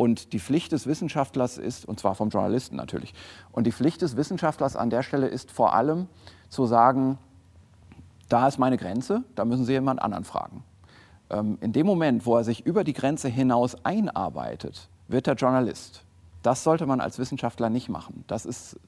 Und 0.00 0.32
die 0.32 0.40
Pflicht 0.40 0.72
des 0.72 0.86
Wissenschaftlers 0.86 1.58
ist, 1.58 1.84
und 1.84 2.00
zwar 2.00 2.14
vom 2.14 2.30
Journalisten 2.30 2.74
natürlich, 2.74 3.12
und 3.52 3.66
die 3.66 3.70
Pflicht 3.70 4.00
des 4.00 4.16
Wissenschaftlers 4.16 4.74
an 4.74 4.88
der 4.88 5.02
Stelle 5.02 5.26
ist 5.26 5.50
vor 5.50 5.74
allem 5.74 6.06
zu 6.48 6.64
sagen, 6.64 7.18
da 8.30 8.48
ist 8.48 8.56
meine 8.56 8.78
Grenze, 8.78 9.24
da 9.34 9.44
müssen 9.44 9.66
Sie 9.66 9.72
jemand 9.72 10.00
anderen 10.00 10.24
fragen. 10.24 10.64
Ähm, 11.28 11.58
in 11.60 11.74
dem 11.74 11.84
Moment, 11.84 12.24
wo 12.24 12.34
er 12.34 12.44
sich 12.44 12.64
über 12.64 12.82
die 12.82 12.94
Grenze 12.94 13.28
hinaus 13.28 13.84
einarbeitet, 13.84 14.88
wird 15.08 15.26
er 15.26 15.34
Journalist. 15.34 16.02
Das 16.42 16.64
sollte 16.64 16.86
man 16.86 17.02
als 17.02 17.18
Wissenschaftler 17.18 17.68
nicht 17.68 17.90
machen. 17.90 18.24
Das 18.26 18.46
ist 18.46 18.80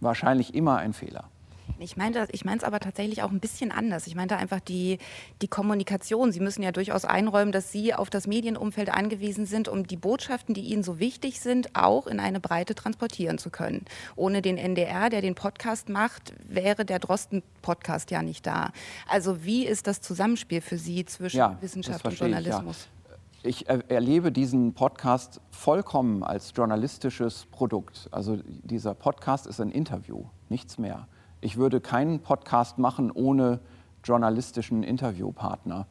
wahrscheinlich 0.00 0.54
immer 0.54 0.76
ein 0.76 0.92
Fehler. 0.92 1.30
Ich 1.78 1.96
meine 1.96 2.26
ich 2.30 2.44
es 2.44 2.64
aber 2.64 2.80
tatsächlich 2.80 3.22
auch 3.22 3.30
ein 3.30 3.40
bisschen 3.40 3.72
anders. 3.72 4.06
Ich 4.06 4.14
meinte 4.14 4.36
einfach 4.36 4.60
die, 4.60 4.98
die 5.40 5.48
Kommunikation. 5.48 6.32
Sie 6.32 6.40
müssen 6.40 6.62
ja 6.62 6.72
durchaus 6.72 7.04
einräumen, 7.04 7.52
dass 7.52 7.72
Sie 7.72 7.94
auf 7.94 8.10
das 8.10 8.26
Medienumfeld 8.26 8.90
angewiesen 8.90 9.46
sind, 9.46 9.68
um 9.68 9.86
die 9.86 9.96
Botschaften, 9.96 10.54
die 10.54 10.62
Ihnen 10.62 10.82
so 10.82 10.98
wichtig 10.98 11.40
sind, 11.40 11.74
auch 11.74 12.06
in 12.06 12.20
eine 12.20 12.40
Breite 12.40 12.74
transportieren 12.74 13.38
zu 13.38 13.50
können. 13.50 13.84
Ohne 14.16 14.42
den 14.42 14.58
NDR, 14.58 15.10
der 15.10 15.20
den 15.20 15.34
Podcast 15.34 15.88
macht, 15.88 16.34
wäre 16.46 16.84
der 16.84 16.98
Drosten-Podcast 16.98 18.10
ja 18.10 18.22
nicht 18.22 18.46
da. 18.46 18.72
Also 19.08 19.44
wie 19.44 19.66
ist 19.66 19.86
das 19.86 20.00
Zusammenspiel 20.00 20.60
für 20.60 20.78
Sie 20.78 21.04
zwischen 21.04 21.38
ja, 21.38 21.58
Wissenschaft 21.60 22.04
und 22.04 22.18
Journalismus? 22.18 22.76
Ich, 22.76 22.84
ja 22.84 23.02
ich 23.44 23.68
erlebe 23.68 24.30
diesen 24.30 24.72
Podcast 24.72 25.40
vollkommen 25.50 26.22
als 26.22 26.52
journalistisches 26.54 27.46
Produkt. 27.50 28.08
Also 28.12 28.38
dieser 28.46 28.94
Podcast 28.94 29.46
ist 29.48 29.60
ein 29.60 29.70
Interview, 29.70 30.26
nichts 30.48 30.78
mehr. 30.78 31.08
Ich 31.42 31.56
würde 31.56 31.80
keinen 31.80 32.20
Podcast 32.20 32.78
machen 32.78 33.10
ohne 33.10 33.60
journalistischen 34.04 34.84
Interviewpartner. 34.84 35.86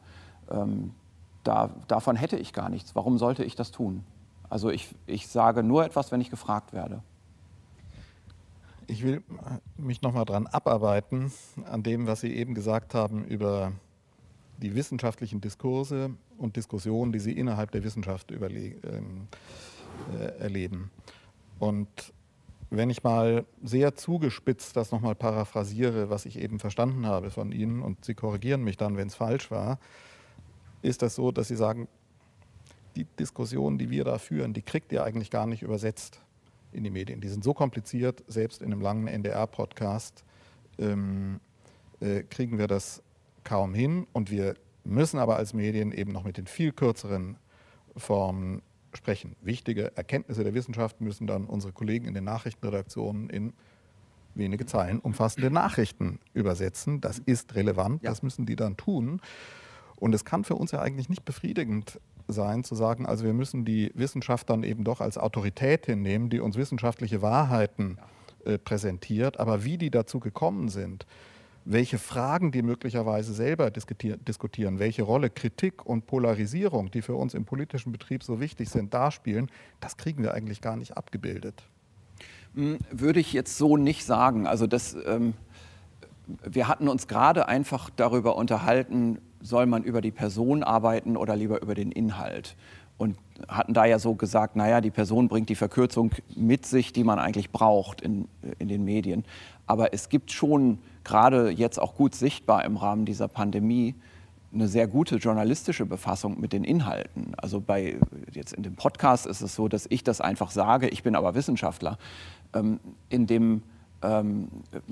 Ähm, 0.50 0.92
da, 1.44 1.70
davon 1.88 2.16
hätte 2.16 2.36
ich 2.36 2.52
gar 2.52 2.70
nichts. 2.70 2.94
Warum 2.94 3.18
sollte 3.18 3.44
ich 3.44 3.54
das 3.54 3.70
tun? 3.70 4.02
Also 4.48 4.70
ich, 4.70 4.94
ich 5.06 5.28
sage 5.28 5.62
nur 5.62 5.84
etwas, 5.84 6.10
wenn 6.10 6.22
ich 6.22 6.30
gefragt 6.30 6.72
werde. 6.72 7.02
Ich 8.86 9.02
will 9.02 9.22
mich 9.76 10.02
nochmal 10.02 10.24
dran 10.24 10.46
abarbeiten, 10.46 11.32
an 11.70 11.82
dem, 11.82 12.06
was 12.06 12.20
Sie 12.20 12.34
eben 12.34 12.54
gesagt 12.54 12.94
haben 12.94 13.24
über 13.24 13.72
die 14.58 14.74
wissenschaftlichen 14.74 15.40
Diskurse 15.40 16.10
und 16.38 16.56
Diskussionen, 16.56 17.12
die 17.12 17.18
Sie 17.18 17.32
innerhalb 17.32 17.72
der 17.72 17.84
Wissenschaft 17.84 18.30
ähm, 18.30 19.28
äh, 20.18 20.38
erleben. 20.38 20.90
Und 21.58 21.88
wenn 22.76 22.88
ich 22.88 23.02
mal 23.02 23.44
sehr 23.62 23.94
zugespitzt 23.94 24.76
das 24.76 24.92
nochmal 24.92 25.14
paraphrasiere, 25.14 26.08
was 26.08 26.24
ich 26.24 26.38
eben 26.38 26.58
verstanden 26.58 27.06
habe 27.06 27.30
von 27.30 27.52
Ihnen, 27.52 27.82
und 27.82 28.04
Sie 28.04 28.14
korrigieren 28.14 28.64
mich 28.64 28.78
dann, 28.78 28.96
wenn 28.96 29.08
es 29.08 29.14
falsch 29.14 29.50
war, 29.50 29.78
ist 30.80 31.02
das 31.02 31.14
so, 31.14 31.32
dass 31.32 31.48
Sie 31.48 31.56
sagen, 31.56 31.86
die 32.96 33.04
Diskussionen, 33.04 33.78
die 33.78 33.90
wir 33.90 34.04
da 34.04 34.18
führen, 34.18 34.54
die 34.54 34.62
kriegt 34.62 34.92
ihr 34.92 35.04
eigentlich 35.04 35.30
gar 35.30 35.46
nicht 35.46 35.62
übersetzt 35.62 36.20
in 36.72 36.84
die 36.84 36.90
Medien. 36.90 37.20
Die 37.20 37.28
sind 37.28 37.44
so 37.44 37.54
kompliziert, 37.54 38.24
selbst 38.26 38.62
in 38.62 38.72
einem 38.72 38.80
langen 38.80 39.06
NDR-Podcast 39.06 40.24
ähm, 40.78 41.40
äh, 42.00 42.22
kriegen 42.22 42.58
wir 42.58 42.66
das 42.66 43.02
kaum 43.44 43.74
hin. 43.74 44.06
Und 44.12 44.30
wir 44.30 44.56
müssen 44.84 45.18
aber 45.18 45.36
als 45.36 45.54
Medien 45.54 45.92
eben 45.92 46.12
noch 46.12 46.24
mit 46.24 46.36
den 46.36 46.46
viel 46.46 46.72
kürzeren 46.72 47.36
Formen 47.96 48.62
sprechen. 48.96 49.36
Wichtige 49.40 49.96
Erkenntnisse 49.96 50.44
der 50.44 50.54
Wissenschaft 50.54 51.00
müssen 51.00 51.26
dann 51.26 51.46
unsere 51.46 51.72
Kollegen 51.72 52.06
in 52.06 52.14
den 52.14 52.24
Nachrichtenredaktionen 52.24 53.30
in 53.30 53.52
wenige 54.34 54.66
Zeilen 54.66 54.98
umfassende 55.00 55.50
Nachrichten 55.50 56.18
übersetzen. 56.34 57.00
Das 57.00 57.18
ist 57.18 57.54
relevant, 57.54 58.02
ja. 58.02 58.10
das 58.10 58.22
müssen 58.22 58.46
die 58.46 58.56
dann 58.56 58.76
tun. 58.76 59.20
Und 59.96 60.14
es 60.14 60.24
kann 60.24 60.44
für 60.44 60.56
uns 60.56 60.72
ja 60.72 60.80
eigentlich 60.80 61.08
nicht 61.08 61.24
befriedigend 61.24 62.00
sein, 62.28 62.64
zu 62.64 62.74
sagen, 62.74 63.06
also 63.06 63.24
wir 63.24 63.34
müssen 63.34 63.64
die 63.64 63.92
Wissenschaft 63.94 64.48
dann 64.50 64.62
eben 64.62 64.84
doch 64.84 65.00
als 65.00 65.18
Autorität 65.18 65.86
hinnehmen, 65.86 66.30
die 66.30 66.40
uns 66.40 66.56
wissenschaftliche 66.56 67.22
Wahrheiten 67.22 67.98
äh, 68.44 68.58
präsentiert. 68.58 69.38
Aber 69.38 69.64
wie 69.64 69.78
die 69.78 69.90
dazu 69.90 70.18
gekommen 70.20 70.68
sind, 70.68 71.06
welche 71.64 71.98
Fragen 71.98 72.50
die 72.50 72.62
möglicherweise 72.62 73.32
selber 73.32 73.70
diskutieren, 73.70 74.78
welche 74.78 75.02
Rolle 75.02 75.30
Kritik 75.30 75.86
und 75.86 76.06
Polarisierung, 76.06 76.90
die 76.90 77.02
für 77.02 77.14
uns 77.14 77.34
im 77.34 77.44
politischen 77.44 77.92
Betrieb 77.92 78.22
so 78.22 78.40
wichtig 78.40 78.68
sind, 78.68 78.92
darspielen, 78.94 79.50
das 79.80 79.96
kriegen 79.96 80.22
wir 80.22 80.34
eigentlich 80.34 80.60
gar 80.60 80.76
nicht 80.76 80.96
abgebildet. 80.96 81.62
Hm, 82.54 82.78
würde 82.90 83.20
ich 83.20 83.32
jetzt 83.32 83.56
so 83.56 83.76
nicht 83.76 84.04
sagen. 84.04 84.46
Also 84.46 84.66
das, 84.66 84.96
ähm, 85.06 85.34
wir 86.44 86.68
hatten 86.68 86.88
uns 86.88 87.06
gerade 87.06 87.48
einfach 87.48 87.90
darüber 87.90 88.36
unterhalten, 88.36 89.18
soll 89.40 89.66
man 89.66 89.82
über 89.84 90.00
die 90.00 90.10
Person 90.10 90.62
arbeiten 90.62 91.16
oder 91.16 91.36
lieber 91.36 91.62
über 91.62 91.74
den 91.74 91.92
Inhalt. 91.92 92.56
Und 92.98 93.16
hatten 93.48 93.74
da 93.74 93.84
ja 93.84 93.98
so 93.98 94.14
gesagt, 94.14 94.54
naja, 94.54 94.80
die 94.80 94.90
Person 94.90 95.28
bringt 95.28 95.48
die 95.48 95.56
Verkürzung 95.56 96.12
mit 96.36 96.66
sich, 96.66 96.92
die 96.92 97.04
man 97.04 97.18
eigentlich 97.18 97.50
braucht 97.50 98.00
in, 98.00 98.28
in 98.58 98.68
den 98.68 98.84
Medien. 98.84 99.24
Aber 99.66 99.92
es 99.94 100.08
gibt 100.08 100.30
schon 100.30 100.78
gerade 101.04 101.50
jetzt 101.50 101.80
auch 101.80 101.94
gut 101.94 102.14
sichtbar 102.14 102.64
im 102.64 102.76
Rahmen 102.76 103.04
dieser 103.04 103.28
Pandemie 103.28 103.94
eine 104.52 104.68
sehr 104.68 104.86
gute 104.86 105.16
journalistische 105.16 105.86
Befassung 105.86 106.38
mit 106.40 106.52
den 106.52 106.64
Inhalten. 106.64 107.32
Also 107.36 107.60
bei 107.60 107.96
jetzt 108.32 108.52
in 108.52 108.62
dem 108.62 108.76
Podcast 108.76 109.26
ist 109.26 109.40
es 109.40 109.54
so, 109.54 109.68
dass 109.68 109.86
ich 109.88 110.04
das 110.04 110.20
einfach 110.20 110.50
sage, 110.50 110.88
ich 110.88 111.02
bin 111.02 111.16
aber 111.16 111.34
Wissenschaftler. 111.34 111.98
Ähm, 112.54 112.78
in 113.08 113.26
dem 113.26 113.62
ähm, 114.02 114.48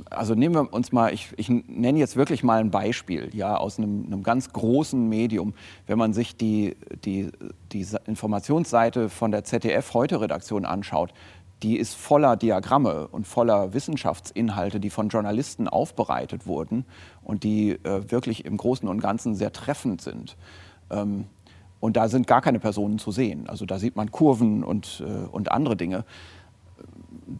also 0.08 0.34
nehmen 0.34 0.54
wir 0.54 0.72
uns 0.72 0.92
mal, 0.92 1.12
ich, 1.12 1.30
ich, 1.36 1.48
nenne 1.48 1.98
jetzt 1.98 2.16
wirklich 2.16 2.42
mal 2.42 2.60
ein 2.60 2.70
Beispiel 2.70 3.30
ja, 3.32 3.56
aus 3.56 3.78
einem, 3.78 4.04
einem 4.06 4.22
ganz 4.22 4.52
großen 4.52 5.08
Medium. 5.08 5.54
Wenn 5.86 5.98
man 5.98 6.12
sich 6.12 6.36
die, 6.36 6.76
die, 7.04 7.30
die 7.72 7.86
Informationsseite 8.06 9.08
von 9.08 9.32
der 9.32 9.44
ZDF-Heute-Redaktion 9.44 10.64
anschaut, 10.64 11.12
die 11.62 11.76
ist 11.76 11.94
voller 11.94 12.36
Diagramme 12.36 13.08
und 13.08 13.26
voller 13.26 13.74
Wissenschaftsinhalte, 13.74 14.80
die 14.80 14.90
von 14.90 15.08
Journalisten 15.08 15.68
aufbereitet 15.68 16.46
wurden 16.46 16.84
und 17.22 17.44
die 17.44 17.72
äh, 17.72 18.10
wirklich 18.10 18.44
im 18.44 18.56
Großen 18.56 18.88
und 18.88 19.00
Ganzen 19.00 19.34
sehr 19.34 19.52
treffend 19.52 20.00
sind. 20.00 20.36
Ähm, 20.90 21.26
und 21.80 21.96
da 21.96 22.08
sind 22.08 22.26
gar 22.26 22.42
keine 22.42 22.60
Personen 22.60 22.98
zu 22.98 23.10
sehen. 23.10 23.48
Also 23.48 23.66
da 23.66 23.78
sieht 23.78 23.96
man 23.96 24.10
Kurven 24.10 24.64
und, 24.64 25.02
äh, 25.06 25.28
und 25.28 25.50
andere 25.50 25.76
Dinge. 25.76 26.04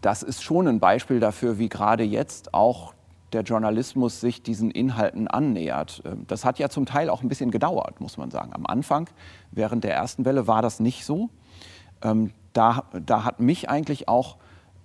Das 0.00 0.22
ist 0.22 0.42
schon 0.42 0.68
ein 0.68 0.80
Beispiel 0.80 1.20
dafür, 1.20 1.58
wie 1.58 1.68
gerade 1.68 2.04
jetzt 2.04 2.54
auch 2.54 2.94
der 3.32 3.42
Journalismus 3.42 4.20
sich 4.20 4.42
diesen 4.42 4.70
Inhalten 4.70 5.28
annähert. 5.28 6.02
Ähm, 6.04 6.24
das 6.26 6.44
hat 6.44 6.58
ja 6.58 6.68
zum 6.68 6.86
Teil 6.86 7.08
auch 7.08 7.22
ein 7.22 7.28
bisschen 7.28 7.50
gedauert, 7.50 8.00
muss 8.00 8.16
man 8.16 8.30
sagen. 8.30 8.52
Am 8.52 8.66
Anfang, 8.66 9.08
während 9.50 9.84
der 9.84 9.94
ersten 9.94 10.24
Welle, 10.24 10.46
war 10.46 10.62
das 10.62 10.80
nicht 10.80 11.04
so. 11.04 11.30
Da, 12.52 12.84
da 13.06 13.24
hat 13.24 13.40
mich 13.40 13.68
eigentlich 13.68 14.08
auch 14.08 14.36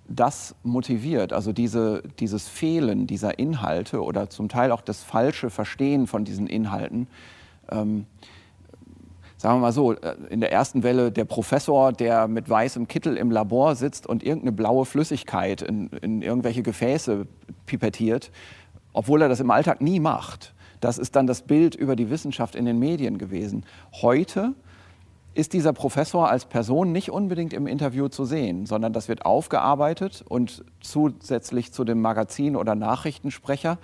das 0.07 0.55
motiviert, 0.63 1.33
also 1.33 1.51
diese, 1.51 2.03
dieses 2.19 2.47
Fehlen 2.47 3.07
dieser 3.07 3.39
Inhalte 3.39 4.03
oder 4.03 4.29
zum 4.29 4.49
Teil 4.49 4.71
auch 4.71 4.81
das 4.81 5.03
falsche 5.03 5.49
Verstehen 5.49 6.05
von 6.05 6.25
diesen 6.25 6.47
Inhalten. 6.47 7.07
Ähm, 7.71 8.05
sagen 9.37 9.57
wir 9.57 9.61
mal 9.61 9.71
so, 9.71 9.93
äh, 9.93 10.15
in 10.29 10.41
der 10.41 10.51
ersten 10.51 10.83
Welle 10.83 11.11
der 11.11 11.25
Professor, 11.25 11.91
der 11.91 12.27
mit 12.27 12.49
weißem 12.49 12.87
Kittel 12.87 13.17
im 13.17 13.31
Labor 13.31 13.75
sitzt 13.75 14.05
und 14.05 14.23
irgendeine 14.23 14.51
blaue 14.51 14.85
Flüssigkeit 14.85 15.61
in, 15.61 15.87
in 16.01 16.21
irgendwelche 16.21 16.61
Gefäße 16.61 17.25
pipettiert, 17.65 18.31
obwohl 18.93 19.23
er 19.23 19.29
das 19.29 19.39
im 19.39 19.49
Alltag 19.51 19.81
nie 19.81 19.99
macht. 19.99 20.53
Das 20.81 20.97
ist 20.99 21.15
dann 21.15 21.25
das 21.25 21.41
Bild 21.41 21.73
über 21.73 21.95
die 21.95 22.09
Wissenschaft 22.09 22.55
in 22.55 22.65
den 22.65 22.77
Medien 22.77 23.17
gewesen. 23.17 23.65
Heute 23.91 24.53
ist 25.35 25.51
dieser 25.51 25.73
Professor 25.73 26.29
als 26.29 26.45
Person 26.45 26.93
nicht 26.93 27.11
unbedingt 27.11 27.53
im 27.53 27.67
Interview 27.67 28.07
zu 28.07 28.23
sehen, 28.23 28.65
sondern 28.65 28.93
das 28.93 29.09
wird 29.09 29.25
aufgearbeitet 29.25 30.23
und 30.27 30.63
zusätzlich 30.79 31.73
zu 31.73 31.83
dem 31.83 32.01
Magazin 32.01 32.55
oder 32.55 32.73
Nachrichtensprecher 32.73 33.77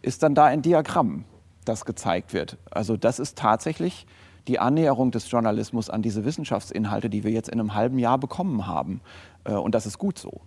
ist 0.00 0.22
dann 0.22 0.34
da 0.34 0.46
ein 0.46 0.62
Diagramm, 0.62 1.24
das 1.66 1.84
gezeigt 1.84 2.32
wird. 2.32 2.56
Also 2.70 2.96
das 2.96 3.18
ist 3.18 3.36
tatsächlich 3.36 4.06
die 4.48 4.58
Annäherung 4.58 5.10
des 5.10 5.30
Journalismus 5.30 5.90
an 5.90 6.00
diese 6.00 6.24
Wissenschaftsinhalte, 6.24 7.10
die 7.10 7.24
wir 7.24 7.30
jetzt 7.30 7.50
in 7.50 7.60
einem 7.60 7.74
halben 7.74 7.98
Jahr 7.98 8.16
bekommen 8.16 8.66
haben. 8.66 9.02
Äh, 9.44 9.52
und 9.52 9.74
das 9.74 9.84
ist 9.84 9.98
gut 9.98 10.18
so. 10.18 10.40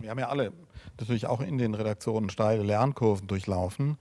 Wir 0.00 0.10
haben 0.10 0.18
ja 0.18 0.28
alle 0.28 0.52
natürlich 0.98 1.26
auch 1.26 1.40
in 1.40 1.56
den 1.56 1.74
Redaktionen 1.74 2.28
steile 2.28 2.62
Lernkurven 2.62 3.28
durchlaufen, 3.28 3.96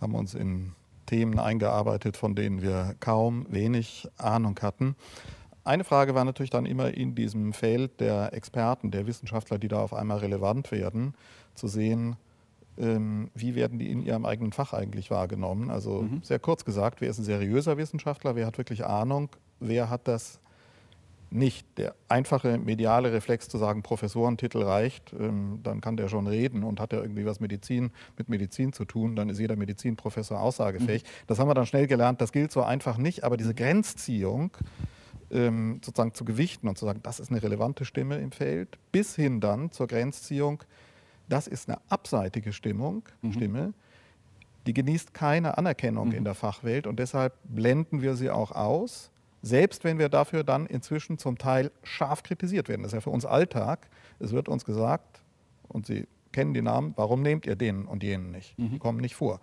haben 0.00 0.14
uns 0.14 0.34
in 0.34 0.72
Themen 1.06 1.38
eingearbeitet, 1.38 2.16
von 2.16 2.34
denen 2.34 2.62
wir 2.62 2.94
kaum 3.00 3.46
wenig 3.50 4.08
Ahnung 4.16 4.58
hatten. 4.62 4.96
eine 5.64 5.84
Frage 5.84 6.14
war 6.14 6.24
natürlich 6.24 6.50
dann 6.50 6.66
immer 6.66 6.92
in 6.94 7.14
diesem 7.14 7.52
Feld 7.52 8.00
der 8.00 8.32
Experten, 8.34 8.90
der 8.90 9.06
Wissenschaftler, 9.06 9.58
die 9.58 9.68
da 9.68 9.80
auf 9.80 9.94
einmal 9.94 10.18
relevant 10.18 10.70
werden, 10.72 11.14
zu 11.54 11.68
sehen, 11.68 12.16
ähm, 12.76 13.30
wie 13.34 13.54
werden 13.54 13.78
die 13.78 13.90
in 13.90 14.02
ihrem 14.02 14.26
eigenen 14.26 14.52
Fach 14.52 14.72
eigentlich 14.72 15.10
wahrgenommen. 15.10 15.70
Also 15.70 16.02
mhm. 16.02 16.22
sehr 16.22 16.38
kurz 16.38 16.64
gesagt, 16.64 17.00
wer 17.00 17.10
ist 17.10 17.18
ein 17.18 17.24
seriöser 17.24 17.76
Wissenschaftler, 17.76 18.36
wer 18.36 18.46
hat 18.46 18.58
wirklich 18.58 18.84
Ahnung, 18.84 19.30
wer 19.60 19.90
hat 19.90 20.08
das 20.08 20.40
nicht. 21.34 21.66
Der 21.78 21.94
einfache 22.08 22.58
mediale 22.58 23.12
Reflex 23.12 23.48
zu 23.48 23.58
sagen, 23.58 23.82
Professorentitel 23.82 24.62
reicht, 24.62 25.12
ähm, 25.12 25.60
dann 25.62 25.80
kann 25.80 25.96
der 25.96 26.08
schon 26.08 26.26
reden 26.26 26.62
und 26.62 26.80
hat 26.80 26.92
er 26.92 27.02
irgendwie 27.02 27.26
was 27.26 27.40
Medizin 27.40 27.90
mit 28.16 28.28
Medizin 28.28 28.72
zu 28.72 28.84
tun, 28.84 29.16
dann 29.16 29.28
ist 29.28 29.38
jeder 29.38 29.56
Medizinprofessor 29.56 30.40
aussagefähig. 30.40 31.02
Mhm. 31.02 31.08
Das 31.26 31.38
haben 31.38 31.48
wir 31.48 31.54
dann 31.54 31.66
schnell 31.66 31.86
gelernt, 31.86 32.20
das 32.20 32.32
gilt 32.32 32.52
so 32.52 32.62
einfach 32.62 32.98
nicht, 32.98 33.24
aber 33.24 33.36
diese. 33.36 33.54
Grenzziehung 33.64 34.56
ähm, 35.30 35.80
sozusagen 35.84 36.14
zu 36.14 36.24
gewichten 36.24 36.68
und 36.68 36.76
zu 36.76 36.84
sagen, 36.84 37.00
das 37.02 37.18
ist 37.18 37.30
eine 37.30 37.42
relevante 37.42 37.84
Stimme 37.84 38.18
im 38.18 38.30
Feld, 38.30 38.78
bis 38.92 39.16
hin 39.16 39.40
dann 39.40 39.70
zur 39.70 39.86
Grenzziehung, 39.86 40.62
das 41.28 41.46
ist 41.46 41.68
eine 41.68 41.78
abseitige 41.88 42.52
Stimmung, 42.52 43.04
mhm. 43.22 43.32
Stimme, 43.32 43.74
die 44.66 44.74
genießt 44.74 45.14
keine 45.14 45.56
Anerkennung 45.56 46.08
mhm. 46.08 46.14
in 46.14 46.24
der 46.24 46.34
Fachwelt 46.34 46.86
und 46.86 46.98
deshalb 46.98 47.34
blenden 47.44 48.02
wir 48.02 48.16
sie 48.16 48.30
auch 48.30 48.52
aus 48.52 49.10
selbst 49.44 49.84
wenn 49.84 49.98
wir 49.98 50.08
dafür 50.08 50.42
dann 50.42 50.66
inzwischen 50.66 51.18
zum 51.18 51.36
Teil 51.36 51.70
scharf 51.82 52.22
kritisiert 52.22 52.68
werden. 52.68 52.82
Das 52.82 52.92
ist 52.92 52.94
ja 52.94 53.00
für 53.00 53.10
uns 53.10 53.26
Alltag. 53.26 53.88
Es 54.18 54.32
wird 54.32 54.48
uns 54.48 54.64
gesagt, 54.64 55.22
und 55.68 55.86
Sie 55.86 56.06
kennen 56.32 56.54
die 56.54 56.62
Namen, 56.62 56.94
warum 56.96 57.22
nehmt 57.22 57.46
ihr 57.46 57.56
den 57.56 57.84
und 57.84 58.02
jenen 58.02 58.30
nicht? 58.30 58.58
Mhm. 58.58 58.70
Die 58.70 58.78
kommen 58.78 59.00
nicht 59.00 59.14
vor. 59.14 59.40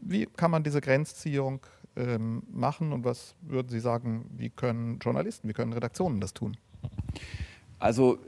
Wie 0.00 0.26
kann 0.26 0.50
man 0.50 0.62
diese 0.64 0.80
Grenzziehung 0.80 1.60
ähm, 1.96 2.42
machen 2.50 2.92
und 2.92 3.04
was 3.04 3.34
würden 3.42 3.68
Sie 3.68 3.80
sagen, 3.80 4.24
wie 4.36 4.48
können 4.48 4.98
Journalisten, 5.00 5.48
wie 5.48 5.52
können 5.52 5.72
Redaktionen 5.72 6.20
das 6.20 6.32
tun? 6.32 6.56
Also 7.78 8.14
äh, 8.14 8.18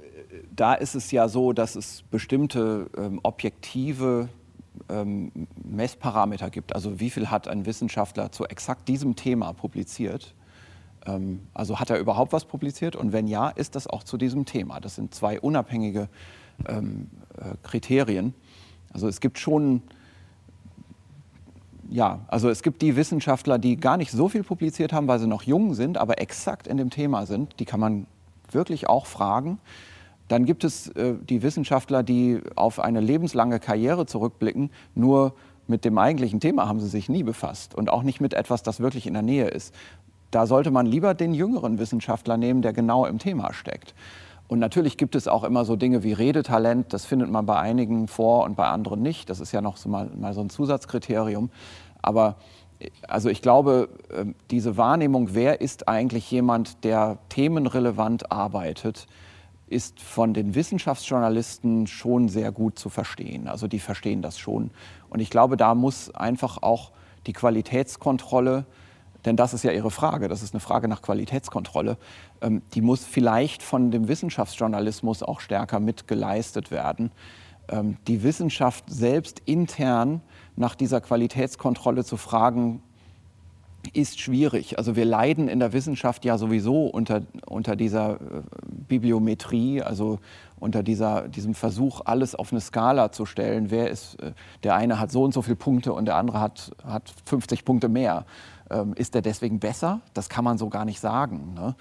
da 0.54 0.74
ist 0.74 0.94
es 0.94 1.10
ja 1.10 1.28
so, 1.28 1.52
dass 1.52 1.74
es 1.74 2.02
bestimmte 2.02 2.90
ähm, 2.96 3.20
objektive 3.22 4.28
ähm, 4.88 5.32
Messparameter 5.64 6.50
gibt. 6.50 6.74
Also 6.74 7.00
wie 7.00 7.10
viel 7.10 7.30
hat 7.30 7.48
ein 7.48 7.66
Wissenschaftler 7.66 8.30
zu 8.30 8.44
exakt 8.44 8.88
diesem 8.88 9.16
Thema 9.16 9.52
publiziert? 9.52 10.34
Ähm, 11.06 11.40
also 11.54 11.80
hat 11.80 11.90
er 11.90 11.98
überhaupt 11.98 12.32
was 12.32 12.44
publiziert? 12.44 12.96
Und 12.96 13.12
wenn 13.12 13.26
ja, 13.26 13.48
ist 13.48 13.74
das 13.74 13.86
auch 13.86 14.04
zu 14.04 14.16
diesem 14.16 14.44
Thema? 14.44 14.80
Das 14.80 14.96
sind 14.96 15.14
zwei 15.14 15.40
unabhängige 15.40 16.08
ähm, 16.68 17.08
äh, 17.38 17.54
Kriterien. 17.62 18.34
Also 18.92 19.08
es 19.08 19.20
gibt 19.20 19.38
schon, 19.38 19.82
ja, 21.88 22.20
also 22.28 22.48
es 22.48 22.62
gibt 22.62 22.82
die 22.82 22.96
Wissenschaftler, 22.96 23.58
die 23.58 23.76
gar 23.76 23.96
nicht 23.96 24.10
so 24.10 24.28
viel 24.28 24.42
publiziert 24.42 24.92
haben, 24.92 25.08
weil 25.08 25.18
sie 25.18 25.26
noch 25.26 25.42
jung 25.42 25.74
sind, 25.74 25.96
aber 25.96 26.20
exakt 26.20 26.66
in 26.66 26.76
dem 26.76 26.90
Thema 26.90 27.26
sind. 27.26 27.58
Die 27.60 27.64
kann 27.64 27.80
man 27.80 28.06
wirklich 28.50 28.88
auch 28.88 29.06
fragen. 29.06 29.58
Dann 30.28 30.44
gibt 30.44 30.64
es 30.64 30.88
äh, 30.88 31.14
die 31.28 31.42
Wissenschaftler, 31.42 32.02
die 32.02 32.40
auf 32.56 32.78
eine 32.78 33.00
lebenslange 33.00 33.58
Karriere 33.58 34.06
zurückblicken, 34.06 34.70
nur 34.94 35.34
mit 35.66 35.84
dem 35.84 35.98
eigentlichen 35.98 36.40
Thema 36.40 36.68
haben 36.68 36.80
sie 36.80 36.88
sich 36.88 37.08
nie 37.08 37.22
befasst 37.22 37.74
und 37.76 37.90
auch 37.90 38.02
nicht 38.02 38.20
mit 38.20 38.34
etwas, 38.34 38.62
das 38.62 38.80
wirklich 38.80 39.06
in 39.06 39.14
der 39.14 39.22
Nähe 39.22 39.46
ist. 39.46 39.72
Da 40.30 40.46
sollte 40.46 40.70
man 40.70 40.86
lieber 40.86 41.14
den 41.14 41.34
jüngeren 41.34 41.78
Wissenschaftler 41.78 42.36
nehmen, 42.36 42.62
der 42.62 42.72
genau 42.72 43.06
im 43.06 43.18
Thema 43.18 43.52
steckt. 43.52 43.94
Und 44.48 44.58
natürlich 44.58 44.96
gibt 44.96 45.14
es 45.14 45.28
auch 45.28 45.44
immer 45.44 45.64
so 45.64 45.76
Dinge 45.76 46.02
wie 46.02 46.12
Redetalent, 46.12 46.92
das 46.92 47.04
findet 47.04 47.30
man 47.30 47.46
bei 47.46 47.58
einigen 47.58 48.08
vor 48.08 48.44
und 48.44 48.56
bei 48.56 48.66
anderen 48.66 49.00
nicht. 49.00 49.30
Das 49.30 49.38
ist 49.38 49.52
ja 49.52 49.60
noch 49.60 49.76
so 49.76 49.88
mal, 49.88 50.10
mal 50.18 50.34
so 50.34 50.40
ein 50.40 50.50
Zusatzkriterium. 50.50 51.50
Aber 52.02 52.36
also 53.06 53.28
ich 53.28 53.42
glaube, 53.42 53.88
ähm, 54.12 54.34
diese 54.50 54.76
Wahrnehmung, 54.76 55.34
wer 55.34 55.60
ist 55.60 55.88
eigentlich 55.88 56.30
jemand, 56.30 56.82
der 56.84 57.18
themenrelevant 57.28 58.32
arbeitet, 58.32 59.06
ist 59.68 60.00
von 60.00 60.34
den 60.34 60.54
Wissenschaftsjournalisten 60.54 61.86
schon 61.86 62.28
sehr 62.28 62.50
gut 62.50 62.78
zu 62.78 62.88
verstehen. 62.88 63.46
Also 63.46 63.68
die 63.68 63.78
verstehen 63.78 64.20
das 64.20 64.38
schon. 64.38 64.70
Und 65.10 65.20
ich 65.20 65.30
glaube, 65.30 65.56
da 65.56 65.74
muss 65.74 66.12
einfach 66.12 66.62
auch 66.62 66.90
die 67.26 67.32
Qualitätskontrolle 67.32 68.64
denn 69.24 69.36
das 69.36 69.54
ist 69.54 69.64
ja 69.64 69.72
Ihre 69.72 69.90
Frage, 69.90 70.28
das 70.28 70.42
ist 70.42 70.54
eine 70.54 70.60
Frage 70.60 70.88
nach 70.88 71.02
Qualitätskontrolle, 71.02 71.96
ähm, 72.40 72.62
die 72.74 72.80
muss 72.80 73.04
vielleicht 73.04 73.62
von 73.62 73.90
dem 73.90 74.08
Wissenschaftsjournalismus 74.08 75.22
auch 75.22 75.40
stärker 75.40 75.80
mitgeleistet 75.80 76.70
werden. 76.70 77.10
Ähm, 77.68 77.96
die 78.06 78.22
Wissenschaft 78.22 78.84
selbst 78.88 79.42
intern 79.44 80.22
nach 80.56 80.74
dieser 80.74 81.00
Qualitätskontrolle 81.00 82.04
zu 82.04 82.16
fragen, 82.16 82.82
ist 83.92 84.20
schwierig. 84.20 84.78
Also 84.78 84.94
wir 84.94 85.04
leiden 85.04 85.48
in 85.48 85.58
der 85.58 85.72
Wissenschaft 85.72 86.24
ja 86.24 86.38
sowieso 86.38 86.86
unter, 86.86 87.22
unter 87.46 87.76
dieser 87.76 88.14
äh, 88.14 88.16
Bibliometrie, 88.88 89.82
also 89.82 90.18
unter 90.58 90.82
dieser, 90.82 91.28
diesem 91.28 91.54
Versuch, 91.54 92.02
alles 92.04 92.34
auf 92.34 92.52
eine 92.52 92.60
Skala 92.60 93.12
zu 93.12 93.24
stellen. 93.24 93.70
Wer 93.70 93.90
ist, 93.90 94.20
äh, 94.22 94.32
der 94.62 94.74
eine 94.74 95.00
hat 95.00 95.10
so 95.10 95.24
und 95.24 95.32
so 95.32 95.42
viele 95.42 95.56
Punkte 95.56 95.92
und 95.92 96.04
der 96.06 96.16
andere 96.16 96.40
hat, 96.40 96.72
hat 96.84 97.12
50 97.24 97.64
Punkte 97.64 97.88
mehr. 97.88 98.26
Ähm, 98.70 98.94
ist 98.94 99.14
der 99.14 99.22
deswegen 99.22 99.58
besser? 99.58 100.00
Das 100.14 100.28
kann 100.28 100.44
man 100.44 100.58
so 100.58 100.68
gar 100.68 100.84
nicht 100.84 101.00
sagen. 101.00 101.54
Ne? 101.54 101.74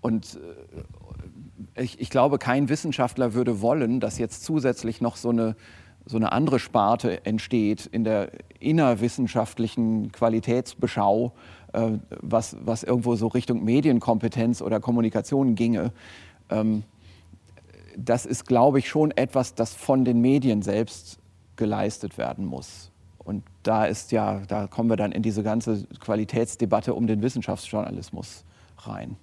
Und 0.00 0.38
äh, 1.74 1.82
ich, 1.82 2.00
ich, 2.00 2.10
glaube, 2.10 2.38
kein 2.38 2.68
Wissenschaftler 2.68 3.34
würde 3.34 3.60
wollen, 3.60 4.00
dass 4.00 4.18
jetzt 4.18 4.44
zusätzlich 4.44 5.00
noch 5.00 5.16
so 5.16 5.30
eine, 5.30 5.56
so 6.04 6.16
eine 6.16 6.32
andere 6.32 6.58
Sparte 6.58 7.26
entsteht 7.26 7.86
in 7.86 8.04
der 8.04 8.30
innerwissenschaftlichen 8.60 10.12
Qualitätsbeschau, 10.12 11.32
äh, 11.72 11.92
was, 12.20 12.56
was 12.60 12.84
irgendwo 12.84 13.16
so 13.16 13.26
Richtung 13.26 13.64
Medienkompetenz 13.64 14.62
oder 14.62 14.80
Kommunikation 14.80 15.56
ginge. 15.56 15.92
Ähm, 16.48 16.84
das 17.96 18.26
ist, 18.26 18.46
glaube 18.46 18.78
ich, 18.78 18.88
schon 18.88 19.10
etwas, 19.10 19.54
das 19.54 19.74
von 19.74 20.04
den 20.04 20.20
Medien 20.20 20.62
selbst 20.62 21.18
geleistet 21.56 22.18
werden 22.18 22.44
muss. 22.44 22.92
Da 23.66 23.84
ist 23.84 24.12
ja, 24.12 24.42
da 24.46 24.68
kommen 24.68 24.88
wir 24.88 24.96
dann 24.96 25.10
in 25.10 25.22
diese 25.22 25.42
ganze 25.42 25.86
Qualitätsdebatte 25.98 26.94
um 26.94 27.08
den 27.08 27.20
Wissenschaftsjournalismus 27.20 28.44
rein. 28.78 29.16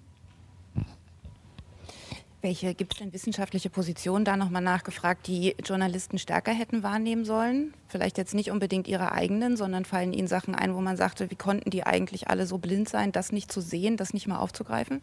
Welche 2.41 2.73
gibt 2.73 2.91
es 2.91 2.99
denn 2.99 3.13
wissenschaftliche 3.13 3.69
Positionen 3.69 4.25
da 4.25 4.35
nochmal 4.35 4.61
nachgefragt, 4.61 5.27
die 5.27 5.55
Journalisten 5.63 6.17
stärker 6.17 6.51
hätten 6.51 6.83
wahrnehmen 6.83 7.23
sollen? 7.23 7.73
Vielleicht 7.87 8.17
jetzt 8.17 8.33
nicht 8.33 8.51
unbedingt 8.51 8.89
ihre 8.89 9.13
eigenen, 9.13 9.55
sondern 9.55 9.85
fallen 9.85 10.11
ihnen 10.11 10.27
Sachen 10.27 10.55
ein, 10.55 10.75
wo 10.75 10.81
man 10.81 10.97
sagte, 10.97 11.31
wie 11.31 11.37
konnten 11.37 11.69
die 11.69 11.85
eigentlich 11.85 12.27
alle 12.27 12.45
so 12.45 12.57
blind 12.57 12.89
sein, 12.89 13.13
das 13.13 13.31
nicht 13.31 13.49
zu 13.49 13.61
sehen, 13.61 13.95
das 13.95 14.13
nicht 14.13 14.27
mal 14.27 14.39
aufzugreifen? 14.39 15.01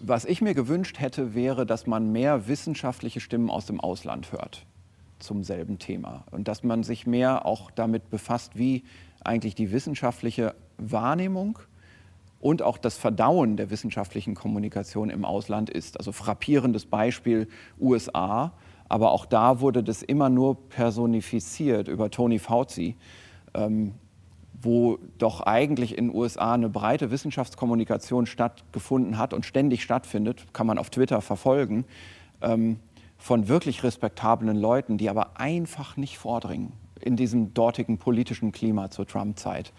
Was 0.00 0.24
ich 0.24 0.40
mir 0.40 0.54
gewünscht 0.54 0.98
hätte, 0.98 1.36
wäre, 1.36 1.66
dass 1.66 1.86
man 1.86 2.10
mehr 2.10 2.48
wissenschaftliche 2.48 3.20
Stimmen 3.20 3.48
aus 3.48 3.66
dem 3.66 3.78
Ausland 3.78 4.32
hört 4.32 4.66
zum 5.20 5.44
selben 5.44 5.78
Thema 5.78 6.24
und 6.30 6.48
dass 6.48 6.62
man 6.62 6.82
sich 6.82 7.06
mehr 7.06 7.46
auch 7.46 7.70
damit 7.70 8.10
befasst, 8.10 8.58
wie 8.58 8.84
eigentlich 9.22 9.54
die 9.54 9.72
wissenschaftliche 9.72 10.54
Wahrnehmung 10.78 11.58
und 12.40 12.62
auch 12.62 12.78
das 12.78 12.96
Verdauen 12.96 13.56
der 13.56 13.70
wissenschaftlichen 13.70 14.34
Kommunikation 14.34 15.10
im 15.10 15.24
Ausland 15.24 15.68
ist. 15.70 15.98
Also 15.98 16.12
frappierendes 16.12 16.86
Beispiel 16.86 17.48
USA, 17.78 18.52
aber 18.88 19.12
auch 19.12 19.26
da 19.26 19.60
wurde 19.60 19.82
das 19.82 20.02
immer 20.02 20.30
nur 20.30 20.56
personifiziert 20.68 21.86
über 21.86 22.10
Tony 22.10 22.38
Fauci, 22.38 22.96
ähm, 23.54 23.92
wo 24.62 24.98
doch 25.18 25.42
eigentlich 25.42 25.96
in 25.96 26.14
USA 26.14 26.54
eine 26.54 26.68
breite 26.68 27.10
Wissenschaftskommunikation 27.10 28.26
stattgefunden 28.26 29.16
hat 29.16 29.32
und 29.32 29.46
ständig 29.46 29.82
stattfindet, 29.82 30.46
kann 30.52 30.66
man 30.66 30.78
auf 30.78 30.90
Twitter 30.90 31.20
verfolgen. 31.20 31.84
Ähm, 32.42 32.78
von 33.20 33.48
wirklich 33.48 33.84
respektablen 33.84 34.56
Leuten, 34.56 34.96
die 34.96 35.10
aber 35.10 35.38
einfach 35.38 35.96
nicht 35.96 36.18
vordringen 36.18 36.72
in 37.00 37.16
diesem 37.16 37.54
dortigen 37.54 37.98
politischen 37.98 38.50
Klima 38.50 38.90
zur 38.90 39.06
Trump-Zeit. 39.06 39.72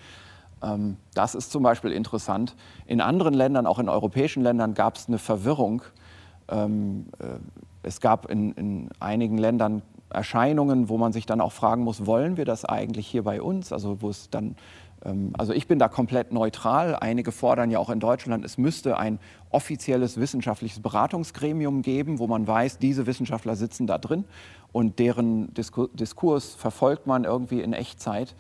Ähm, 0.64 0.98
das 1.14 1.36
ist 1.36 1.52
zum 1.52 1.64
Beispiel 1.64 1.92
interessant. 1.92 2.56
In 2.86 3.02
anderen 3.02 3.34
Ländern, 3.34 3.66
auch 3.66 3.80
in 3.80 3.89
europäischen 3.89 4.44
Ländern, 4.44 4.74
gab 4.74 4.96
es 4.96 5.08
eine 5.08 5.18
Verwirrung. 5.18 5.82
Ähm, 6.50 7.08
äh, 7.20 7.39
es 7.84 8.00
gab 8.00 8.30
in, 8.30 8.52
in 8.54 8.89
einigen 9.00 9.38
Ländern 9.38 9.82
Erscheinungen, 10.10 10.89
wo 10.89 10.98
man 10.98 11.14
sich 11.14 11.26
dann 11.26 11.42
auch 11.42 11.52
fragen 11.52 11.84
muss, 11.84 12.06
wollen 12.06 12.38
wir 12.38 12.46
das 12.46 12.66
eigentlich 12.66 13.08
hier 13.08 13.24
bei 13.24 13.42
uns? 13.42 13.72
Also 13.74 14.02
wo 14.02 14.10
es 14.10 14.30
dann 14.30 14.56
ähm, 15.06 15.34
also 15.38 15.54
ich 15.54 15.68
bin 15.68 15.80
da 15.80 15.88
komplett 15.88 16.32
neutral. 16.32 16.96
Einige 16.96 17.32
fordern 17.32 17.72
ja 17.72 17.80
auch 17.80 17.89
in 17.89 18.00
Deutschland, 18.00 18.46
es 18.46 18.58
müsste 18.58 18.98
ein 18.98 19.20
offizielles 19.52 20.18
wissenschaftliches 20.18 20.82
Beratungsgremium 20.82 21.82
geben, 21.82 22.20
wo 22.20 22.28
man 22.28 22.47
weiß, 22.47 22.78
diese 22.78 23.06
Wissenschaftler 23.06 23.56
sitzen 23.56 23.88
da 23.88 23.97
drin 23.97 24.26
und 24.72 24.99
deren 24.99 25.54
Diskurs 25.54 26.56
verfolgt 26.56 27.08
man 27.08 27.24
irgendwie 27.24 27.62
in 27.62 27.74
Echtzeit. 27.74 28.36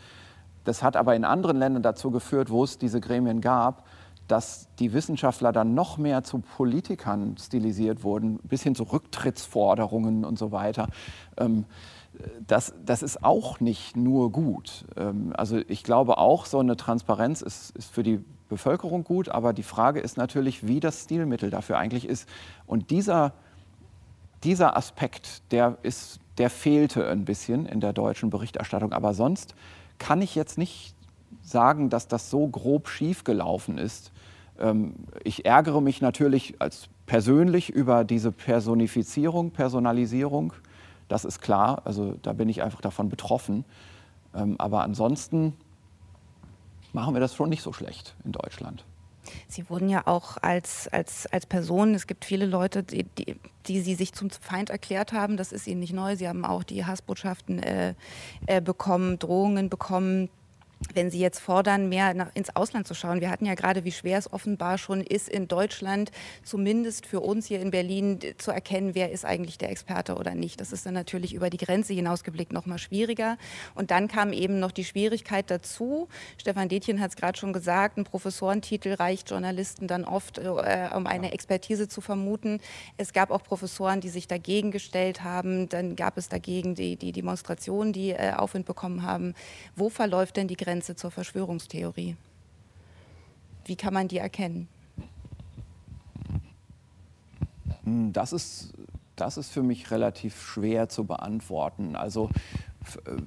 Das 0.63 0.83
hat 0.83 0.95
aber 0.95 1.15
in 1.15 1.25
anderen 1.25 1.57
Ländern 1.57 1.83
dazu 1.83 2.11
geführt, 2.11 2.49
wo 2.49 2.63
es 2.63 2.77
diese 2.77 3.01
Gremien 3.01 3.41
gab, 3.41 3.85
dass 4.27 4.67
die 4.79 4.93
Wissenschaftler 4.93 5.51
dann 5.51 5.73
noch 5.73 5.97
mehr 5.97 6.23
zu 6.23 6.39
Politikern 6.39 7.35
stilisiert 7.37 8.03
wurden, 8.03 8.39
bis 8.43 8.63
hin 8.63 8.75
zu 8.75 8.83
Rücktrittsforderungen 8.83 10.23
und 10.23 10.39
so 10.39 10.51
weiter. 10.51 10.87
Ähm, 11.37 11.65
das, 12.45 12.73
das 12.85 13.03
ist 13.03 13.23
auch 13.23 13.59
nicht 13.59 13.95
nur 13.95 14.31
gut. 14.31 14.85
Ähm, 14.97 15.33
also 15.35 15.57
ich 15.67 15.83
glaube 15.83 16.17
auch, 16.17 16.45
so 16.45 16.59
eine 16.59 16.77
Transparenz 16.77 17.41
ist, 17.41 17.75
ist 17.75 17.91
für 17.91 18.03
die 18.03 18.23
Bevölkerung 18.49 19.03
gut, 19.03 19.29
aber 19.29 19.53
die 19.53 19.63
Frage 19.63 19.99
ist 20.01 20.17
natürlich, 20.17 20.67
wie 20.67 20.79
das 20.79 21.03
Stilmittel 21.03 21.49
dafür 21.49 21.77
eigentlich 21.77 22.05
ist. 22.05 22.27
Und 22.67 22.91
dieser, 22.91 23.33
dieser 24.43 24.75
Aspekt, 24.75 25.41
der, 25.51 25.77
ist, 25.83 26.19
der 26.37 26.49
fehlte 26.49 27.07
ein 27.07 27.25
bisschen 27.25 27.65
in 27.65 27.79
der 27.79 27.93
deutschen 27.93 28.29
Berichterstattung. 28.29 28.91
Aber 28.91 29.13
sonst 29.13 29.55
kann 29.99 30.21
ich 30.21 30.35
jetzt 30.35 30.57
nicht 30.57 30.95
sagen, 31.41 31.89
dass 31.89 32.07
das 32.07 32.29
so 32.29 32.47
grob 32.47 32.89
schief 32.89 33.23
gelaufen 33.23 33.77
ist. 33.77 34.11
Ähm, 34.59 34.95
ich 35.23 35.45
ärgere 35.45 35.81
mich 35.81 36.01
natürlich 36.01 36.55
als 36.59 36.89
persönlich 37.05 37.69
über 37.69 38.03
diese 38.03 38.31
Personifizierung, 38.31 39.51
Personalisierung. 39.51 40.53
Das 41.11 41.25
ist 41.25 41.41
klar. 41.41 41.81
Also 41.83 42.15
da 42.21 42.31
bin 42.31 42.47
ich 42.47 42.61
einfach 42.61 42.79
davon 42.79 43.09
betroffen. 43.09 43.65
Ähm, 44.33 44.55
aber 44.59 44.81
ansonsten 44.83 45.57
machen 46.93 47.13
wir 47.13 47.19
das 47.19 47.35
schon 47.35 47.49
nicht 47.49 47.63
so 47.63 47.73
schlecht 47.73 48.15
in 48.23 48.31
Deutschland. 48.31 48.85
Sie 49.49 49.69
wurden 49.69 49.89
ja 49.89 50.07
auch 50.07 50.37
als, 50.41 50.87
als, 50.87 51.27
als 51.27 51.45
Person, 51.45 51.95
es 51.95 52.07
gibt 52.07 52.23
viele 52.23 52.45
Leute, 52.45 52.81
die, 52.81 53.03
die, 53.03 53.35
die 53.67 53.81
Sie 53.81 53.95
sich 53.95 54.13
zum 54.13 54.29
Feind 54.29 54.69
erklärt 54.69 55.11
haben. 55.11 55.35
Das 55.35 55.51
ist 55.51 55.67
Ihnen 55.67 55.81
nicht 55.81 55.91
neu. 55.91 56.15
Sie 56.15 56.29
haben 56.29 56.45
auch 56.45 56.63
die 56.63 56.85
Hassbotschaften 56.85 57.61
äh, 57.61 57.93
äh, 58.47 58.61
bekommen, 58.61 59.19
Drohungen 59.19 59.69
bekommen 59.69 60.29
wenn 60.93 61.11
Sie 61.11 61.19
jetzt 61.19 61.39
fordern, 61.39 61.89
mehr 61.89 62.13
nach, 62.13 62.31
ins 62.33 62.55
Ausland 62.55 62.87
zu 62.87 62.93
schauen. 62.93 63.21
Wir 63.21 63.29
hatten 63.29 63.45
ja 63.45 63.55
gerade, 63.55 63.85
wie 63.85 63.91
schwer 63.91 64.17
es 64.17 64.31
offenbar 64.31 64.77
schon 64.77 65.01
ist, 65.01 65.29
in 65.29 65.47
Deutschland 65.47 66.11
zumindest 66.43 67.05
für 67.05 67.19
uns 67.21 67.45
hier 67.45 67.61
in 67.61 67.71
Berlin 67.71 68.19
zu 68.37 68.51
erkennen, 68.51 68.95
wer 68.95 69.11
ist 69.11 69.25
eigentlich 69.25 69.57
der 69.57 69.69
Experte 69.69 70.15
oder 70.15 70.35
nicht. 70.35 70.59
Das 70.59 70.71
ist 70.71 70.85
dann 70.85 70.93
natürlich 70.93 71.33
über 71.33 71.49
die 71.49 71.57
Grenze 71.57 71.93
hinausgeblickt 71.93 72.51
noch 72.51 72.65
mal 72.65 72.77
schwieriger. 72.77 73.37
Und 73.75 73.91
dann 73.91 74.07
kam 74.07 74.33
eben 74.33 74.59
noch 74.59 74.71
die 74.71 74.83
Schwierigkeit 74.83 75.49
dazu. 75.49 76.07
Stefan 76.37 76.69
Detjen 76.69 76.99
hat 76.99 77.11
es 77.11 77.15
gerade 77.15 77.37
schon 77.37 77.53
gesagt, 77.53 77.97
ein 77.97 78.03
Professorentitel 78.03 78.93
reicht 78.93 79.29
Journalisten 79.29 79.87
dann 79.87 80.03
oft, 80.03 80.39
äh, 80.39 80.89
um 80.95 81.07
eine 81.07 81.31
Expertise 81.31 81.87
zu 81.87 82.01
vermuten. 82.01 82.59
Es 82.97 83.13
gab 83.13 83.31
auch 83.31 83.43
Professoren, 83.43 84.01
die 84.01 84.09
sich 84.09 84.27
dagegen 84.27 84.71
gestellt 84.71 85.23
haben. 85.23 85.69
Dann 85.69 85.95
gab 85.95 86.17
es 86.17 86.27
dagegen 86.27 86.75
die, 86.75 86.95
die 86.95 87.11
Demonstrationen, 87.11 87.93
die 87.93 88.11
äh, 88.11 88.33
Aufwind 88.35 88.65
bekommen 88.65 89.03
haben. 89.03 89.35
Wo 89.75 89.89
verläuft 89.89 90.37
denn 90.37 90.47
die 90.47 90.57
Grenze? 90.57 90.70
Grenze 90.71 90.95
zur 90.95 91.11
Verschwörungstheorie? 91.11 92.15
Wie 93.65 93.75
kann 93.75 93.93
man 93.93 94.07
die 94.07 94.19
erkennen? 94.19 94.69
Hm, 97.83 98.13
das 98.13 98.31
ist, 98.31 98.71
das 99.17 99.35
ist 99.35 99.51
für 99.51 99.63
mich 99.63 99.91
relativ 99.91 100.41
schwer 100.41 100.87
zu 100.87 101.03
beantworten. 101.03 101.97
Also 101.97 102.29
äh, 103.05 103.17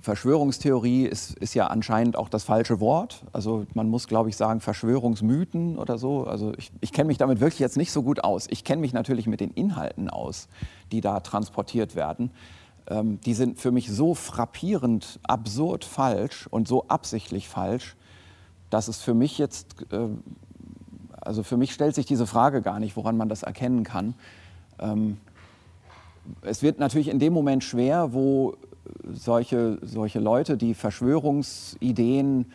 Verschwörungstheorie 0.00 1.04
ist, 1.04 1.36
ist, 1.36 1.52
ja 1.52 1.66
anscheinend 1.66 2.16
auch 2.16 2.30
das 2.30 2.44
falsche 2.44 2.80
Wort. 2.80 3.24
Also 3.34 3.66
man 3.74 3.90
muss, 3.90 4.08
glaube 4.08 4.30
ich, 4.30 4.36
sagen 4.38 4.62
Verschwörungsmythen 4.62 5.76
oder 5.76 5.98
so. 5.98 6.24
Also 6.24 6.54
ich, 6.56 6.72
ich 6.80 6.94
kenne 6.94 7.08
mich 7.08 7.18
damit 7.18 7.40
wirklich 7.40 7.60
jetzt 7.60 7.76
nicht 7.76 7.92
so 7.92 8.02
gut 8.02 8.24
aus. 8.24 8.46
Ich 8.48 8.64
kenne 8.64 8.80
mich 8.80 8.94
natürlich 8.94 9.26
mit 9.26 9.40
den 9.40 9.50
Inhalten 9.50 10.08
aus, 10.08 10.48
die 10.92 11.02
da 11.02 11.20
transportiert 11.20 11.94
werden 11.94 12.30
ähm, 12.88 13.20
die 13.20 13.34
sind 13.34 13.58
für 13.58 13.70
mich 13.70 13.90
so 13.90 14.14
frappierend 14.14 15.20
absurd 15.22 15.84
falsch 15.84 16.46
und 16.48 16.68
so 16.68 16.86
absichtlich 16.88 17.48
falsch, 17.48 17.96
dass 18.70 18.88
es 18.88 19.02
für 19.02 19.14
mich 19.14 19.38
jetzt, 19.38 19.86
äh, 19.92 20.08
also 21.20 21.42
für 21.42 21.56
mich 21.56 21.72
stellt 21.72 21.94
sich 21.94 22.06
diese 22.06 22.26
Frage 22.26 22.62
gar 22.62 22.80
nicht, 22.80 22.96
woran 22.96 23.16
man 23.16 23.28
das 23.28 23.42
erkennen 23.42 23.84
kann. 23.84 24.14
Ähm, 24.78 25.18
es 26.42 26.62
wird 26.62 26.78
natürlich 26.78 27.08
in 27.08 27.18
dem 27.18 27.32
Moment 27.32 27.64
schwer, 27.64 28.12
wo 28.12 28.54
solche, 29.12 29.78
solche 29.82 30.20
Leute, 30.20 30.56
die 30.56 30.74
Verschwörungsideen 30.74 32.46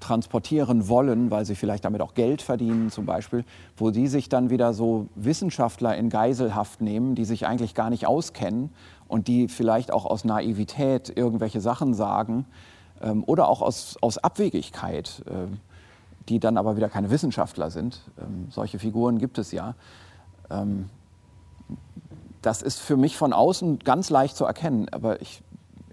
transportieren 0.00 0.88
wollen, 0.88 1.30
weil 1.30 1.46
sie 1.46 1.54
vielleicht 1.54 1.84
damit 1.84 2.02
auch 2.02 2.14
Geld 2.14 2.42
verdienen 2.42 2.90
zum 2.90 3.06
Beispiel, 3.06 3.44
wo 3.76 3.90
die 3.90 4.06
sich 4.06 4.28
dann 4.28 4.50
wieder 4.50 4.74
so 4.74 5.08
Wissenschaftler 5.14 5.96
in 5.96 6.10
Geiselhaft 6.10 6.82
nehmen, 6.82 7.14
die 7.14 7.24
sich 7.24 7.46
eigentlich 7.46 7.74
gar 7.74 7.88
nicht 7.88 8.06
auskennen 8.06 8.70
und 9.08 9.28
die 9.28 9.48
vielleicht 9.48 9.92
auch 9.92 10.04
aus 10.06 10.24
Naivität 10.24 11.12
irgendwelche 11.14 11.60
Sachen 11.60 11.94
sagen 11.94 12.46
ähm, 13.00 13.24
oder 13.26 13.48
auch 13.48 13.62
aus, 13.62 13.96
aus 14.00 14.18
Abwegigkeit, 14.18 15.22
äh, 15.26 15.46
die 16.28 16.40
dann 16.40 16.56
aber 16.56 16.76
wieder 16.76 16.88
keine 16.88 17.10
Wissenschaftler 17.10 17.70
sind. 17.70 18.00
Ähm, 18.18 18.48
solche 18.50 18.78
Figuren 18.78 19.18
gibt 19.18 19.38
es 19.38 19.52
ja. 19.52 19.74
Ähm, 20.50 20.88
das 22.42 22.62
ist 22.62 22.80
für 22.80 22.96
mich 22.96 23.16
von 23.16 23.32
außen 23.32 23.78
ganz 23.80 24.10
leicht 24.10 24.36
zu 24.36 24.44
erkennen, 24.44 24.88
aber 24.90 25.22
ich 25.22 25.42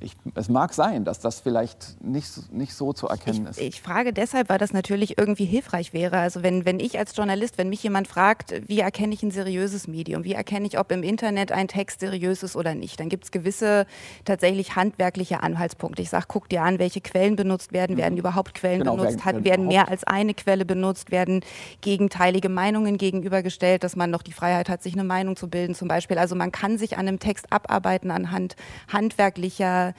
ich, 0.02 0.16
es 0.36 0.50
mag 0.50 0.74
sein, 0.74 1.06
dass 1.06 1.20
das 1.20 1.40
vielleicht 1.40 2.02
nicht, 2.04 2.52
nicht 2.52 2.74
so 2.74 2.92
zu 2.94 3.08
erkennen 3.08 3.44
ich, 3.44 3.50
ist. 3.50 3.62
Ich 3.62 3.82
frage 3.82 4.14
deshalb, 4.14 4.50
weil 4.50 4.58
das 4.58 4.74
natürlich 4.74 5.18
irgendwie 5.18 5.46
hilfreich 5.46 5.94
wäre. 5.94 6.18
Also 6.18 6.44
wenn, 6.44 6.66
wenn 6.66 6.80
ich 6.80 6.98
als 6.98 7.16
Journalist, 7.16 7.58
wenn 7.58 7.70
mich 7.70 7.84
jemand 7.84 8.08
fragt, 8.08 8.54
wie 8.68 8.80
erkenne 8.80 9.14
ich 9.14 9.22
ein 9.24 9.32
seriöses 9.32 9.88
Medium, 9.88 10.24
wie 10.24 10.34
erkenne 10.34 10.68
ich, 10.68 10.80
ob 10.80 10.92
im 10.92 11.04
Internet 11.04 11.52
ein 11.52 11.68
Text 11.68 12.00
seriös 12.00 12.44
ist 12.44 12.56
oder 12.56 12.74
nicht, 12.74 13.00
dann 13.00 13.10
gibt 13.10 13.26
es 13.26 13.32
gewisse 13.32 13.86
tatsächlich 14.26 14.76
handwerkliche 14.76 15.44
Anhaltspunkte. 15.44 16.02
Ich 16.02 16.10
sage, 16.10 16.26
guck 16.28 16.50
dir 16.50 16.64
an, 16.64 16.80
welche 16.80 17.02
Quellen 17.02 17.36
benutzt 17.36 17.72
werden, 17.72 17.98
werden 17.98 18.14
mhm. 18.14 18.20
überhaupt 18.20 18.56
Quellen 18.56 18.80
genau, 18.80 18.96
benutzt, 18.96 19.24
werden, 19.26 19.46
werden 19.46 19.68
mehr 19.68 19.88
als 19.88 20.04
eine 20.04 20.34
Quelle 20.34 20.66
benutzt, 20.66 21.12
werden 21.12 21.42
gegenteilige 21.82 22.50
Meinungen 22.50 22.98
gegenübergestellt, 22.98 23.84
dass 23.84 23.96
man 23.96 24.10
noch 24.10 24.24
die 24.24 24.34
Freiheit 24.34 24.70
hat, 24.70 24.82
sich 24.82 24.94
eine 24.94 25.04
Meinung 25.04 25.36
zu 25.36 25.48
bilden 25.48 25.76
zum 25.76 25.88
Beispiel. 25.88 26.18
Also 26.18 26.36
man 26.36 26.52
kann 26.52 26.78
sich 26.78 26.98
an 26.98 27.08
einem 27.08 27.20
Text 27.20 27.52
abarbeiten 27.52 28.10
anhand 28.12 28.56
handwerklicher 28.92 29.91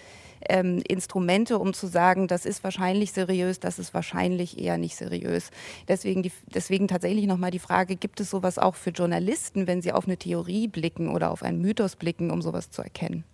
ähm, 0.49 0.83
Instrumente, 0.89 1.59
um 1.59 1.73
zu 1.73 1.87
sagen, 1.87 2.27
das 2.27 2.47
ist 2.47 2.65
wahrscheinlich 2.65 3.13
seriös, 3.13 3.61
das 3.61 3.79
ist 3.79 3.95
wahrscheinlich 3.95 4.59
eher 4.59 4.79
nicht 4.79 4.97
seriös. 4.97 5.51
Deswegen, 5.89 6.23
die, 6.23 6.33
deswegen 6.55 6.89
tatsächlich 6.89 7.27
nochmal 7.27 7.51
die 7.51 7.59
Frage, 7.59 7.97
gibt 7.97 8.21
es 8.21 8.31
sowas 8.31 8.59
auch 8.59 8.75
für 8.75 8.91
Journalisten, 8.91 9.67
wenn 9.67 9.83
sie 9.83 9.93
auf 9.93 10.07
eine 10.07 10.17
Theorie 10.17 10.69
blicken 10.69 11.09
oder 11.09 11.31
auf 11.31 11.43
einen 11.43 11.61
Mythos 11.61 11.97
blicken, 11.97 12.31
um 12.31 12.43
sowas 12.43 12.71
zu 12.71 12.83
erkennen? 12.83 13.25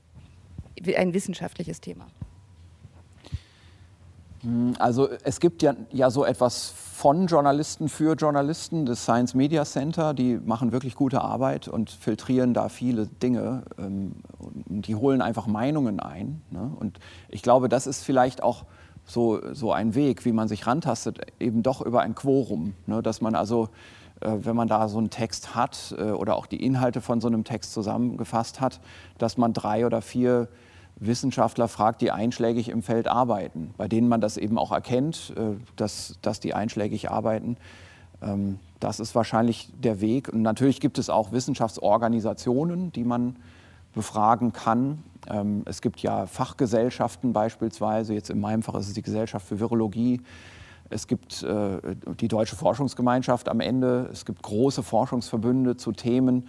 Ein 0.96 1.14
wissenschaftliches 1.14 1.80
Thema. 1.80 2.06
Hm, 4.49 4.74
also 4.78 5.09
es 5.24 5.40
gibt 5.40 5.62
ja, 5.62 5.74
ja 5.92 6.11
so 6.11 6.24
etwas 6.24 6.72
von 6.94 7.26
Journalisten 7.26 7.88
für 7.88 8.14
Journalisten, 8.14 8.86
das 8.86 9.03
Science 9.03 9.34
Media 9.34 9.64
Center, 9.64 10.14
die 10.14 10.40
machen 10.44 10.72
wirklich 10.72 10.94
gute 10.94 11.20
Arbeit 11.20 11.68
und 11.68 11.90
filtrieren 11.90 12.55
da 12.55 12.68
viele 12.68 13.07
Dinge. 13.07 13.62
Ähm, 13.78 14.12
die 14.66 14.94
holen 14.94 15.20
einfach 15.20 15.46
Meinungen 15.46 16.01
ein. 16.01 16.40
Ne? 16.51 16.72
Und 16.80 16.99
ich 17.28 17.42
glaube, 17.42 17.68
das 17.68 17.86
ist 17.86 18.03
vielleicht 18.03 18.42
auch 18.42 18.64
so, 19.05 19.40
so 19.53 19.72
ein 19.72 19.94
Weg, 19.94 20.24
wie 20.24 20.32
man 20.32 20.49
sich 20.49 20.66
rantastet, 20.66 21.20
eben 21.38 21.62
doch 21.62 21.82
über 21.82 22.01
ein 22.01 22.14
Quorum. 22.14 22.74
Ne? 22.86 23.03
Dass 23.03 23.20
man 23.20 23.34
also, 23.34 23.68
äh, 24.20 24.32
wenn 24.40 24.57
man 24.57 24.68
da 24.68 24.88
so 24.88 24.99
einen 24.99 25.11
Text 25.11 25.55
hat 25.55 25.94
äh, 25.99 26.11
oder 26.11 26.36
auch 26.36 26.46
die 26.46 26.64
Inhalte 26.64 27.01
von 27.01 27.20
so 27.20 27.28
einem 27.28 27.44
Text 27.44 27.72
zusammengefasst 27.74 28.61
hat, 28.61 28.80
dass 29.18 29.36
man 29.36 29.53
drei 29.53 29.84
oder 29.86 30.01
vier 30.03 30.49
Wissenschaftler 31.01 31.68
fragt, 31.68 32.01
die 32.01 32.11
einschlägig 32.11 32.68
im 32.68 32.82
Feld 32.82 33.07
arbeiten, 33.07 33.72
bei 33.76 33.88
denen 33.88 34.09
man 34.09 34.20
das 34.20 34.36
eben 34.36 34.59
auch 34.59 34.72
erkennt, 34.72 35.32
äh, 35.36 35.57
dass, 35.76 36.18
dass 36.22 36.40
die 36.40 36.55
einschlägig 36.55 37.11
arbeiten. 37.11 37.57
Ähm, 38.22 38.59
das 38.80 39.01
ist 39.01 39.14
wahrscheinlich 39.14 39.70
der 39.78 40.01
Weg. 40.01 40.28
Und 40.28 40.42
natürlich 40.42 40.80
gibt 40.80 40.99
es 40.99 41.11
auch 41.11 41.32
Wissenschaftsorganisationen, 41.32 42.92
die 42.92 43.05
man 43.05 43.36
befragen 43.94 44.53
kann. 44.53 45.03
Ähm, 45.28 45.62
es 45.66 45.82
gibt 45.82 46.01
ja 46.01 46.26
Fachgesellschaften 46.26 47.32
beispielsweise, 47.32 48.14
jetzt 48.14 48.30
in 48.30 48.40
meinem 48.40 48.62
Fach 48.62 48.74
ist 48.74 48.88
es 48.88 48.94
die 48.94 49.03
Gesellschaft 49.03 49.46
für 49.46 49.61
Virologie. 49.61 50.20
Es 50.90 51.07
gibt 51.07 51.42
äh, 51.42 51.78
die 52.18 52.28
Deutsche 52.28 52.57
Forschungsgemeinschaft 52.57 53.49
am 53.49 53.61
Ende. 53.61 54.09
Es 54.12 54.24
gibt 54.24 54.42
große 54.42 54.82
Forschungsverbünde 54.82 55.76
zu 55.76 55.92
Themen, 55.92 56.49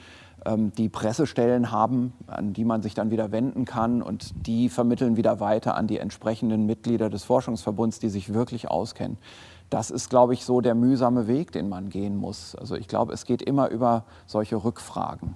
die 0.77 0.89
Pressestellen 0.89 1.71
haben, 1.71 2.13
an 2.27 2.53
die 2.53 2.63
man 2.63 2.81
sich 2.81 2.93
dann 2.93 3.11
wieder 3.11 3.31
wenden 3.31 3.65
kann 3.65 4.01
und 4.01 4.33
die 4.47 4.69
vermitteln 4.69 5.17
wieder 5.17 5.39
weiter 5.39 5.75
an 5.75 5.87
die 5.87 5.97
entsprechenden 5.97 6.65
Mitglieder 6.65 7.09
des 7.09 7.23
Forschungsverbunds, 7.23 7.99
die 7.99 8.09
sich 8.09 8.33
wirklich 8.33 8.69
auskennen. 8.69 9.17
Das 9.69 9.91
ist, 9.91 10.09
glaube 10.09 10.33
ich, 10.33 10.45
so 10.45 10.61
der 10.61 10.75
mühsame 10.75 11.27
Weg, 11.27 11.51
den 11.51 11.69
man 11.69 11.89
gehen 11.89 12.15
muss. 12.15 12.55
Also 12.55 12.75
ich 12.75 12.87
glaube, 12.87 13.13
es 13.13 13.25
geht 13.25 13.41
immer 13.41 13.69
über 13.69 14.05
solche 14.25 14.63
Rückfragen. 14.63 15.35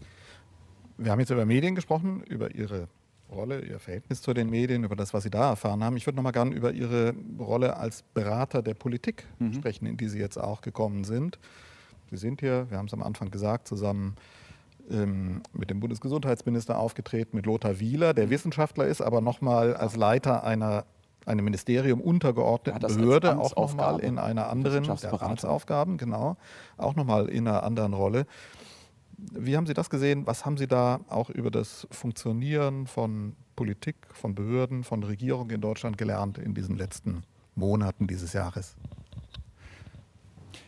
Wir 0.97 1.11
haben 1.11 1.19
jetzt 1.19 1.29
über 1.29 1.45
Medien 1.45 1.75
gesprochen, 1.75 2.23
über 2.23 2.55
Ihre 2.55 2.87
Rolle, 3.31 3.61
Ihr 3.61 3.79
Verhältnis 3.79 4.21
zu 4.21 4.33
den 4.33 4.49
Medien, 4.49 4.83
über 4.83 4.95
das, 4.95 5.13
was 5.13 5.23
Sie 5.23 5.29
da 5.29 5.49
erfahren 5.49 5.83
haben. 5.83 5.97
Ich 5.97 6.05
würde 6.05 6.15
noch 6.15 6.23
mal 6.23 6.31
gerne 6.31 6.55
über 6.55 6.71
Ihre 6.71 7.13
Rolle 7.39 7.77
als 7.77 8.03
Berater 8.13 8.61
der 8.61 8.73
Politik 8.73 9.25
mhm. 9.39 9.53
sprechen, 9.53 9.85
in 9.85 9.97
die 9.97 10.07
Sie 10.07 10.19
jetzt 10.19 10.37
auch 10.37 10.61
gekommen 10.61 11.03
sind. 11.03 11.39
Sie 12.09 12.17
sind 12.17 12.41
hier, 12.41 12.67
wir 12.69 12.77
haben 12.77 12.87
es 12.87 12.93
am 12.93 13.03
Anfang 13.03 13.31
gesagt, 13.31 13.67
zusammen 13.67 14.15
ähm, 14.15 14.15
mit 14.89 15.69
dem 15.69 15.79
Bundesgesundheitsminister 15.79 16.77
aufgetreten, 16.77 17.37
mit 17.37 17.45
Lothar 17.45 17.79
Wieler, 17.79 18.13
der 18.13 18.29
Wissenschaftler 18.29 18.85
ist, 18.85 19.01
aber 19.01 19.21
nochmal 19.21 19.75
als 19.75 19.95
Leiter 19.95 20.43
einer 20.43 20.85
einem 21.25 21.45
Ministerium 21.45 22.01
untergeordneten 22.01 22.81
ja, 22.81 22.87
Behörde 22.87 23.37
auch 23.39 23.55
nochmal 23.55 23.99
in 23.99 24.19
einer 24.19 24.49
anderen 24.49 24.89
Amtsaufgaben, 24.89 25.97
genau, 25.97 26.37
auch 26.77 26.95
nochmal 26.95 27.29
in 27.29 27.47
einer 27.47 27.63
anderen 27.63 27.93
Rolle. 27.93 28.25
Wie 29.17 29.55
haben 29.55 29.65
Sie 29.65 29.73
das 29.73 29.89
gesehen? 29.89 30.27
Was 30.27 30.45
haben 30.45 30.57
Sie 30.57 30.67
da 30.67 30.99
auch 31.07 31.29
über 31.29 31.51
das 31.51 31.87
Funktionieren 31.91 32.87
von 32.87 33.35
Politik, 33.55 33.95
von 34.11 34.35
Behörden, 34.35 34.83
von 34.83 35.03
Regierung 35.03 35.49
in 35.51 35.61
Deutschland 35.61 35.97
gelernt 35.97 36.37
in 36.37 36.53
diesen 36.53 36.75
letzten 36.75 37.23
Monaten 37.55 38.07
dieses 38.07 38.33
Jahres? 38.33 38.75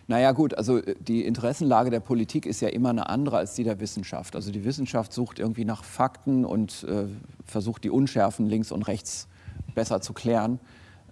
Naja 0.07 0.31
gut, 0.33 0.55
also 0.55 0.77
äh, 0.77 0.95
die 0.99 1.25
Interessenlage 1.25 1.89
der 1.89 1.99
Politik 1.99 2.45
ist 2.45 2.61
ja 2.61 2.69
immer 2.69 2.89
eine 2.89 3.09
andere 3.09 3.37
als 3.37 3.55
die 3.55 3.63
der 3.63 3.79
Wissenschaft. 3.79 4.35
Also 4.35 4.51
die 4.51 4.63
Wissenschaft 4.63 5.13
sucht 5.13 5.39
irgendwie 5.39 5.65
nach 5.65 5.83
Fakten 5.83 6.45
und 6.45 6.83
äh, 6.83 7.05
versucht 7.45 7.83
die 7.83 7.89
Unschärfen 7.89 8.47
links 8.47 8.71
und 8.71 8.83
rechts 8.83 9.27
besser 9.73 10.01
zu 10.01 10.13
klären. 10.13 10.59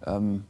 Ähm, 0.06 0.46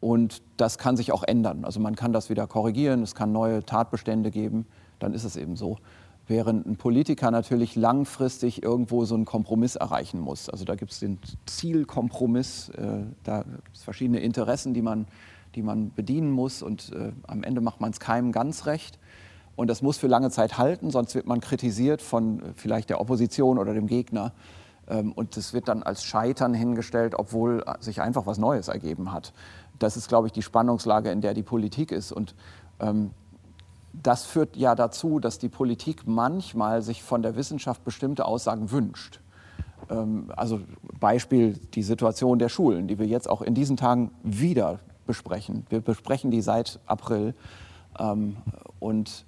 und 0.00 0.42
das 0.56 0.78
kann 0.78 0.96
sich 0.96 1.10
auch 1.12 1.24
ändern. 1.24 1.64
Also 1.64 1.80
man 1.80 1.96
kann 1.96 2.12
das 2.12 2.30
wieder 2.30 2.46
korrigieren, 2.46 3.02
es 3.02 3.14
kann 3.14 3.32
neue 3.32 3.64
Tatbestände 3.64 4.30
geben, 4.30 4.66
dann 4.98 5.12
ist 5.12 5.24
es 5.24 5.36
eben 5.36 5.56
so. 5.56 5.78
Während 6.28 6.66
ein 6.66 6.76
Politiker 6.76 7.30
natürlich 7.30 7.74
langfristig 7.74 8.62
irgendwo 8.62 9.06
so 9.06 9.14
einen 9.14 9.24
Kompromiss 9.24 9.76
erreichen 9.76 10.20
muss. 10.20 10.50
Also 10.50 10.66
da 10.66 10.74
gibt 10.74 10.92
es 10.92 11.00
den 11.00 11.18
Zielkompromiss, 11.46 12.68
äh, 12.68 13.06
da 13.24 13.42
gibt 13.42 13.74
es 13.76 13.82
verschiedene 13.82 14.20
Interessen, 14.20 14.74
die 14.74 14.82
man 14.82 15.06
die 15.58 15.62
man 15.62 15.92
bedienen 15.92 16.30
muss. 16.30 16.62
Und 16.62 16.92
äh, 16.92 17.10
am 17.26 17.42
Ende 17.42 17.60
macht 17.60 17.80
man 17.80 17.90
es 17.90 17.98
keinem 17.98 18.30
ganz 18.30 18.66
recht. 18.66 18.98
Und 19.56 19.66
das 19.68 19.82
muss 19.82 19.98
für 19.98 20.06
lange 20.06 20.30
Zeit 20.30 20.56
halten, 20.56 20.92
sonst 20.92 21.16
wird 21.16 21.26
man 21.26 21.40
kritisiert 21.40 22.00
von 22.00 22.38
äh, 22.38 22.42
vielleicht 22.54 22.90
der 22.90 23.00
Opposition 23.00 23.58
oder 23.58 23.74
dem 23.74 23.88
Gegner. 23.88 24.32
Ähm, 24.86 25.12
und 25.12 25.36
es 25.36 25.52
wird 25.52 25.66
dann 25.66 25.82
als 25.82 26.04
Scheitern 26.04 26.54
hingestellt, 26.54 27.14
obwohl 27.16 27.64
äh, 27.66 27.74
sich 27.82 28.00
einfach 28.00 28.24
was 28.24 28.38
Neues 28.38 28.68
ergeben 28.68 29.12
hat. 29.12 29.32
Das 29.80 29.96
ist, 29.96 30.08
glaube 30.08 30.28
ich, 30.28 30.32
die 30.32 30.42
Spannungslage, 30.42 31.10
in 31.10 31.22
der 31.22 31.34
die 31.34 31.42
Politik 31.42 31.90
ist. 31.90 32.12
Und 32.12 32.36
ähm, 32.78 33.10
das 33.92 34.26
führt 34.26 34.56
ja 34.56 34.76
dazu, 34.76 35.18
dass 35.18 35.40
die 35.40 35.48
Politik 35.48 36.06
manchmal 36.06 36.82
sich 36.82 37.02
von 37.02 37.22
der 37.22 37.34
Wissenschaft 37.34 37.84
bestimmte 37.84 38.26
Aussagen 38.26 38.70
wünscht. 38.70 39.20
Ähm, 39.90 40.30
also 40.36 40.60
Beispiel 41.00 41.54
die 41.74 41.82
Situation 41.82 42.38
der 42.38 42.48
Schulen, 42.48 42.86
die 42.86 43.00
wir 43.00 43.06
jetzt 43.06 43.28
auch 43.28 43.42
in 43.42 43.54
diesen 43.54 43.76
Tagen 43.76 44.12
wieder 44.22 44.78
besprechen. 45.08 45.66
Wir 45.70 45.80
besprechen 45.80 46.30
die 46.30 46.42
seit 46.42 46.78
April. 46.86 47.34
Ähm, 47.98 48.36
und 48.78 49.24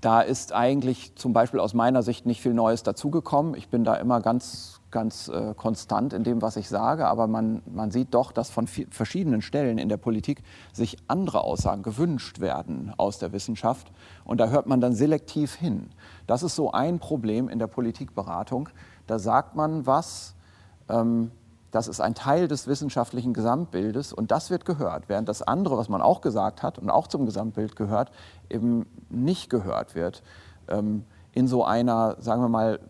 da 0.00 0.20
ist 0.20 0.52
eigentlich 0.52 1.16
zum 1.16 1.32
Beispiel 1.32 1.58
aus 1.58 1.72
meiner 1.72 2.02
Sicht 2.02 2.26
nicht 2.26 2.42
viel 2.42 2.54
Neues 2.54 2.82
dazugekommen. 2.82 3.54
Ich 3.54 3.68
bin 3.68 3.84
da 3.84 3.94
immer 3.94 4.20
ganz, 4.20 4.80
ganz 4.90 5.28
äh, 5.28 5.54
konstant 5.54 6.12
in 6.12 6.22
dem, 6.22 6.42
was 6.42 6.56
ich 6.56 6.68
sage, 6.68 7.08
aber 7.08 7.26
man, 7.26 7.62
man 7.66 7.90
sieht 7.90 8.14
doch, 8.14 8.30
dass 8.30 8.50
von 8.50 8.66
verschiedenen 8.66 9.42
Stellen 9.42 9.78
in 9.78 9.88
der 9.88 9.96
Politik 9.96 10.42
sich 10.72 10.98
andere 11.08 11.42
Aussagen 11.42 11.82
gewünscht 11.82 12.40
werden 12.40 12.92
aus 12.96 13.18
der 13.18 13.32
Wissenschaft. 13.32 13.90
Und 14.24 14.38
da 14.38 14.48
hört 14.48 14.66
man 14.66 14.80
dann 14.80 14.94
selektiv 14.94 15.54
hin. 15.54 15.88
Das 16.26 16.42
ist 16.42 16.54
so 16.54 16.70
ein 16.70 16.98
Problem 16.98 17.48
in 17.48 17.58
der 17.58 17.66
Politikberatung. 17.66 18.68
Da 19.06 19.18
sagt 19.18 19.56
man 19.56 19.86
was, 19.86 20.34
ähm, 20.88 21.30
das 21.70 21.88
ist 21.88 22.00
ein 22.00 22.14
Teil 22.14 22.48
des 22.48 22.66
wissenschaftlichen 22.66 23.34
Gesamtbildes 23.34 24.12
und 24.12 24.30
das 24.30 24.50
wird 24.50 24.64
gehört, 24.64 25.08
während 25.08 25.28
das 25.28 25.42
andere, 25.42 25.76
was 25.76 25.88
man 25.88 26.00
auch 26.00 26.20
gesagt 26.20 26.62
hat 26.62 26.78
und 26.78 26.90
auch 26.90 27.06
zum 27.06 27.26
Gesamtbild 27.26 27.76
gehört, 27.76 28.10
eben 28.48 28.86
nicht 29.10 29.50
gehört 29.50 29.94
wird. 29.94 30.22
Ähm, 30.68 31.04
in 31.32 31.46
so 31.46 31.64
einer, 31.64 32.16
sagen 32.20 32.42
wir 32.42 32.48
mal, 32.48 32.80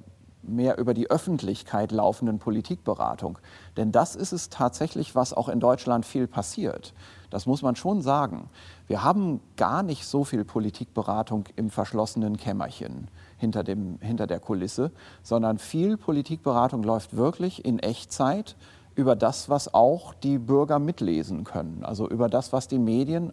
mehr 0.42 0.78
über 0.78 0.94
die 0.94 1.10
Öffentlichkeit 1.10 1.92
laufenden 1.92 2.38
Politikberatung. 2.38 3.38
Denn 3.76 3.92
das 3.92 4.16
ist 4.16 4.32
es 4.32 4.48
tatsächlich, 4.48 5.14
was 5.14 5.34
auch 5.34 5.48
in 5.48 5.60
Deutschland 5.60 6.06
viel 6.06 6.26
passiert. 6.26 6.94
Das 7.30 7.46
muss 7.46 7.60
man 7.60 7.76
schon 7.76 8.00
sagen. 8.00 8.48
Wir 8.86 9.02
haben 9.02 9.40
gar 9.56 9.82
nicht 9.82 10.06
so 10.06 10.24
viel 10.24 10.44
Politikberatung 10.44 11.44
im 11.56 11.70
verschlossenen 11.70 12.36
Kämmerchen 12.36 13.08
hinter, 13.38 13.64
dem, 13.64 13.98
hinter 14.00 14.26
der 14.26 14.40
Kulisse, 14.40 14.90
sondern 15.22 15.58
viel 15.58 15.96
Politikberatung 15.96 16.82
läuft 16.82 17.16
wirklich 17.16 17.64
in 17.64 17.78
Echtzeit 17.78 18.56
über 18.94 19.16
das, 19.16 19.48
was 19.48 19.72
auch 19.72 20.12
die 20.12 20.38
Bürger 20.38 20.78
mitlesen 20.78 21.44
können, 21.44 21.84
also 21.84 22.08
über 22.08 22.28
das, 22.28 22.52
was 22.52 22.68
die 22.68 22.78
Medien 22.78 23.30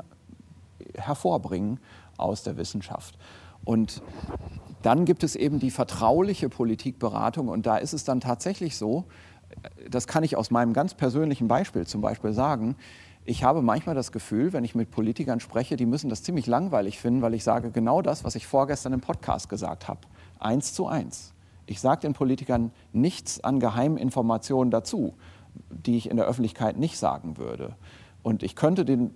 hervorbringen 0.93 1.79
aus 2.17 2.43
der 2.43 2.57
Wissenschaft. 2.57 3.17
Und 3.63 4.03
dann 4.83 5.05
gibt 5.05 5.23
es 5.23 5.35
eben 5.35 5.59
die 5.59 5.71
vertrauliche 5.71 6.49
Politikberatung 6.49 7.47
und 7.47 7.65
da 7.65 7.77
ist 7.77 7.93
es 7.93 8.03
dann 8.03 8.19
tatsächlich 8.19 8.77
so, 8.77 9.05
das 9.89 10.05
kann 10.05 10.23
ich 10.23 10.37
aus 10.37 10.51
meinem 10.51 10.73
ganz 10.73 10.93
persönlichen 10.93 11.47
Beispiel 11.47 11.87
zum 11.87 12.01
Beispiel 12.01 12.33
sagen, 12.33 12.75
ich 13.25 13.43
habe 13.43 13.63
manchmal 13.63 13.95
das 13.95 14.11
Gefühl, 14.11 14.53
wenn 14.53 14.63
ich 14.63 14.75
mit 14.75 14.91
Politikern 14.91 15.39
spreche, 15.39 15.75
die 15.75 15.87
müssen 15.87 16.09
das 16.09 16.21
ziemlich 16.21 16.45
langweilig 16.45 16.99
finden, 16.99 17.23
weil 17.23 17.33
ich 17.33 17.43
sage 17.43 17.71
genau 17.71 18.03
das, 18.03 18.23
was 18.23 18.35
ich 18.35 18.45
vorgestern 18.45 18.93
im 18.93 19.01
Podcast 19.01 19.49
gesagt 19.49 19.87
habe. 19.87 20.01
Eins 20.39 20.73
zu 20.73 20.85
eins. 20.85 21.33
Ich 21.65 21.81
sage 21.81 22.01
den 22.01 22.13
Politikern 22.13 22.71
nichts 22.93 23.43
an 23.43 23.59
Geheiminformationen 23.59 24.69
dazu, 24.69 25.15
die 25.69 25.97
ich 25.97 26.09
in 26.09 26.17
der 26.17 26.27
Öffentlichkeit 26.27 26.77
nicht 26.77 26.99
sagen 26.99 27.37
würde. 27.37 27.75
Und 28.21 28.43
ich 28.43 28.55
könnte 28.55 28.85
den, 28.85 29.11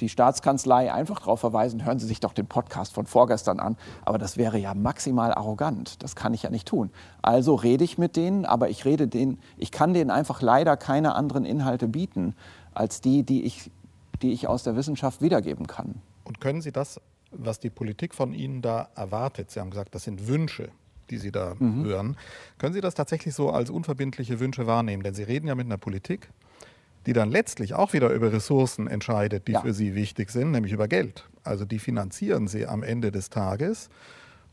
die 0.00 0.08
Staatskanzlei 0.08 0.92
einfach 0.92 1.20
darauf 1.20 1.38
verweisen, 1.38 1.84
hören 1.84 2.00
Sie 2.00 2.06
sich 2.06 2.18
doch 2.18 2.32
den 2.32 2.46
Podcast 2.46 2.92
von 2.92 3.06
vorgestern 3.06 3.60
an. 3.60 3.76
Aber 4.04 4.18
das 4.18 4.36
wäre 4.36 4.58
ja 4.58 4.74
maximal 4.74 5.32
arrogant. 5.32 6.02
Das 6.02 6.16
kann 6.16 6.34
ich 6.34 6.42
ja 6.42 6.50
nicht 6.50 6.66
tun. 6.66 6.90
Also 7.22 7.54
rede 7.54 7.84
ich 7.84 7.98
mit 7.98 8.16
denen, 8.16 8.44
aber 8.44 8.70
ich 8.70 8.84
rede 8.84 9.06
denen, 9.06 9.38
ich 9.56 9.70
kann 9.70 9.94
denen 9.94 10.10
einfach 10.10 10.42
leider 10.42 10.76
keine 10.76 11.14
anderen 11.14 11.44
Inhalte 11.44 11.86
bieten 11.86 12.34
als 12.74 13.00
die, 13.00 13.22
die 13.22 13.44
ich, 13.44 13.70
die 14.22 14.32
ich 14.32 14.48
aus 14.48 14.62
der 14.62 14.76
Wissenschaft 14.76 15.22
wiedergeben 15.22 15.66
kann. 15.66 15.96
Und 16.24 16.40
können 16.40 16.60
Sie 16.60 16.72
das, 16.72 17.00
was 17.30 17.60
die 17.60 17.70
Politik 17.70 18.14
von 18.14 18.32
Ihnen 18.32 18.62
da 18.62 18.88
erwartet, 18.94 19.50
Sie 19.50 19.60
haben 19.60 19.70
gesagt, 19.70 19.94
das 19.94 20.04
sind 20.04 20.28
Wünsche, 20.28 20.70
die 21.10 21.18
Sie 21.18 21.32
da 21.32 21.54
mhm. 21.58 21.84
hören, 21.84 22.16
können 22.58 22.74
Sie 22.74 22.80
das 22.80 22.94
tatsächlich 22.94 23.34
so 23.34 23.50
als 23.50 23.70
unverbindliche 23.70 24.40
Wünsche 24.40 24.66
wahrnehmen? 24.66 25.02
Denn 25.02 25.14
Sie 25.14 25.22
reden 25.22 25.46
ja 25.46 25.54
mit 25.54 25.66
einer 25.66 25.78
Politik, 25.78 26.28
die 27.06 27.12
dann 27.12 27.30
letztlich 27.30 27.74
auch 27.74 27.92
wieder 27.92 28.10
über 28.10 28.32
Ressourcen 28.32 28.86
entscheidet, 28.86 29.48
die 29.48 29.52
ja. 29.52 29.60
für 29.60 29.72
Sie 29.72 29.94
wichtig 29.94 30.30
sind, 30.30 30.52
nämlich 30.52 30.72
über 30.72 30.88
Geld. 30.88 31.28
Also 31.42 31.64
die 31.64 31.78
finanzieren 31.78 32.46
Sie 32.46 32.66
am 32.66 32.82
Ende 32.82 33.10
des 33.10 33.30
Tages. 33.30 33.90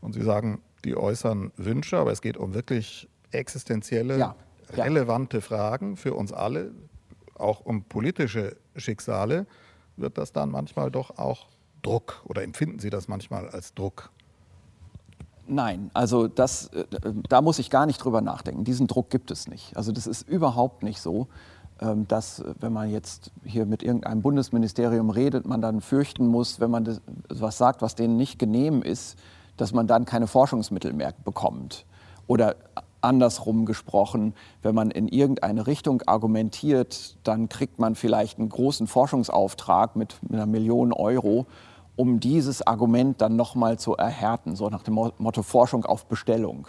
Und 0.00 0.14
Sie 0.14 0.22
sagen, 0.22 0.60
die 0.84 0.96
äußern 0.96 1.52
Wünsche, 1.56 1.98
aber 1.98 2.10
es 2.10 2.22
geht 2.22 2.36
um 2.36 2.54
wirklich 2.54 3.08
existenzielle, 3.32 4.18
ja. 4.18 4.34
Ja. 4.74 4.84
relevante 4.84 5.40
Fragen 5.40 5.96
für 5.96 6.14
uns 6.14 6.32
alle 6.32 6.72
auch 7.40 7.64
um 7.64 7.84
politische 7.84 8.56
Schicksale, 8.76 9.46
wird 9.96 10.18
das 10.18 10.32
dann 10.32 10.50
manchmal 10.50 10.90
doch 10.90 11.18
auch 11.18 11.46
Druck 11.82 12.22
oder 12.24 12.42
empfinden 12.42 12.78
Sie 12.78 12.90
das 12.90 13.08
manchmal 13.08 13.48
als 13.48 13.74
Druck? 13.74 14.10
Nein, 15.46 15.90
also 15.94 16.28
das, 16.28 16.68
äh, 16.68 16.84
da 17.28 17.42
muss 17.42 17.58
ich 17.58 17.70
gar 17.70 17.86
nicht 17.86 17.98
drüber 17.98 18.20
nachdenken. 18.20 18.64
Diesen 18.64 18.86
Druck 18.86 19.10
gibt 19.10 19.30
es 19.30 19.48
nicht. 19.48 19.76
Also 19.76 19.90
das 19.90 20.06
ist 20.06 20.28
überhaupt 20.28 20.84
nicht 20.84 21.00
so, 21.00 21.26
ähm, 21.80 22.06
dass 22.06 22.44
wenn 22.60 22.72
man 22.72 22.90
jetzt 22.90 23.32
hier 23.44 23.66
mit 23.66 23.82
irgendeinem 23.82 24.22
Bundesministerium 24.22 25.10
redet, 25.10 25.46
man 25.46 25.60
dann 25.60 25.80
fürchten 25.80 26.26
muss, 26.26 26.60
wenn 26.60 26.70
man 26.70 27.00
was 27.28 27.58
sagt, 27.58 27.82
was 27.82 27.96
denen 27.96 28.16
nicht 28.16 28.38
genehm 28.38 28.82
ist, 28.82 29.18
dass 29.56 29.72
man 29.72 29.86
dann 29.86 30.04
keine 30.04 30.28
Forschungsmittel 30.28 30.92
mehr 30.92 31.12
bekommt. 31.24 31.84
Oder 32.26 32.54
andersrum 33.02 33.64
gesprochen, 33.66 34.34
wenn 34.62 34.74
man 34.74 34.90
in 34.90 35.08
irgendeine 35.08 35.66
Richtung 35.66 36.02
argumentiert, 36.06 37.16
dann 37.24 37.48
kriegt 37.48 37.78
man 37.78 37.94
vielleicht 37.94 38.38
einen 38.38 38.48
großen 38.48 38.86
Forschungsauftrag 38.86 39.96
mit, 39.96 40.16
einer 40.30 40.46
Million 40.46 40.92
Euro, 40.92 41.46
um 41.96 42.20
dieses 42.20 42.66
Argument 42.66 43.20
dann 43.20 43.36
nochmal 43.36 43.78
zu 43.78 43.96
erhärten, 43.96 44.56
so 44.56 44.68
nach 44.68 44.82
dem 44.82 44.94
Motto 44.94 45.42
Forschung 45.42 45.84
auf 45.84 46.06
Bestellung. 46.06 46.68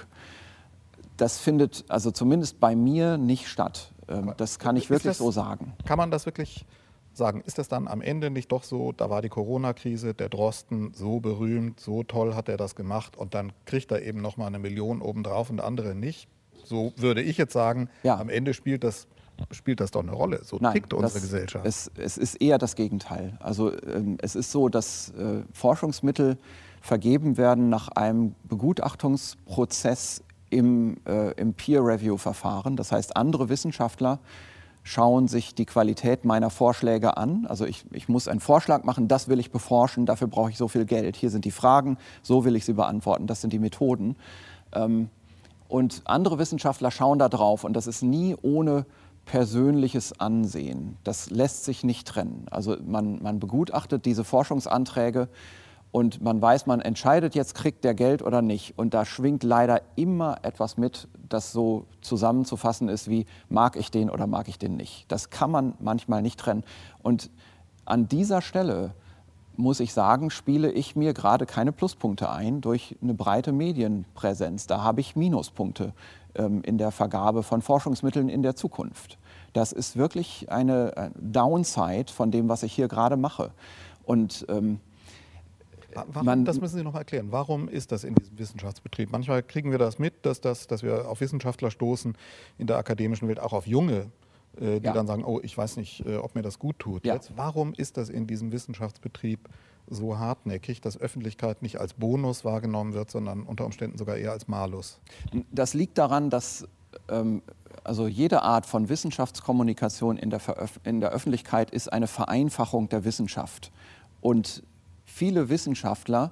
Das 1.18 1.38
findet 1.38 1.86
also 1.88 2.12
zumindest 2.12 2.60
bei 2.60 2.76
mir 2.76 3.18
nicht 3.18 3.48
statt. 3.48 3.92
Ähm, 4.08 4.34
das 4.38 4.60
kann 4.60 4.76
ich 4.76 4.90
wirklich 4.90 5.12
das, 5.12 5.18
so 5.20 5.32
sagen. 5.32 5.74
Kann 5.86 5.98
man 5.98 6.12
das 6.12 6.26
wirklich 6.26 6.66
sagen, 7.14 7.42
ist 7.46 7.58
das 7.58 7.68
dann 7.68 7.88
am 7.88 8.02
Ende 8.02 8.30
nicht 8.30 8.52
doch 8.52 8.64
so, 8.64 8.92
da 8.92 9.10
war 9.10 9.22
die 9.22 9.30
Corona-Krise, 9.30 10.14
der 10.14 10.30
Drosten 10.30 10.94
so 10.94 11.20
berühmt, 11.20 11.80
so 11.80 12.04
toll 12.04 12.36
hat 12.36 12.50
er 12.50 12.58
das 12.58 12.76
gemacht 12.76 13.18
und 13.18 13.34
dann 13.34 13.52
kriegt 13.66 13.92
er 13.92 14.02
eben 14.02 14.22
nochmal 14.22 14.48
eine 14.48 14.60
Million 14.60 15.02
obendrauf 15.02 15.50
und 15.50 15.62
andere 15.62 15.96
nicht. 15.96 16.28
So 16.64 16.94
würde 16.96 17.22
ich 17.22 17.38
jetzt 17.38 17.54
sagen, 17.54 17.90
ja. 18.04 18.18
am 18.18 18.30
Ende 18.30 18.54
spielt 18.54 18.84
das, 18.84 19.08
spielt 19.52 19.80
das 19.80 19.92
doch 19.92 20.04
eine 20.04 20.14
Rolle. 20.14 20.44
So 20.44 20.58
Nein, 20.60 20.74
tickt 20.74 20.94
unsere 20.94 21.14
das, 21.14 21.22
Gesellschaft. 21.22 21.66
Es, 21.66 21.92
es, 21.98 22.18
ist 22.18 22.36
eher 22.36 22.58
das 22.58 22.76
Gegenteil. 22.76 23.38
Also 23.40 23.72
ähm, 23.84 24.18
es 24.22 24.36
ist 24.36 24.52
so, 24.52 24.70
dass 24.70 25.10
äh, 25.10 25.44
Forschungsmittel 25.54 26.38
vergeben 26.82 27.38
werden 27.38 27.70
nach 27.70 27.90
einem 27.90 28.36
Begutachtungsprozess 28.46 30.24
im, 30.50 30.98
äh, 31.06 31.32
im 31.34 31.54
Peer-Review-Verfahren. 31.54 32.76
Das 32.76 32.92
heißt, 32.92 33.16
andere 33.16 33.50
Wissenschaftler 33.50 34.20
schauen 34.84 35.28
sich 35.28 35.54
die 35.54 35.66
Qualität 35.66 36.26
meiner 36.26 36.50
Vorschläge 36.50 37.18
an. 37.18 37.46
Also 37.48 37.66
ich, 37.66 37.86
ich 37.92 38.10
muss 38.10 38.28
einen 38.28 38.40
Vorschlag 38.40 38.84
machen, 38.84 39.08
das 39.08 39.28
will 39.28 39.40
ich 39.40 39.52
beforschen, 39.52 40.06
dafür 40.06 40.28
brauche 40.28 40.50
ich 40.50 40.58
so 40.58 40.68
viel 40.68 40.86
Geld. 40.86 41.16
Hier 41.16 41.30
sind 41.30 41.46
die 41.46 41.52
Fragen, 41.52 41.98
so 42.24 42.46
will 42.46 42.56
ich 42.56 42.66
sie 42.66 42.74
beantworten, 42.74 43.28
das 43.28 43.42
sind 43.42 43.54
die 43.54 43.60
Methoden. 43.60 44.16
Ähm, 44.74 45.10
und 45.68 46.02
andere 46.06 46.40
Wissenschaftler 46.40 46.92
schauen 46.92 47.20
da 47.20 47.30
drauf 47.30 47.64
und 47.64 47.74
das 47.74 47.88
ist 47.88 48.02
nie 48.02 48.36
ohne 48.42 48.86
persönliches 49.26 50.20
Ansehen. 50.20 50.98
Das 51.04 51.30
lässt 51.30 51.64
sich 51.64 51.84
nicht 51.84 52.08
trennen. 52.08 52.48
Also 52.50 52.76
man, 52.86 53.22
man 53.22 53.40
begutachtet 53.40 54.06
diese 54.06 54.24
Forschungsanträge 54.24 55.30
und 55.92 56.22
man 56.22 56.42
weiß, 56.42 56.68
man 56.68 56.80
entscheidet 56.80 57.36
jetzt, 57.36 57.54
kriegt 57.54 57.84
der 57.84 57.94
Geld 57.94 58.22
oder 58.22 58.42
nicht. 58.42 58.78
Und 58.78 58.94
da 58.94 59.04
schwingt 59.04 59.44
leider 59.44 59.82
immer 59.96 60.38
etwas 60.44 60.78
mit, 60.78 61.08
das 61.28 61.52
so 61.52 61.86
zusammenzufassen 62.02 62.88
ist 62.88 63.10
wie, 63.10 63.26
mag 63.50 63.76
ich 63.76 63.92
den 63.92 64.10
oder 64.10 64.26
mag 64.26 64.48
ich 64.48 64.58
den 64.58 64.78
nicht. 64.78 65.12
Das 65.12 65.30
kann 65.30 65.52
man 65.52 65.74
manchmal 65.80 66.22
nicht 66.22 66.40
trennen. 66.40 66.64
Und 67.04 67.30
an 67.84 68.08
dieser 68.08 68.42
Stelle 68.42 68.94
muss 69.58 69.82
ich 69.82 69.94
sagen, 69.94 70.30
spiele 70.30 70.72
ich 70.72 70.96
mir 70.96 71.14
gerade 71.14 71.46
keine 71.46 71.74
Pluspunkte 71.74 72.30
ein 72.30 72.62
durch 72.62 72.96
eine 73.02 73.14
breite 73.14 73.52
Medienpräsenz. 73.52 74.68
Da 74.68 74.82
habe 74.82 75.02
ich 75.02 75.18
Minuspunkte 75.18 75.94
ähm, 76.36 76.62
in 76.64 76.78
der 76.78 76.92
Vergabe 76.92 77.44
von 77.44 77.62
Forschungsmitteln 77.62 78.30
in 78.30 78.44
der 78.44 78.56
Zukunft. 78.56 79.18
Das 79.52 79.74
ist 79.74 79.98
wirklich 79.98 80.50
eine 80.50 80.96
äh, 80.96 81.10
Downside 81.20 82.12
von 82.14 82.32
dem, 82.32 82.48
was 82.48 82.64
ich 82.64 82.72
hier 82.72 82.88
gerade 82.88 83.18
mache. 83.18 83.52
Und 84.06 84.46
ähm, 84.48 84.80
Warum, 85.96 86.26
man, 86.26 86.46
das 86.46 86.60
müssen 86.60 86.78
Sie 86.78 86.84
noch 86.84 86.94
mal 86.94 87.00
erklären. 87.00 87.28
Warum 87.32 87.68
ist 87.68 87.92
das 87.92 88.04
in 88.04 88.16
diesem 88.16 88.38
Wissenschaftsbetrieb? 88.38 89.12
Manchmal 89.12 89.44
kriegen 89.44 89.72
wir 89.72 89.78
das 89.78 90.00
mit, 90.00 90.26
dass, 90.26 90.42
das, 90.42 90.68
dass 90.68 90.84
wir 90.84 91.10
auf 91.10 91.22
Wissenschaftler 91.22 91.72
stoßen 91.72 92.16
in 92.58 92.68
der 92.68 92.78
akademischen 92.78 93.28
Welt, 93.28 93.40
auch 93.40 93.54
auf 93.54 93.68
junge, 93.68 94.12
äh, 94.60 94.80
die 94.80 94.86
ja. 94.86 94.94
dann 94.94 95.08
sagen, 95.08 95.24
oh, 95.24 95.40
ich 95.42 95.58
weiß 95.58 95.78
nicht, 95.78 96.06
äh, 96.06 96.18
ob 96.18 96.36
mir 96.36 96.42
das 96.42 96.60
gut 96.60 96.80
tut. 96.80 97.06
Ja. 97.06 97.16
Jetzt, 97.16 97.34
warum 97.36 97.74
ist 97.74 97.98
das 97.98 98.10
in 98.10 98.28
diesem 98.28 98.52
Wissenschaftsbetrieb 98.52 99.50
so 99.88 100.18
hartnäckig, 100.18 100.82
dass 100.82 101.00
Öffentlichkeit 101.00 101.62
nicht 101.62 101.80
als 101.80 101.94
Bonus 101.94 102.46
wahrgenommen 102.46 102.94
wird, 102.94 103.12
sondern 103.12 103.44
unter 103.44 103.66
Umständen 103.66 103.98
sogar 103.98 104.18
eher 104.18 104.32
als 104.32 104.48
Malus? 104.48 105.00
Das 105.52 105.74
liegt 105.74 105.98
daran, 105.98 106.30
dass 106.30 106.68
ähm, 107.10 107.42
also 107.84 108.08
jede 108.08 108.42
Art 108.42 108.66
von 108.66 108.90
Wissenschaftskommunikation 108.90 110.18
in 110.18 110.30
der, 110.30 110.42
in 110.84 111.02
der 111.02 111.12
Öffentlichkeit 111.12 111.72
ist 111.72 111.92
eine 111.92 112.08
Vereinfachung 112.08 112.90
der 112.90 113.06
Wissenschaft. 113.06 113.72
Und 114.22 114.64
viele 115.12 115.50
Wissenschaftler, 115.50 116.32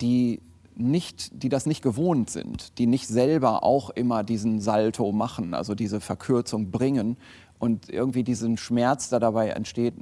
die, 0.00 0.40
nicht, 0.76 1.42
die 1.42 1.48
das 1.48 1.66
nicht 1.66 1.82
gewohnt 1.82 2.30
sind, 2.30 2.78
die 2.78 2.86
nicht 2.86 3.08
selber 3.08 3.64
auch 3.64 3.90
immer 3.90 4.22
diesen 4.22 4.60
Salto 4.60 5.10
machen, 5.12 5.54
also 5.54 5.74
diese 5.74 6.00
Verkürzung 6.00 6.70
bringen 6.70 7.16
und 7.58 7.88
irgendwie 7.90 8.22
diesen 8.22 8.56
Schmerz, 8.56 9.08
der 9.08 9.18
dabei 9.18 9.48
entsteht, 9.48 9.94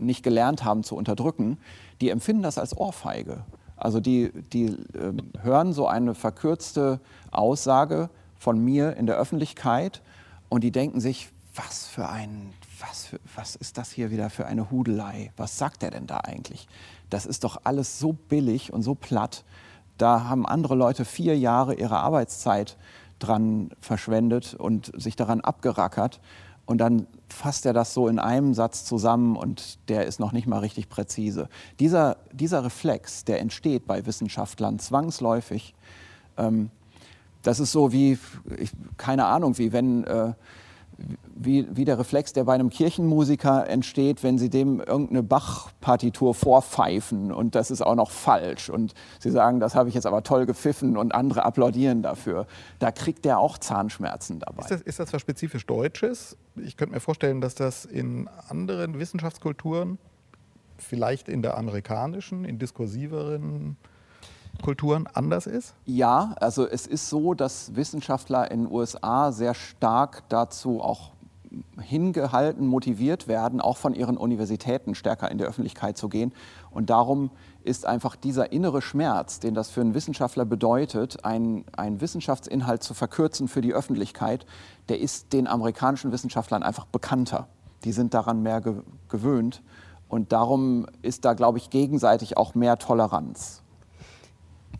nicht 0.00 0.22
gelernt 0.22 0.64
haben 0.64 0.82
zu 0.82 0.96
unterdrücken, 0.96 1.58
die 2.00 2.08
empfinden 2.08 2.42
das 2.42 2.56
als 2.56 2.76
Ohrfeige. 2.76 3.44
Also 3.76 4.00
die, 4.00 4.32
die 4.52 4.66
äh, 4.66 5.12
hören 5.42 5.72
so 5.72 5.86
eine 5.86 6.14
verkürzte 6.14 7.00
Aussage 7.30 8.08
von 8.38 8.58
mir 8.58 8.96
in 8.96 9.06
der 9.06 9.16
Öffentlichkeit 9.16 10.02
und 10.48 10.64
die 10.64 10.70
denken 10.70 11.00
sich, 11.00 11.30
was 11.54 11.86
für 11.86 12.08
ein, 12.08 12.54
was, 12.80 13.06
für, 13.06 13.20
was 13.34 13.56
ist 13.56 13.76
das 13.78 13.90
hier 13.90 14.10
wieder 14.10 14.30
für 14.30 14.46
eine 14.46 14.70
Hudelei? 14.70 15.32
Was 15.36 15.58
sagt 15.58 15.82
er 15.82 15.90
denn 15.90 16.06
da 16.06 16.18
eigentlich? 16.18 16.66
Das 17.12 17.26
ist 17.26 17.44
doch 17.44 17.60
alles 17.64 17.98
so 17.98 18.12
billig 18.12 18.72
und 18.72 18.82
so 18.82 18.94
platt. 18.94 19.44
Da 19.98 20.24
haben 20.24 20.46
andere 20.46 20.74
Leute 20.74 21.04
vier 21.04 21.38
Jahre 21.38 21.74
ihrer 21.74 22.00
Arbeitszeit 22.00 22.76
dran 23.18 23.70
verschwendet 23.80 24.54
und 24.54 24.90
sich 25.00 25.14
daran 25.14 25.40
abgerackert. 25.42 26.20
Und 26.64 26.78
dann 26.78 27.06
fasst 27.28 27.66
er 27.66 27.72
das 27.72 27.92
so 27.92 28.08
in 28.08 28.18
einem 28.18 28.54
Satz 28.54 28.84
zusammen 28.84 29.36
und 29.36 29.78
der 29.88 30.06
ist 30.06 30.20
noch 30.20 30.32
nicht 30.32 30.46
mal 30.46 30.58
richtig 30.58 30.88
präzise. 30.88 31.48
Dieser, 31.80 32.16
dieser 32.32 32.64
Reflex, 32.64 33.24
der 33.24 33.40
entsteht 33.40 33.86
bei 33.86 34.06
Wissenschaftlern 34.06 34.78
zwangsläufig, 34.78 35.74
ähm, 36.38 36.70
das 37.42 37.58
ist 37.58 37.72
so 37.72 37.92
wie, 37.92 38.18
ich, 38.58 38.70
keine 38.96 39.26
Ahnung, 39.26 39.58
wie 39.58 39.72
wenn 39.72 40.04
äh, 40.04 40.32
wie, 41.34 41.66
wie 41.76 41.84
der 41.84 41.98
Reflex, 41.98 42.32
der 42.32 42.44
bei 42.44 42.54
einem 42.54 42.70
Kirchenmusiker 42.70 43.68
entsteht, 43.68 44.22
wenn 44.22 44.38
sie 44.38 44.50
dem 44.50 44.80
irgendeine 44.80 45.22
Bach-Partitur 45.22 46.34
vorpfeifen 46.34 47.32
und 47.32 47.54
das 47.54 47.70
ist 47.70 47.82
auch 47.82 47.94
noch 47.94 48.10
falsch 48.10 48.70
und 48.70 48.94
sie 49.18 49.30
sagen, 49.30 49.60
das 49.60 49.74
habe 49.74 49.88
ich 49.88 49.94
jetzt 49.94 50.06
aber 50.06 50.22
toll 50.22 50.46
gepfiffen 50.46 50.96
und 50.96 51.14
andere 51.14 51.44
applaudieren 51.44 52.02
dafür. 52.02 52.46
Da 52.78 52.92
kriegt 52.92 53.24
der 53.24 53.38
auch 53.38 53.58
Zahnschmerzen 53.58 54.38
dabei. 54.38 54.62
Ist 54.62 54.70
das, 54.70 54.82
ist 54.82 54.98
das 54.98 55.12
was 55.12 55.20
spezifisch 55.20 55.66
Deutsches? 55.66 56.36
Ich 56.56 56.76
könnte 56.76 56.94
mir 56.94 57.00
vorstellen, 57.00 57.40
dass 57.40 57.54
das 57.54 57.84
in 57.84 58.28
anderen 58.48 58.98
Wissenschaftskulturen, 58.98 59.98
vielleicht 60.78 61.28
in 61.28 61.42
der 61.42 61.56
amerikanischen, 61.56 62.44
in 62.44 62.58
diskursiveren 62.58 63.76
Kulturen 64.60 65.08
anders 65.12 65.46
ist? 65.46 65.74
Ja, 65.86 66.34
also 66.40 66.66
es 66.66 66.86
ist 66.86 67.08
so, 67.08 67.34
dass 67.34 67.74
Wissenschaftler 67.74 68.50
in 68.50 68.64
den 68.64 68.72
USA 68.72 69.32
sehr 69.32 69.54
stark 69.54 70.24
dazu 70.28 70.80
auch 70.80 71.12
hingehalten, 71.80 72.66
motiviert 72.66 73.28
werden, 73.28 73.60
auch 73.60 73.76
von 73.76 73.94
ihren 73.94 74.16
Universitäten 74.16 74.94
stärker 74.94 75.30
in 75.30 75.38
die 75.38 75.44
Öffentlichkeit 75.44 75.98
zu 75.98 76.08
gehen. 76.08 76.32
Und 76.70 76.90
darum 76.90 77.30
ist 77.62 77.86
einfach 77.86 78.16
dieser 78.16 78.52
innere 78.52 78.82
Schmerz, 78.82 79.38
den 79.38 79.54
das 79.54 79.70
für 79.70 79.82
einen 79.82 79.94
Wissenschaftler 79.94 80.44
bedeutet, 80.44 81.24
einen 81.24 81.64
Wissenschaftsinhalt 82.00 82.82
zu 82.82 82.94
verkürzen 82.94 83.48
für 83.48 83.60
die 83.60 83.74
Öffentlichkeit, 83.74 84.46
der 84.88 85.00
ist 85.00 85.32
den 85.32 85.46
amerikanischen 85.46 86.12
Wissenschaftlern 86.12 86.62
einfach 86.62 86.86
bekannter. 86.86 87.48
Die 87.84 87.92
sind 87.92 88.14
daran 88.14 88.42
mehr 88.42 88.62
gewöhnt. 89.08 89.62
Und 90.08 90.32
darum 90.32 90.86
ist 91.02 91.24
da, 91.24 91.34
glaube 91.34 91.58
ich, 91.58 91.70
gegenseitig 91.70 92.36
auch 92.36 92.54
mehr 92.54 92.78
Toleranz. 92.78 93.62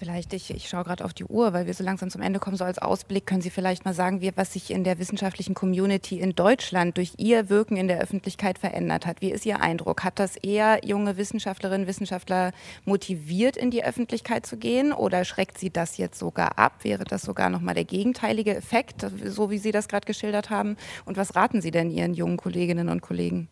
Vielleicht, 0.03 0.33
ich, 0.33 0.51
ich 0.51 0.69
schaue 0.69 0.83
gerade 0.83 1.05
auf 1.05 1.15
die 1.15 1.27
Uhr, 1.27 1.53
weil 1.53 1.67
wir 1.67 1.75
so 1.75 1.85
langsam 1.85 2.11
zum 2.11 2.23
Ende 2.23 2.41
kommen, 2.41 2.57
so 2.57 2.65
als 2.65 2.81
Ausblick 2.81 3.25
können 3.25 3.41
Sie 3.41 3.51
vielleicht 3.51 3.85
mal 3.85 3.95
sagen, 3.95 4.21
wie, 4.21 4.33
was 4.35 4.53
sich 4.53 4.73
in 4.73 4.83
der 4.83 4.99
wissenschaftlichen 4.99 5.55
Community 5.55 6.19
in 6.19 6.35
Deutschland 6.35 6.97
durch 6.97 7.13
Ihr 7.19 7.49
Wirken 7.49 7.77
in 7.77 7.87
der 7.87 8.01
Öffentlichkeit 8.01 8.59
verändert 8.59 9.07
hat. 9.07 9.21
Wie 9.21 9.31
ist 9.31 9.47
Ihr 9.47 9.61
Eindruck? 9.61 10.03
Hat 10.03 10.19
das 10.19 10.35
eher 10.35 10.85
junge 10.85 11.17
Wissenschaftlerinnen, 11.19 11.87
Wissenschaftler 11.87 12.51
motiviert, 12.85 13.57
in 13.57 13.71
die 13.71 13.85
Öffentlichkeit 13.85 14.45
zu 14.45 14.57
gehen 14.57 14.93
oder 14.93 15.25
schreckt 15.25 15.57
Sie 15.57 15.71
das 15.71 15.99
jetzt 15.99 16.19
sogar 16.19 16.59
ab? 16.59 16.83
Wäre 16.83 17.05
das 17.05 17.23
sogar 17.23 17.49
nochmal 17.49 17.75
der 17.75 17.85
gegenteilige 17.85 18.57
Effekt, 18.57 19.07
so 19.25 19.53
wie 19.53 19.59
Sie 19.59 19.71
das 19.71 19.87
gerade 19.87 20.07
geschildert 20.07 20.51
haben? 20.51 20.77
Und 21.05 21.17
was 21.17 21.37
raten 21.37 21.61
Sie 21.61 21.71
denn 21.71 21.93
Ihren 21.93 22.15
jungen 22.15 22.39
Kolleginnen 22.39 22.89
und 22.89 23.03
Kollegen? 23.03 23.47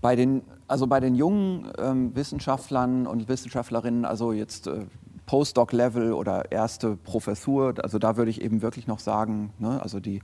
Bei 0.00 0.16
den, 0.16 0.40
also 0.68 0.86
bei 0.86 1.00
den 1.00 1.14
jungen 1.14 1.70
ähm, 1.76 2.16
Wissenschaftlern 2.16 3.06
und 3.06 3.28
Wissenschaftlerinnen, 3.28 4.06
also 4.06 4.32
jetzt 4.32 4.68
äh, 4.68 4.86
Postdoc-Level 5.32 6.12
oder 6.12 6.52
erste 6.52 6.94
Professur. 6.94 7.72
Also 7.82 7.98
da 7.98 8.18
würde 8.18 8.30
ich 8.30 8.42
eben 8.42 8.60
wirklich 8.60 8.86
noch 8.86 8.98
sagen, 8.98 9.50
ne, 9.58 9.80
also 9.82 9.98
die, 9.98 10.20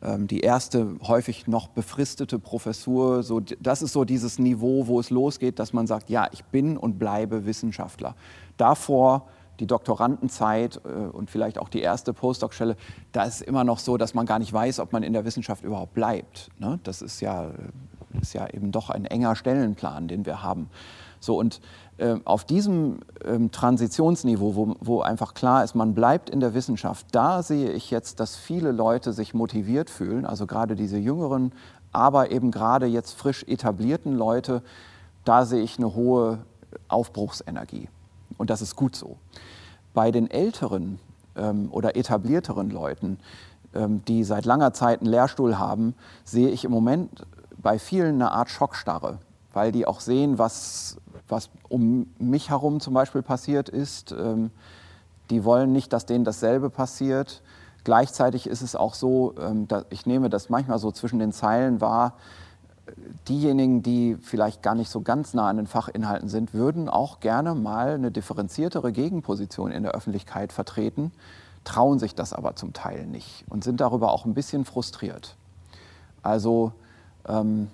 ähm, 0.00 0.28
die 0.28 0.42
erste 0.42 0.94
häufig 1.02 1.48
noch 1.48 1.66
befristete 1.66 2.38
Professur, 2.38 3.24
so, 3.24 3.40
das 3.40 3.82
ist 3.82 3.92
so 3.92 4.04
dieses 4.04 4.38
Niveau, 4.38 4.86
wo 4.86 5.00
es 5.00 5.10
losgeht, 5.10 5.58
dass 5.58 5.72
man 5.72 5.88
sagt, 5.88 6.08
ja, 6.08 6.28
ich 6.30 6.44
bin 6.44 6.76
und 6.76 7.00
bleibe 7.00 7.46
Wissenschaftler. 7.46 8.14
Davor 8.56 9.26
die 9.58 9.66
Doktorandenzeit 9.66 10.82
äh, 10.84 10.88
und 10.88 11.32
vielleicht 11.32 11.58
auch 11.58 11.68
die 11.68 11.80
erste 11.80 12.12
Postdoc-Stelle, 12.12 12.76
da 13.10 13.24
ist 13.24 13.42
immer 13.42 13.64
noch 13.64 13.80
so, 13.80 13.96
dass 13.96 14.14
man 14.14 14.24
gar 14.24 14.38
nicht 14.38 14.52
weiß, 14.52 14.78
ob 14.78 14.92
man 14.92 15.02
in 15.02 15.14
der 15.14 15.24
Wissenschaft 15.24 15.64
überhaupt 15.64 15.94
bleibt. 15.94 16.50
Ne? 16.60 16.78
Das 16.84 17.02
ist 17.02 17.20
ja, 17.20 17.50
ist 18.20 18.34
ja 18.34 18.46
eben 18.50 18.70
doch 18.70 18.88
ein 18.88 19.04
enger 19.04 19.34
Stellenplan, 19.34 20.06
den 20.06 20.26
wir 20.26 20.44
haben. 20.44 20.70
So, 21.18 21.36
und 21.36 21.56
äh, 21.56 21.60
auf 22.24 22.44
diesem 22.44 23.00
ähm, 23.24 23.50
Transitionsniveau, 23.50 24.54
wo, 24.54 24.76
wo 24.80 25.00
einfach 25.00 25.34
klar 25.34 25.64
ist, 25.64 25.74
man 25.74 25.94
bleibt 25.94 26.30
in 26.30 26.38
der 26.38 26.54
Wissenschaft, 26.54 27.06
da 27.12 27.42
sehe 27.42 27.72
ich 27.72 27.90
jetzt, 27.90 28.20
dass 28.20 28.36
viele 28.36 28.70
Leute 28.70 29.12
sich 29.12 29.34
motiviert 29.34 29.90
fühlen, 29.90 30.24
also 30.24 30.46
gerade 30.46 30.76
diese 30.76 30.96
jüngeren, 30.96 31.52
aber 31.92 32.30
eben 32.30 32.50
gerade 32.50 32.86
jetzt 32.86 33.14
frisch 33.14 33.44
etablierten 33.48 34.14
Leute, 34.14 34.62
da 35.24 35.44
sehe 35.44 35.62
ich 35.62 35.78
eine 35.78 35.94
hohe 35.94 36.38
Aufbruchsenergie. 36.88 37.88
Und 38.36 38.50
das 38.50 38.62
ist 38.62 38.76
gut 38.76 38.94
so. 38.94 39.16
Bei 39.94 40.10
den 40.10 40.30
älteren 40.30 41.00
ähm, 41.36 41.68
oder 41.72 41.96
etablierteren 41.96 42.70
Leuten, 42.70 43.18
ähm, 43.74 44.02
die 44.06 44.24
seit 44.24 44.44
langer 44.44 44.72
Zeit 44.72 45.00
einen 45.00 45.10
Lehrstuhl 45.10 45.58
haben, 45.58 45.94
sehe 46.24 46.48
ich 46.48 46.64
im 46.64 46.70
Moment 46.70 47.26
bei 47.60 47.78
vielen 47.78 48.14
eine 48.14 48.32
Art 48.32 48.50
Schockstarre, 48.50 49.18
weil 49.52 49.72
die 49.72 49.86
auch 49.86 50.00
sehen, 50.00 50.38
was 50.38 50.98
was 51.28 51.50
um 51.68 52.06
mich 52.18 52.50
herum 52.50 52.80
zum 52.80 52.94
Beispiel 52.94 53.22
passiert 53.22 53.68
ist. 53.68 54.12
Ähm, 54.12 54.50
die 55.30 55.44
wollen 55.44 55.72
nicht, 55.72 55.92
dass 55.92 56.06
denen 56.06 56.24
dasselbe 56.24 56.70
passiert. 56.70 57.42
Gleichzeitig 57.84 58.46
ist 58.46 58.62
es 58.62 58.74
auch 58.74 58.94
so, 58.94 59.34
ähm, 59.40 59.66
ich 59.90 60.06
nehme 60.06 60.30
das 60.30 60.48
manchmal 60.48 60.78
so 60.78 60.90
zwischen 60.90 61.18
den 61.18 61.32
Zeilen 61.32 61.80
wahr, 61.80 62.14
diejenigen, 63.28 63.82
die 63.82 64.16
vielleicht 64.20 64.62
gar 64.62 64.74
nicht 64.74 64.90
so 64.90 65.00
ganz 65.00 65.34
nah 65.34 65.48
an 65.48 65.56
den 65.56 65.66
Fachinhalten 65.66 66.28
sind, 66.28 66.54
würden 66.54 66.88
auch 66.88 67.20
gerne 67.20 67.54
mal 67.54 67.94
eine 67.94 68.10
differenziertere 68.10 68.92
Gegenposition 68.92 69.70
in 69.70 69.82
der 69.82 69.92
Öffentlichkeit 69.92 70.52
vertreten, 70.52 71.12
trauen 71.64 71.98
sich 71.98 72.14
das 72.14 72.32
aber 72.32 72.56
zum 72.56 72.72
Teil 72.72 73.06
nicht 73.06 73.44
und 73.48 73.64
sind 73.64 73.80
darüber 73.80 74.12
auch 74.12 74.24
ein 74.24 74.34
bisschen 74.34 74.64
frustriert. 74.64 75.36
Also 76.22 76.72
ähm, 77.26 77.68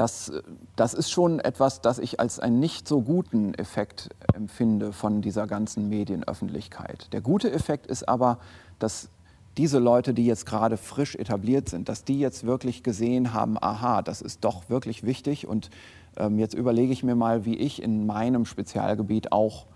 das, 0.00 0.32
das 0.76 0.94
ist 0.94 1.10
schon 1.10 1.40
etwas, 1.40 1.82
das 1.82 1.98
ich 1.98 2.20
als 2.20 2.40
einen 2.40 2.58
nicht 2.58 2.88
so 2.88 3.02
guten 3.02 3.52
Effekt 3.52 4.08
empfinde 4.32 4.94
von 4.94 5.20
dieser 5.20 5.46
ganzen 5.46 5.90
Medienöffentlichkeit. 5.90 7.12
Der 7.12 7.20
gute 7.20 7.52
Effekt 7.52 7.86
ist 7.86 8.08
aber, 8.08 8.38
dass 8.78 9.10
diese 9.58 9.78
Leute, 9.78 10.14
die 10.14 10.24
jetzt 10.24 10.46
gerade 10.46 10.78
frisch 10.78 11.16
etabliert 11.16 11.68
sind, 11.68 11.90
dass 11.90 12.04
die 12.04 12.18
jetzt 12.18 12.46
wirklich 12.46 12.82
gesehen 12.82 13.34
haben, 13.34 13.58
aha, 13.60 14.00
das 14.00 14.22
ist 14.22 14.42
doch 14.42 14.70
wirklich 14.70 15.04
wichtig 15.04 15.46
und 15.46 15.68
ähm, 16.16 16.38
jetzt 16.38 16.54
überlege 16.54 16.94
ich 16.94 17.02
mir 17.02 17.14
mal, 17.14 17.44
wie 17.44 17.56
ich 17.56 17.82
in 17.82 18.06
meinem 18.06 18.46
Spezialgebiet 18.46 19.32
auch 19.32 19.66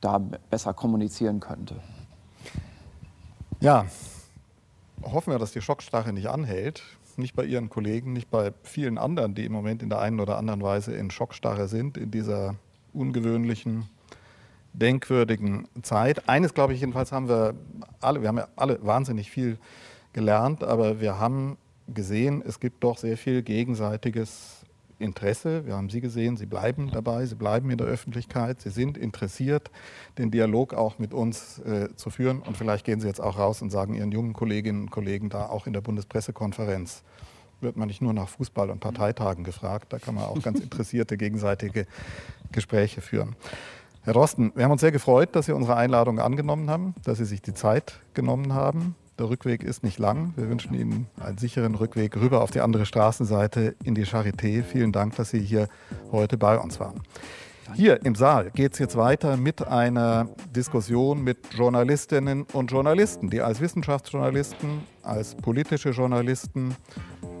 da 0.00 0.18
besser 0.48 0.72
kommunizieren 0.72 1.38
könnte. 1.38 1.76
Ja, 3.60 3.84
hoffen 5.02 5.34
wir, 5.34 5.38
dass 5.38 5.52
die 5.52 5.60
Schockstarre 5.60 6.14
nicht 6.14 6.30
anhält. 6.30 6.82
Nicht 7.20 7.36
bei 7.36 7.44
Ihren 7.44 7.68
Kollegen, 7.68 8.12
nicht 8.12 8.30
bei 8.30 8.52
vielen 8.62 8.98
anderen, 8.98 9.34
die 9.34 9.44
im 9.44 9.52
Moment 9.52 9.82
in 9.82 9.88
der 9.88 10.00
einen 10.00 10.18
oder 10.18 10.36
anderen 10.36 10.62
Weise 10.62 10.92
in 10.92 11.10
Schockstarre 11.10 11.68
sind, 11.68 11.96
in 11.96 12.10
dieser 12.10 12.56
ungewöhnlichen, 12.92 13.88
denkwürdigen 14.72 15.68
Zeit. 15.82 16.28
Eines, 16.28 16.54
glaube 16.54 16.74
ich, 16.74 16.80
jedenfalls 16.80 17.12
haben 17.12 17.28
wir 17.28 17.54
alle, 18.00 18.20
wir 18.22 18.28
haben 18.28 18.38
ja 18.38 18.48
alle 18.56 18.84
wahnsinnig 18.84 19.30
viel 19.30 19.58
gelernt, 20.12 20.64
aber 20.64 21.00
wir 21.00 21.18
haben 21.18 21.56
gesehen, 21.94 22.42
es 22.46 22.60
gibt 22.60 22.82
doch 22.82 22.98
sehr 22.98 23.16
viel 23.16 23.42
gegenseitiges 23.42 24.59
Interesse. 25.00 25.66
Wir 25.66 25.76
haben 25.76 25.90
Sie 25.90 26.00
gesehen, 26.00 26.36
Sie 26.36 26.46
bleiben 26.46 26.90
dabei, 26.90 27.26
Sie 27.26 27.34
bleiben 27.34 27.70
in 27.70 27.78
der 27.78 27.86
Öffentlichkeit, 27.86 28.60
Sie 28.60 28.70
sind 28.70 28.98
interessiert, 28.98 29.70
den 30.18 30.30
Dialog 30.30 30.74
auch 30.74 30.98
mit 30.98 31.14
uns 31.14 31.58
äh, 31.60 31.94
zu 31.96 32.10
führen. 32.10 32.40
Und 32.40 32.56
vielleicht 32.56 32.84
gehen 32.84 33.00
Sie 33.00 33.06
jetzt 33.06 33.20
auch 33.20 33.38
raus 33.38 33.62
und 33.62 33.70
sagen 33.70 33.94
Ihren 33.94 34.12
jungen 34.12 34.32
Kolleginnen 34.32 34.82
und 34.82 34.90
Kollegen 34.90 35.28
da 35.28 35.46
auch 35.46 35.66
in 35.66 35.72
der 35.72 35.80
Bundespressekonferenz, 35.80 37.02
wird 37.60 37.76
man 37.76 37.88
nicht 37.88 38.02
nur 38.02 38.12
nach 38.12 38.28
Fußball- 38.28 38.70
und 38.70 38.80
Parteitagen 38.80 39.44
gefragt, 39.44 39.92
da 39.92 39.98
kann 39.98 40.14
man 40.14 40.24
auch 40.24 40.42
ganz 40.42 40.60
interessierte 40.62 41.16
gegenseitige 41.16 41.86
Gespräche 42.52 43.00
führen. 43.00 43.36
Herr 44.02 44.14
Drosten, 44.14 44.52
wir 44.54 44.64
haben 44.64 44.72
uns 44.72 44.80
sehr 44.80 44.92
gefreut, 44.92 45.36
dass 45.36 45.46
Sie 45.46 45.52
unsere 45.52 45.76
Einladung 45.76 46.20
angenommen 46.20 46.70
haben, 46.70 46.94
dass 47.04 47.18
Sie 47.18 47.26
sich 47.26 47.42
die 47.42 47.52
Zeit 47.52 48.00
genommen 48.14 48.54
haben. 48.54 48.94
Der 49.20 49.28
Rückweg 49.28 49.62
ist 49.62 49.82
nicht 49.82 49.98
lang. 49.98 50.32
Wir 50.36 50.48
wünschen 50.48 50.72
Ihnen 50.72 51.06
einen 51.22 51.36
sicheren 51.36 51.74
Rückweg 51.74 52.16
rüber 52.16 52.40
auf 52.40 52.52
die 52.52 52.62
andere 52.62 52.86
Straßenseite 52.86 53.76
in 53.84 53.94
die 53.94 54.06
Charité. 54.06 54.62
Vielen 54.62 54.92
Dank, 54.92 55.14
dass 55.16 55.28
Sie 55.28 55.40
hier 55.40 55.68
heute 56.10 56.38
bei 56.38 56.58
uns 56.58 56.80
waren. 56.80 57.02
Hier 57.74 58.02
im 58.06 58.14
Saal 58.14 58.50
geht 58.50 58.72
es 58.72 58.78
jetzt 58.78 58.96
weiter 58.96 59.36
mit 59.36 59.68
einer 59.68 60.30
Diskussion 60.56 61.22
mit 61.22 61.52
Journalistinnen 61.52 62.46
und 62.54 62.72
Journalisten, 62.72 63.28
die 63.28 63.42
als 63.42 63.60
Wissenschaftsjournalisten, 63.60 64.80
als 65.02 65.34
politische 65.34 65.90
Journalisten, 65.90 66.74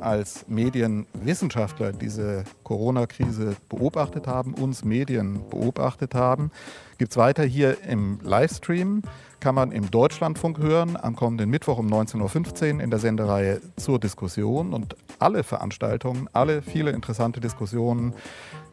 als 0.00 0.44
Medienwissenschaftler 0.48 1.92
diese 1.92 2.44
Corona-Krise 2.62 3.56
beobachtet 3.70 4.26
haben, 4.26 4.52
uns 4.52 4.84
Medien 4.84 5.40
beobachtet 5.48 6.14
haben. 6.14 6.50
Gibt 6.98 7.12
es 7.12 7.16
weiter 7.16 7.42
hier 7.42 7.82
im 7.84 8.20
Livestream 8.22 9.02
kann 9.40 9.54
man 9.54 9.72
im 9.72 9.90
Deutschlandfunk 9.90 10.58
hören 10.58 10.96
am 10.96 11.16
kommenden 11.16 11.50
Mittwoch 11.50 11.78
um 11.78 11.88
19.15 11.88 12.74
Uhr 12.74 12.82
in 12.82 12.90
der 12.90 12.98
Sendereihe 12.98 13.60
zur 13.76 13.98
Diskussion. 13.98 14.72
Und 14.72 14.96
alle 15.18 15.42
Veranstaltungen, 15.42 16.28
alle 16.32 16.62
viele 16.62 16.90
interessante 16.90 17.40
Diskussionen 17.40 18.14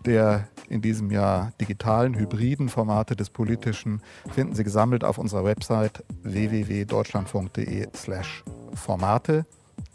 der 0.05 0.47
in 0.69 0.81
diesem 0.81 1.11
Jahr 1.11 1.51
digitalen, 1.59 2.15
hybriden 2.15 2.69
Formate 2.69 3.15
des 3.15 3.29
Politischen 3.29 4.01
finden 4.31 4.55
Sie 4.55 4.63
gesammelt 4.63 5.03
auf 5.03 5.17
unserer 5.17 5.43
Website 5.43 6.03
www.deutschlandfunk.de/slash 6.23 8.45
Formate. 8.73 9.45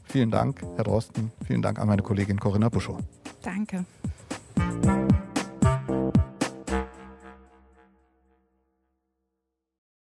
Vielen 0.05 0.31
Dank, 0.31 0.63
Herr 0.77 0.85
Drosten. 0.85 1.33
Vielen 1.47 1.63
Dank 1.63 1.79
an 1.79 1.89
meine 1.89 2.03
Kollegin 2.03 2.39
Corinna 2.39 2.69
Buschow. 2.69 2.99
Danke. 3.43 3.87